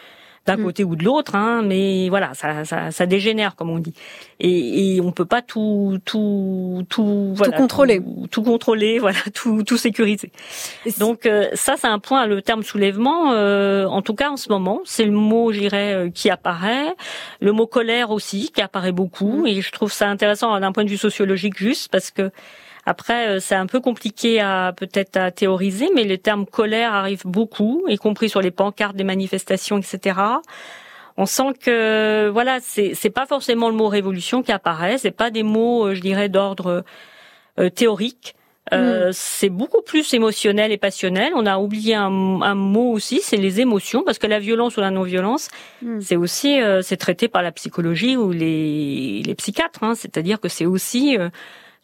d'un 0.46 0.58
mm. 0.58 0.64
côté 0.64 0.84
ou 0.84 0.96
de 0.96 1.04
l'autre, 1.04 1.36
hein, 1.36 1.62
mais 1.64 2.10
voilà, 2.10 2.34
ça, 2.34 2.66
ça, 2.66 2.92
ça, 2.92 3.06
dégénère 3.06 3.56
comme 3.56 3.70
on 3.70 3.80
dit. 3.80 3.94
Et, 4.40 4.96
et 4.96 5.02
on 5.02 5.12
peut 5.12 5.26
pas 5.26 5.42
tout, 5.42 6.00
tout, 6.04 6.84
tout, 6.90 7.34
voilà, 7.34 7.54
tout 7.54 7.62
contrôler, 7.62 8.02
tout, 8.30 8.44
contrôler, 8.44 9.00
voilà, 9.00 9.20
tout, 9.34 9.64
tout 9.64 9.78
sécuriser. 9.78 10.32
Donc 11.00 11.26
euh, 11.26 11.50
ça, 11.54 11.76
c'est 11.78 11.88
un 11.88 12.00
point. 12.00 12.28
Le 12.28 12.42
terme 12.42 12.64
soulèvement, 12.64 13.32
euh, 13.32 13.86
en 13.86 14.02
tout 14.02 14.16
cas 14.16 14.30
en 14.30 14.38
ce 14.38 14.50
moment, 14.50 14.82
c'est 14.84 15.06
le 15.06 15.12
mot, 15.12 15.52
j'irais, 15.52 15.94
euh, 15.94 16.10
qui 16.10 16.30
apparaît. 16.30 16.94
Le 17.40 17.52
mot 17.52 17.68
colère 17.68 18.12
aussi, 18.12 18.52
qui 18.54 18.62
apparaît 18.62 18.92
beaucoup. 18.92 19.44
Mm. 19.44 19.48
Et 19.48 19.62
je 19.62 19.72
trouve 19.72 19.94
ça 19.94 20.10
intéressant 20.10 20.60
d'un 20.60 20.72
point 20.72 20.84
de 20.84 20.90
vue 20.90 20.98
sociologique 20.98 21.58
juste 21.58 21.90
parce 21.92 22.12
que 22.12 22.32
après, 22.86 23.28
euh, 23.28 23.40
c'est 23.40 23.56
un 23.56 23.68
peu 23.68 23.80
compliqué 23.80 24.42
à 24.42 24.74
peut-être 24.76 25.18
à 25.18 25.32
théoriser, 25.32 25.90
mais 25.96 26.04
le 26.04 26.18
terme 26.18 26.46
colère 26.46 26.94
arrive 26.94 27.22
beaucoup, 27.26 27.84
y 27.88 27.98
compris 27.98 28.30
sur 28.30 28.42
les 28.42 28.52
pancartes 28.52 28.96
des 28.96 29.04
manifestations, 29.04 29.78
etc. 29.78 30.20
On 31.18 31.26
sent 31.26 31.54
que 31.62 32.30
voilà, 32.30 32.60
c'est 32.62 32.94
c'est 32.96 33.10
pas 33.10 33.26
forcément 33.26 33.70
le 33.70 33.76
mot 33.76 33.88
révolution 33.88 34.42
qui 34.42 34.52
apparaît, 34.52 34.98
c'est 34.98 35.12
pas 35.12 35.30
des 35.30 35.44
mots, 35.44 35.88
euh, 35.88 35.96
je 35.96 36.02
dirais, 36.02 36.28
d'ordre 36.28 36.84
euh, 37.60 37.70
théorique. 37.70 38.36
Euh, 38.74 39.10
mm. 39.10 39.14
C'est 39.14 39.50
beaucoup 39.50 39.82
plus 39.82 40.14
émotionnel 40.14 40.72
et 40.72 40.78
passionnel. 40.78 41.34
On 41.36 41.46
a 41.46 41.60
oublié 41.60 41.96
un, 41.96 42.42
un 42.42 42.56
mot 42.56 42.92
aussi, 42.92 43.20
c'est 43.22 43.38
les 43.38 43.62
émotions, 43.62 44.04
parce 44.04 44.18
que 44.18 44.26
la 44.26 44.40
violence 44.40 44.78
ou 44.78 44.82
la 44.82 44.90
non-violence, 44.90 45.50
mm. 45.84 46.02
c'est 46.02 46.16
aussi 46.16 46.60
c'est 46.82 46.98
traité 46.98 47.28
par 47.28 47.44
la 47.44 47.52
psychologie 47.52 48.18
ou 48.18 48.32
les, 48.32 49.22
les 49.24 49.36
psychiatres. 49.36 49.84
Hein. 49.84 49.94
C'est-à-dire 49.96 50.40
que 50.40 50.48
c'est 50.48 50.66
aussi 50.66 51.18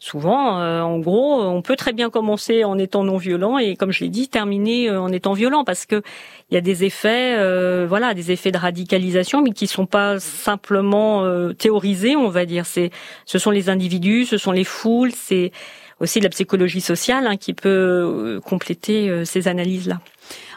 souvent, 0.00 0.58
euh, 0.58 0.80
en 0.80 0.98
gros, 0.98 1.40
on 1.42 1.62
peut 1.62 1.76
très 1.76 1.92
bien 1.92 2.10
commencer 2.10 2.64
en 2.64 2.78
étant 2.78 3.04
non 3.04 3.18
violent 3.18 3.58
et, 3.58 3.76
comme 3.76 3.92
je 3.92 4.02
l'ai 4.02 4.10
dit, 4.10 4.28
terminer 4.28 4.88
euh, 4.88 5.00
en 5.00 5.12
étant 5.12 5.34
violent 5.34 5.62
parce 5.62 5.86
que 5.86 6.02
il 6.50 6.54
y 6.54 6.56
a 6.56 6.62
des 6.62 6.84
effets, 6.84 7.36
euh, 7.38 7.86
voilà, 7.88 8.14
des 8.14 8.32
effets 8.32 8.50
de 8.50 8.58
radicalisation, 8.58 9.42
mais 9.42 9.52
qui 9.52 9.68
sont 9.68 9.86
pas 9.86 10.18
simplement 10.18 11.24
théorisés, 11.54 12.16
on 12.16 12.28
va 12.28 12.44
dire. 12.44 12.66
C'est, 12.66 12.90
ce 13.24 13.38
sont 13.38 13.52
les 13.52 13.68
individus, 13.68 14.24
ce 14.24 14.36
sont 14.36 14.50
les 14.50 14.64
foules, 14.64 15.12
c'est 15.12 15.52
aussi 16.00 16.18
la 16.18 16.30
psychologie 16.30 16.80
sociale 16.80 17.26
hein, 17.28 17.36
qui 17.36 17.54
peut 17.54 18.40
compléter 18.44 19.24
ces 19.24 19.46
analyses-là. 19.46 20.00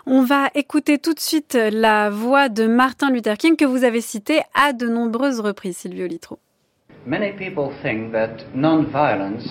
On 0.08 0.24
va 0.24 0.50
écouter 0.56 0.98
tout 0.98 1.14
de 1.14 1.20
suite 1.20 1.56
la 1.72 2.10
voix 2.10 2.50
de 2.50 2.66
Martin 2.66 3.12
Luther 3.12 3.38
King 3.38 3.56
que 3.56 3.66
vous 3.66 3.84
avez 3.84 4.02
cité 4.02 4.42
à 4.56 4.74
de 4.74 4.88
nombreuses 4.88 5.42
reprises, 5.42 5.78
Silvio 5.78 6.08
Litro. 6.08 6.40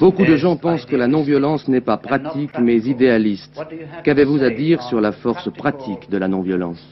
Beaucoup 0.01 0.25
de 0.25 0.37
gens 0.37 0.57
pensent 0.57 0.87
que 0.87 0.97
la 0.97 1.07
non-violence 1.07 1.69
n'est 1.69 1.83
pas 1.83 1.99
pratique 1.99 2.59
mais 2.59 2.79
idéaliste. 2.79 3.61
Qu'avez-vous 4.05 4.43
à 4.43 4.51
dire 4.51 4.83
sur 4.83 5.01
la 5.01 5.13
force 5.13 5.51
pratique 5.53 6.09
de 6.09 6.17
la 6.19 6.29
non-violence? 6.29 6.83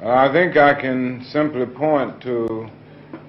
I 0.00 0.28
think 0.32 0.56
I 0.56 0.74
can 0.80 1.22
simply 1.32 1.66
point 1.66 2.20
to 2.20 2.68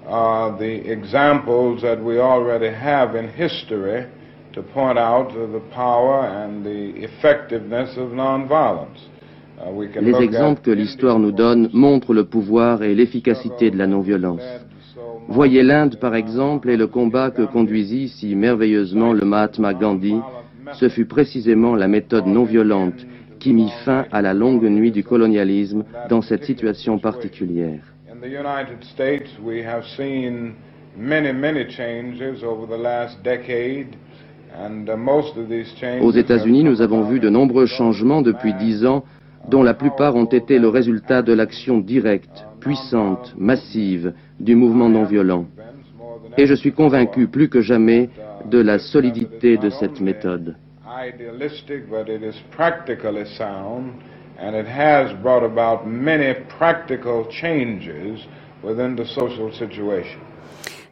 uh, 0.07 0.55
the 0.57 0.91
examples 0.91 1.82
that 1.82 1.99
we 1.99 2.20
already 2.20 2.70
have 2.70 3.15
in 3.15 3.28
history 3.28 4.05
to 4.53 4.61
point 4.61 4.99
out 4.99 5.34
the 5.34 5.61
power 5.74 6.28
and 6.28 6.63
the 6.63 7.03
effectiveness 7.03 7.97
of 7.97 8.09
nonviolence. 8.11 9.09
Uh, 9.60 10.01
Les 10.01 10.16
exemples 10.22 10.62
que 10.62 10.72
l'histoire 10.72 11.20
nous 11.20 11.32
donne 11.32 11.70
montrent 11.74 12.14
le 12.14 12.26
pouvoir 12.26 12.84
et 12.84 12.95
l'efficacité 12.95 13.72
de 13.72 13.78
la 13.78 13.88
non-violence. 13.88 14.41
Voyez 15.28 15.64
l'Inde, 15.64 15.97
par 15.97 16.16
exemple, 16.16 16.70
et 16.70 16.78
le 16.78 16.88
combat 16.88 17.30
que 17.30 17.43
conduisit 17.43 18.10
si 18.10 18.36
merveilleusement 18.36 19.14
le 19.14 19.26
Mahatma 19.26 19.74
Gandhi. 19.74 20.16
Ce 20.74 20.88
fut 20.89 21.05
précisément 21.05 21.76
la 21.76 21.88
méthode 21.88 22.26
non 22.26 22.45
violente 22.45 23.05
qui 23.39 23.53
mit 23.53 23.72
fin 23.86 24.05
à 24.12 24.22
la 24.22 24.34
longue 24.34 24.66
nuit 24.66 24.91
du 24.91 25.03
colonialisme 25.03 25.84
dans 26.10 26.22
cette 26.22 26.43
situation 26.43 26.99
particulière. 26.99 27.82
Aux 36.01 36.12
États-Unis, 36.12 36.64
nous 36.64 36.82
avons 36.82 37.03
vu 37.03 37.20
de 37.20 37.30
nombreux 37.30 37.66
changements 37.66 38.22
depuis 38.22 38.53
dix 38.53 38.86
ans, 38.86 39.03
dont 39.50 39.64
la 39.64 39.74
plupart 39.74 40.16
ont 40.16 40.26
été 40.26 40.60
le 40.60 40.70
résultat 40.70 41.22
de 41.24 41.34
l'action 41.34 41.80
directe, 41.80 42.45
puissante, 42.60 43.34
massive 43.38 44.14
du 44.39 44.56
mouvement 44.56 44.89
non 44.89 45.06
violent. 45.06 45.45
Et 46.38 46.45
je 46.45 46.54
suis 46.54 46.72
convaincu 46.72 47.28
plus 47.28 47.50
que 47.50 47.62
jamais 47.62 48.10
de 48.45 48.60
la 48.60 48.78
solidité 48.78 49.58
de 49.58 49.70
cette 49.70 50.00
méthode. 50.02 50.56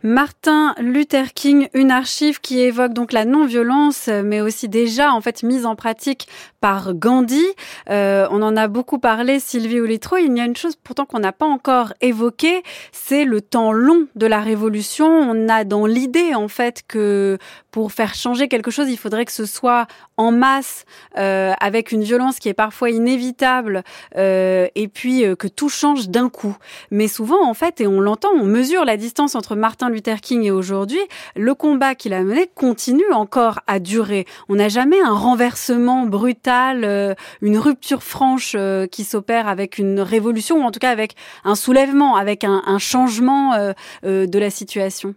Martin 0.03 0.75
Luther 0.77 1.33
King, 1.33 1.69
une 1.73 1.91
archive 1.91 2.39
qui 2.39 2.59
évoque 2.61 2.93
donc 2.93 3.11
la 3.11 3.25
non-violence, 3.25 4.09
mais 4.23 4.41
aussi 4.41 4.69
déjà 4.69 5.11
en 5.11 5.21
fait 5.21 5.43
mise 5.43 5.65
en 5.65 5.75
pratique 5.75 6.27
par 6.61 6.93
Gandhi. 6.93 7.43
Euh, 7.89 8.27
on 8.29 8.41
en 8.41 8.55
a 8.55 8.67
beaucoup 8.67 8.99
parlé, 8.99 9.39
Sylvie 9.39 9.79
Olitro. 9.79 10.17
Il 10.17 10.37
y 10.37 10.39
a 10.39 10.45
une 10.45 10.55
chose 10.55 10.75
pourtant 10.75 11.05
qu'on 11.05 11.19
n'a 11.19 11.31
pas 11.31 11.47
encore 11.47 11.93
évoquée, 12.01 12.63
c'est 12.91 13.25
le 13.25 13.41
temps 13.41 13.71
long 13.71 14.07
de 14.15 14.27
la 14.27 14.39
révolution. 14.39 15.07
On 15.07 15.49
a 15.49 15.63
dans 15.63 15.85
l'idée 15.85 16.35
en 16.35 16.47
fait 16.47 16.83
que 16.87 17.37
pour 17.77 17.91
faire 17.91 18.15
changer 18.15 18.47
quelque 18.47 18.71
chose, 18.71 18.89
il 18.89 18.97
faudrait 18.97 19.23
que 19.23 19.31
ce 19.31 19.45
soit 19.45 19.85
en 20.17 20.31
masse, 20.31 20.83
euh, 21.15 21.53
avec 21.59 21.91
une 21.91 22.01
violence 22.01 22.39
qui 22.39 22.49
est 22.49 22.55
parfois 22.55 22.89
inévitable, 22.89 23.83
euh, 24.15 24.65
et 24.73 24.87
puis 24.87 25.23
euh, 25.23 25.35
que 25.35 25.47
tout 25.47 25.69
change 25.69 26.09
d'un 26.09 26.27
coup. 26.27 26.57
Mais 26.89 27.07
souvent, 27.07 27.47
en 27.47 27.53
fait, 27.53 27.79
et 27.79 27.85
on 27.85 28.01
l'entend, 28.01 28.29
on 28.33 28.45
mesure 28.45 28.83
la 28.83 28.97
distance 28.97 29.35
entre 29.35 29.55
Martin 29.55 29.91
Luther 29.91 30.21
King 30.21 30.41
et 30.41 30.49
aujourd'hui, 30.49 30.97
le 31.35 31.53
combat 31.53 31.93
qu'il 31.93 32.13
a 32.13 32.23
mené 32.23 32.49
continue 32.55 33.13
encore 33.13 33.59
à 33.67 33.77
durer. 33.77 34.25
On 34.49 34.55
n'a 34.55 34.69
jamais 34.69 34.99
un 34.99 35.13
renversement 35.13 36.07
brutal, 36.07 36.83
euh, 36.83 37.13
une 37.43 37.59
rupture 37.59 38.01
franche 38.01 38.55
euh, 38.57 38.87
qui 38.87 39.03
s'opère 39.03 39.47
avec 39.47 39.77
une 39.77 39.99
révolution, 39.99 40.63
ou 40.63 40.63
en 40.63 40.71
tout 40.71 40.79
cas 40.79 40.89
avec 40.89 41.13
un 41.43 41.53
soulèvement, 41.53 42.15
avec 42.15 42.43
un, 42.43 42.63
un 42.65 42.79
changement 42.79 43.55
de 44.03 44.39
la 44.39 44.49
situation. 44.49 45.13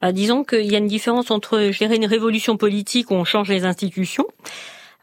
Bah, 0.00 0.12
disons 0.12 0.44
qu'il 0.44 0.70
y 0.70 0.74
a 0.74 0.78
une 0.78 0.86
différence 0.86 1.30
entre, 1.30 1.70
je 1.70 1.78
dirais, 1.78 1.96
une 1.96 2.06
révolution 2.06 2.56
politique 2.56 3.10
où 3.10 3.14
on 3.14 3.24
change 3.24 3.48
les 3.48 3.64
institutions, 3.64 4.26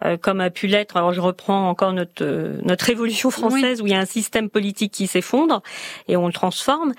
euh, 0.03 0.17
comme 0.17 0.41
a 0.41 0.49
pu 0.49 0.65
l'être. 0.65 0.97
Alors 0.97 1.13
je 1.13 1.21
reprends 1.21 1.69
encore 1.69 1.93
notre 1.93 2.23
euh, 2.23 2.57
notre 2.63 2.85
révolution 2.85 3.29
française 3.29 3.81
où 3.81 3.87
il 3.87 3.93
y 3.93 3.95
a 3.95 3.99
un 3.99 4.05
système 4.05 4.49
politique 4.49 4.91
qui 4.91 5.05
s'effondre 5.05 5.61
et 6.07 6.17
on 6.17 6.25
le 6.25 6.33
transforme. 6.33 6.93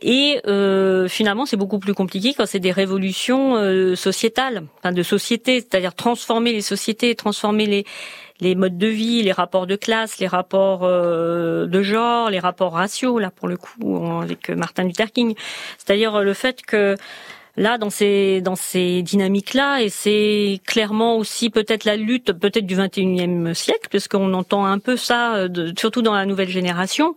Et 0.00 0.40
euh, 0.46 1.06
finalement, 1.06 1.46
c'est 1.46 1.56
beaucoup 1.56 1.78
plus 1.78 1.94
compliqué 1.94 2.34
quand 2.34 2.46
c'est 2.46 2.58
des 2.58 2.72
révolutions 2.72 3.54
sociétales, 3.94 4.64
enfin 4.78 4.92
de 4.92 5.02
société, 5.02 5.60
c'est-à-dire 5.60 5.94
transformer 5.94 6.52
les 6.52 6.60
sociétés, 6.60 7.14
transformer 7.14 7.66
les 7.66 7.84
les 8.40 8.54
modes 8.54 8.78
de 8.78 8.86
vie, 8.86 9.22
les 9.22 9.32
rapports 9.32 9.66
de 9.66 9.74
classe, 9.74 10.18
les 10.18 10.28
rapports 10.28 10.86
de 10.88 11.82
genre, 11.82 12.30
les 12.30 12.38
rapports 12.38 12.72
raciaux, 12.72 13.18
là 13.18 13.32
pour 13.32 13.48
le 13.48 13.56
coup 13.56 14.20
avec 14.22 14.48
Martin 14.50 14.84
Luther 14.84 15.10
King. 15.12 15.34
C'est-à-dire 15.76 16.22
le 16.22 16.34
fait 16.34 16.62
que 16.62 16.96
là 17.58 17.76
dans 17.76 17.90
ces 17.90 18.40
dans 18.40 18.56
ces 18.56 19.02
dynamiques 19.02 19.52
là 19.52 19.82
et 19.82 19.88
c'est 19.88 20.60
clairement 20.64 21.16
aussi 21.16 21.50
peut-être 21.50 21.84
la 21.84 21.96
lutte 21.96 22.32
peut-être 22.32 22.66
du 22.66 22.76
21e 22.76 23.52
siècle 23.52 23.88
parce 23.90 24.08
qu'on 24.08 24.32
entend 24.32 24.64
un 24.64 24.78
peu 24.78 24.96
ça 24.96 25.34
euh, 25.34 25.72
surtout 25.76 26.00
dans 26.00 26.14
la 26.14 26.24
nouvelle 26.24 26.48
génération 26.48 27.16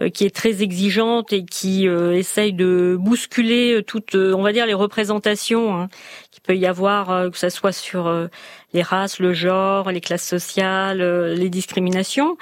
euh, 0.00 0.08
qui 0.08 0.24
est 0.24 0.34
très 0.34 0.62
exigeante 0.62 1.32
et 1.32 1.44
qui 1.44 1.88
euh, 1.88 2.12
essaye 2.12 2.52
de 2.52 2.96
bousculer 2.98 3.82
toutes 3.84 4.14
on 4.14 4.42
va 4.42 4.52
dire 4.52 4.66
les 4.66 4.74
représentations 4.74 5.74
hein, 5.74 5.88
qu'il 6.30 6.42
peut 6.42 6.56
y 6.56 6.66
avoir 6.66 7.30
que 7.30 7.38
ce 7.38 7.48
soit 7.48 7.72
sur 7.72 8.28
les 8.72 8.82
races, 8.82 9.18
le 9.18 9.32
genre, 9.34 9.90
les 9.90 10.00
classes 10.00 10.26
sociales, 10.26 11.02
les 11.34 11.50
discriminations 11.50 12.36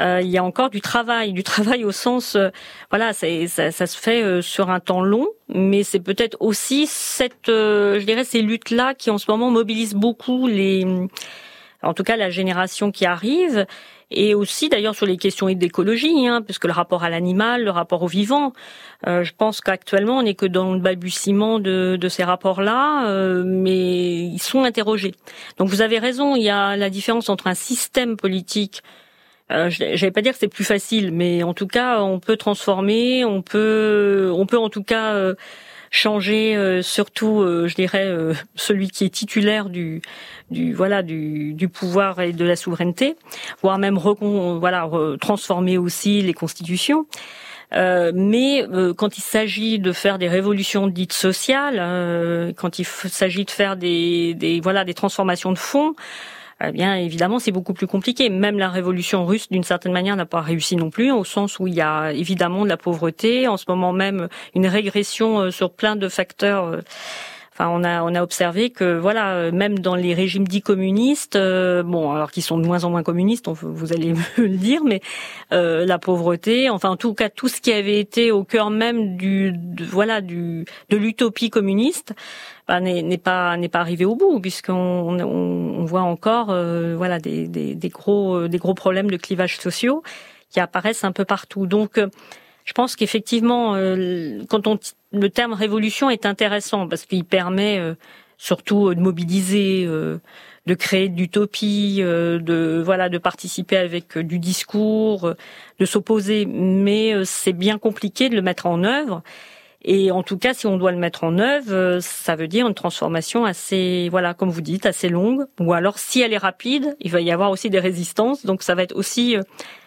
euh, 0.00 0.20
il 0.22 0.28
y 0.28 0.38
a 0.38 0.44
encore 0.44 0.70
du 0.70 0.80
travail, 0.80 1.32
du 1.32 1.42
travail 1.42 1.84
au 1.84 1.92
sens, 1.92 2.36
euh, 2.36 2.50
voilà, 2.90 3.12
ça, 3.12 3.26
ça, 3.70 3.86
se 3.86 3.98
fait 3.98 4.22
euh, 4.22 4.42
sur 4.42 4.70
un 4.70 4.80
temps 4.80 5.02
long, 5.02 5.26
mais 5.48 5.82
c'est 5.82 6.00
peut-être 6.00 6.36
aussi 6.40 6.86
cette, 6.86 7.46
je 7.46 8.04
dirais, 8.04 8.24
ces 8.24 8.42
luttes-là 8.42 8.94
qui 8.94 9.10
en 9.10 9.18
ce 9.18 9.30
moment 9.30 9.50
mobilisent 9.50 9.94
beaucoup 9.94 10.46
les, 10.46 10.84
en 11.82 11.94
tout 11.94 12.02
cas 12.02 12.16
la 12.16 12.30
génération 12.30 12.90
qui 12.90 13.06
arrive, 13.06 13.66
et 14.10 14.34
aussi 14.34 14.68
d'ailleurs 14.68 14.94
sur 14.94 15.06
les 15.06 15.16
questions 15.16 15.48
d'écologie, 15.48 16.28
hein, 16.28 16.42
puisque 16.42 16.64
le 16.64 16.72
rapport 16.72 17.02
à 17.02 17.10
l'animal, 17.10 17.64
le 17.64 17.70
rapport 17.70 18.02
au 18.02 18.06
vivant, 18.06 18.52
je 19.04 19.30
pense 19.36 19.60
qu'actuellement 19.60 20.18
on 20.18 20.22
n'est 20.22 20.34
que 20.34 20.46
dans 20.46 20.74
le 20.74 20.80
balbutiement 20.80 21.58
de, 21.58 21.96
de 22.00 22.08
ces 22.08 22.22
rapports-là, 22.22 23.42
mais 23.44 24.26
ils 24.26 24.42
sont 24.42 24.62
interrogés. 24.62 25.14
Donc 25.58 25.68
vous 25.68 25.80
avez 25.80 25.98
raison, 25.98 26.36
il 26.36 26.42
y 26.42 26.50
a 26.50 26.76
la 26.76 26.90
différence 26.90 27.28
entre 27.28 27.48
un 27.48 27.54
système 27.54 28.16
politique 28.16 28.82
euh, 29.52 29.70
je 29.70 30.00
vais 30.00 30.10
pas 30.10 30.22
dire 30.22 30.32
que 30.32 30.38
c'est 30.38 30.48
plus 30.48 30.64
facile, 30.64 31.12
mais 31.12 31.42
en 31.42 31.54
tout 31.54 31.68
cas, 31.68 32.00
on 32.00 32.18
peut 32.18 32.36
transformer, 32.36 33.24
on 33.24 33.42
peut, 33.42 34.32
on 34.34 34.44
peut 34.44 34.58
en 34.58 34.68
tout 34.68 34.82
cas 34.82 35.14
euh, 35.14 35.34
changer, 35.92 36.56
euh, 36.56 36.82
surtout, 36.82 37.40
euh, 37.42 37.68
je 37.68 37.76
dirais, 37.76 38.12
celui 38.56 38.90
qui 38.90 39.04
est 39.04 39.10
titulaire 39.10 39.68
du, 39.68 40.02
du 40.50 40.74
voilà, 40.74 41.02
du, 41.02 41.54
du 41.54 41.68
pouvoir 41.68 42.20
et 42.20 42.32
de 42.32 42.44
la 42.44 42.56
souveraineté, 42.56 43.14
voire 43.62 43.78
même 43.78 43.98
recon, 43.98 44.58
voilà, 44.58 44.90
transformer 45.20 45.78
aussi 45.78 46.22
les 46.22 46.34
constitutions. 46.34 47.06
mais 47.72 48.64
quand 48.96 49.16
il 49.16 49.22
s'agit 49.22 49.78
de 49.78 49.92
faire 49.92 50.18
des 50.18 50.28
révolutions 50.28 50.88
dites 50.88 51.12
sociales, 51.12 52.52
quand 52.56 52.80
il 52.80 52.84
s'agit 52.84 53.44
de 53.44 53.50
faire 53.52 53.76
des, 53.76 54.34
des 54.34 54.60
voilà 54.60 54.84
des 54.84 54.94
transformations 54.94 55.52
de 55.52 55.58
fond, 55.58 55.94
eh 56.64 56.72
bien 56.72 56.94
évidemment 56.96 57.38
c'est 57.38 57.52
beaucoup 57.52 57.74
plus 57.74 57.86
compliqué. 57.86 58.30
Même 58.30 58.58
la 58.58 58.70
révolution 58.70 59.26
russe 59.26 59.48
d'une 59.50 59.62
certaine 59.62 59.92
manière 59.92 60.16
n'a 60.16 60.26
pas 60.26 60.40
réussi 60.40 60.76
non 60.76 60.90
plus, 60.90 61.12
au 61.12 61.24
sens 61.24 61.58
où 61.58 61.66
il 61.66 61.74
y 61.74 61.82
a 61.82 62.12
évidemment 62.12 62.64
de 62.64 62.70
la 62.70 62.78
pauvreté, 62.78 63.46
en 63.46 63.56
ce 63.56 63.66
moment 63.68 63.92
même 63.92 64.28
une 64.54 64.66
régression 64.66 65.40
euh, 65.40 65.50
sur 65.50 65.70
plein 65.70 65.96
de 65.96 66.08
facteurs. 66.08 66.64
Euh, 66.64 66.80
enfin, 67.52 67.68
on 67.68 67.84
a 67.84 68.02
on 68.02 68.14
a 68.14 68.22
observé 68.22 68.70
que 68.70 68.96
voilà, 68.96 69.34
euh, 69.34 69.52
même 69.52 69.78
dans 69.80 69.96
les 69.96 70.14
régimes 70.14 70.48
dits 70.48 70.62
communistes, 70.62 71.36
bon, 71.36 72.12
alors 72.12 72.30
qu'ils 72.30 72.42
sont 72.42 72.56
de 72.56 72.66
moins 72.66 72.84
en 72.84 72.90
moins 72.90 73.02
communistes, 73.02 73.48
vous 73.48 73.92
allez 73.92 74.14
me 74.38 74.42
le 74.42 74.56
dire, 74.56 74.82
mais 74.82 75.02
la 75.50 75.98
pauvreté, 75.98 76.70
enfin 76.70 76.88
en 76.88 76.96
tout 76.96 77.12
cas 77.12 77.28
tout 77.28 77.48
ce 77.48 77.60
qui 77.60 77.70
avait 77.70 78.00
été 78.00 78.32
au 78.32 78.44
cœur 78.44 78.70
même 78.70 79.18
du 79.18 79.52
voilà 79.90 80.22
du 80.22 80.64
de 80.88 80.96
l'utopie 80.96 81.50
communiste, 81.50 82.14
bah, 82.68 82.80
n'est 82.80 83.18
pas 83.18 83.56
n'est 83.56 83.68
pas 83.68 83.80
arrivé 83.80 84.04
au 84.04 84.16
bout 84.16 84.40
puisqu'on 84.40 84.74
on, 84.74 85.80
on 85.80 85.84
voit 85.84 86.02
encore 86.02 86.50
euh, 86.50 86.96
voilà 86.96 87.20
des, 87.20 87.46
des, 87.46 87.76
des, 87.76 87.88
gros 87.88 88.34
euh, 88.34 88.48
des 88.48 88.58
gros 88.58 88.74
problèmes 88.74 89.08
de 89.08 89.16
clivage 89.16 89.58
sociaux 89.58 90.02
qui 90.50 90.58
apparaissent 90.58 91.04
un 91.04 91.12
peu 91.12 91.24
partout. 91.24 91.66
Donc 91.66 91.96
euh, 91.96 92.08
je 92.64 92.72
pense 92.72 92.96
qu'effectivement 92.96 93.74
quand 94.48 94.66
on 94.66 94.80
le 95.12 95.30
terme 95.30 95.52
révolution 95.52 96.10
est 96.10 96.26
intéressant 96.26 96.88
parce 96.88 97.06
qu'il 97.06 97.24
permet 97.24 97.80
surtout 98.38 98.92
de 98.92 99.00
mobiliser 99.00 99.86
de 99.86 100.74
créer 100.74 101.08
de 101.08 101.16
l'utopie, 101.16 101.98
de 102.00 102.82
voilà, 102.84 103.08
de 103.08 103.18
participer 103.18 103.76
avec 103.76 104.18
du 104.18 104.40
discours, 104.40 105.32
de 105.78 105.84
s'opposer, 105.84 106.44
mais 106.44 107.24
c'est 107.24 107.52
bien 107.52 107.78
compliqué 107.78 108.28
de 108.28 108.34
le 108.34 108.42
mettre 108.42 108.66
en 108.66 108.82
œuvre. 108.82 109.22
Et 109.88 110.10
en 110.10 110.24
tout 110.24 110.36
cas, 110.36 110.52
si 110.52 110.66
on 110.66 110.76
doit 110.76 110.90
le 110.90 110.98
mettre 110.98 111.22
en 111.22 111.38
œuvre, 111.38 111.72
euh, 111.72 112.00
ça 112.00 112.34
veut 112.34 112.48
dire 112.48 112.66
une 112.66 112.74
transformation 112.74 113.44
assez, 113.44 114.08
voilà, 114.10 114.34
comme 114.34 114.50
vous 114.50 114.60
dites, 114.60 114.84
assez 114.84 115.08
longue. 115.08 115.46
Ou 115.60 115.72
alors, 115.72 115.98
si 115.98 116.20
elle 116.20 116.32
est 116.32 116.38
rapide, 116.38 116.96
il 117.00 117.12
va 117.12 117.20
y 117.20 117.30
avoir 117.30 117.52
aussi 117.52 117.70
des 117.70 117.78
résistances. 117.78 118.44
Donc, 118.44 118.64
ça 118.64 118.74
va 118.74 118.82
être 118.82 118.96
aussi 118.96 119.36
euh, 119.36 119.42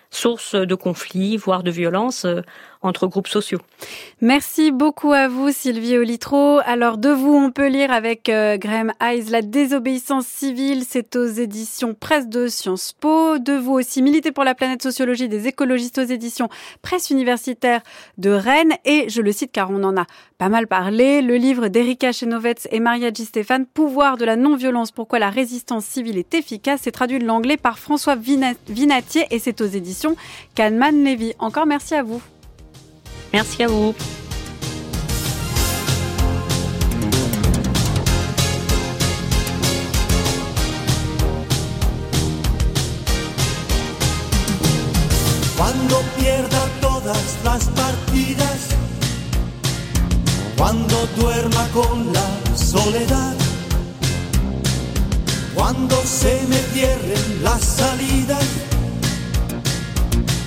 source 0.09 0.55
de 0.55 0.73
conflits, 0.73 1.35
voire 1.35 1.63
de 1.63 1.71
violences 1.71 2.25
entre 2.81 3.07
groupes 3.07 3.27
sociaux. 3.27 3.59
Merci 4.21 4.71
beaucoup 4.71 5.11
à 5.11 5.27
vous, 5.27 5.51
Sylvie 5.51 5.97
Olitro. 5.97 6.59
Alors, 6.65 6.97
de 6.97 7.09
vous, 7.09 7.33
on 7.33 7.51
peut 7.51 7.67
lire 7.67 7.91
avec 7.91 8.29
euh, 8.29 8.57
Graham 8.57 8.93
Hayes 9.01 9.29
La 9.29 9.41
désobéissance 9.41 10.25
civile, 10.25 10.83
c'est 10.87 11.15
aux 11.17 11.25
éditions 11.25 11.93
Presse 11.93 12.29
de 12.29 12.47
Sciences 12.47 12.93
Po. 12.93 13.37
De 13.37 13.53
vous 13.53 13.73
aussi, 13.73 14.01
Militer 14.01 14.31
pour 14.31 14.45
la 14.45 14.55
planète 14.55 14.81
sociologie 14.81 15.27
des 15.27 15.47
écologistes 15.47 15.97
aux 15.97 16.03
éditions 16.03 16.47
Presse 16.81 17.09
universitaire 17.09 17.81
de 18.17 18.29
Rennes. 18.29 18.73
Et 18.85 19.09
je 19.09 19.21
le 19.21 19.31
cite 19.33 19.51
car 19.51 19.71
on 19.71 19.83
en 19.83 19.97
a 19.97 20.05
pas 20.37 20.49
mal 20.49 20.67
parlé, 20.67 21.21
le 21.21 21.35
livre 21.35 21.67
d'Erika 21.67 22.13
Chenovets 22.13 22.69
et 22.71 22.79
Maria 22.79 23.11
G. 23.13 23.25
Stéphane, 23.25 23.65
Pouvoir 23.65 24.15
de 24.15 24.23
la 24.23 24.37
non-violence, 24.37 24.91
pourquoi 24.91 25.19
la 25.19 25.29
résistance 25.29 25.83
civile 25.83 26.17
est 26.17 26.33
efficace, 26.33 26.81
c'est 26.83 26.91
traduit 26.91 27.19
de 27.19 27.25
l'anglais 27.25 27.57
par 27.57 27.77
François 27.77 28.15
Vinatier 28.15 29.27
et 29.31 29.39
c'est 29.39 29.59
aux 29.59 29.65
éditions 29.65 30.15
Kahneman 30.55 31.03
Levy. 31.03 31.33
Encore 31.39 31.65
merci 31.65 31.93
à 31.93 32.03
vous. 32.03 32.21
Merci 33.31 33.63
à 33.63 33.67
vous. 33.67 33.93
Cuando 45.55 46.01
pierda 46.17 46.67
todas 46.81 47.37
las 47.43 47.65
partidas, 47.65 48.59
cuando 50.57 51.07
duerma 51.17 51.67
con 51.73 52.11
la 52.11 52.57
soledad, 52.57 53.35
cuando 55.53 55.95
se 56.03 56.41
me 56.47 56.57
cierren 56.73 57.43
las 57.43 57.61
salidas, 57.61 58.68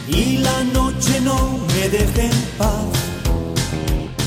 la 0.08 0.64
no 0.64 0.90
me. 1.20 1.62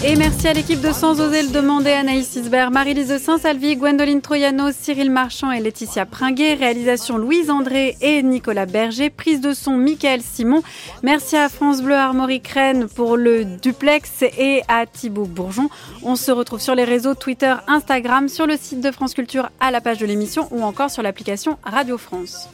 Et 0.03 0.15
merci 0.15 0.47
à 0.47 0.53
l'équipe 0.53 0.81
de 0.81 0.91
Sans 0.91 1.19
oser 1.19 1.41
le 1.41 1.49
demander, 1.49 1.89
Anaïs 1.89 2.35
Isbert, 2.35 2.69
Marie-Lise 2.69 3.17
Saint-Salvi, 3.17 3.75
Gwendoline 3.75 4.21
Troyano, 4.21 4.71
Cyril 4.71 5.09
Marchand 5.09 5.51
et 5.51 5.59
Laetitia 5.59 6.05
Pringuet. 6.05 6.53
Réalisation 6.53 7.17
Louise 7.17 7.49
André 7.49 7.97
et 8.01 8.21
Nicolas 8.21 8.67
Berger. 8.67 9.09
Prise 9.09 9.41
de 9.41 9.53
son 9.53 9.77
Michael 9.77 10.21
Simon. 10.21 10.61
Merci 11.01 11.37
à 11.37 11.49
France 11.49 11.81
Bleu 11.81 11.95
Armory 11.95 12.41
Crène 12.41 12.87
pour 12.87 13.17
le 13.17 13.45
duplex 13.45 14.21
et 14.21 14.61
à 14.67 14.85
Thibaut 14.85 15.25
Bourgeon. 15.25 15.69
On 16.03 16.15
se 16.15 16.31
retrouve 16.31 16.61
sur 16.61 16.75
les 16.75 16.83
réseaux 16.83 17.15
Twitter, 17.15 17.55
Instagram, 17.67 18.29
sur 18.29 18.45
le 18.45 18.57
site 18.57 18.81
de 18.81 18.91
France 18.91 19.15
Culture 19.15 19.49
à 19.59 19.71
la 19.71 19.81
page 19.81 19.97
de 19.97 20.05
l'émission 20.05 20.47
ou 20.51 20.61
encore 20.61 20.91
sur 20.91 21.01
l'application 21.01 21.57
Radio 21.63 21.97
France. 21.97 22.47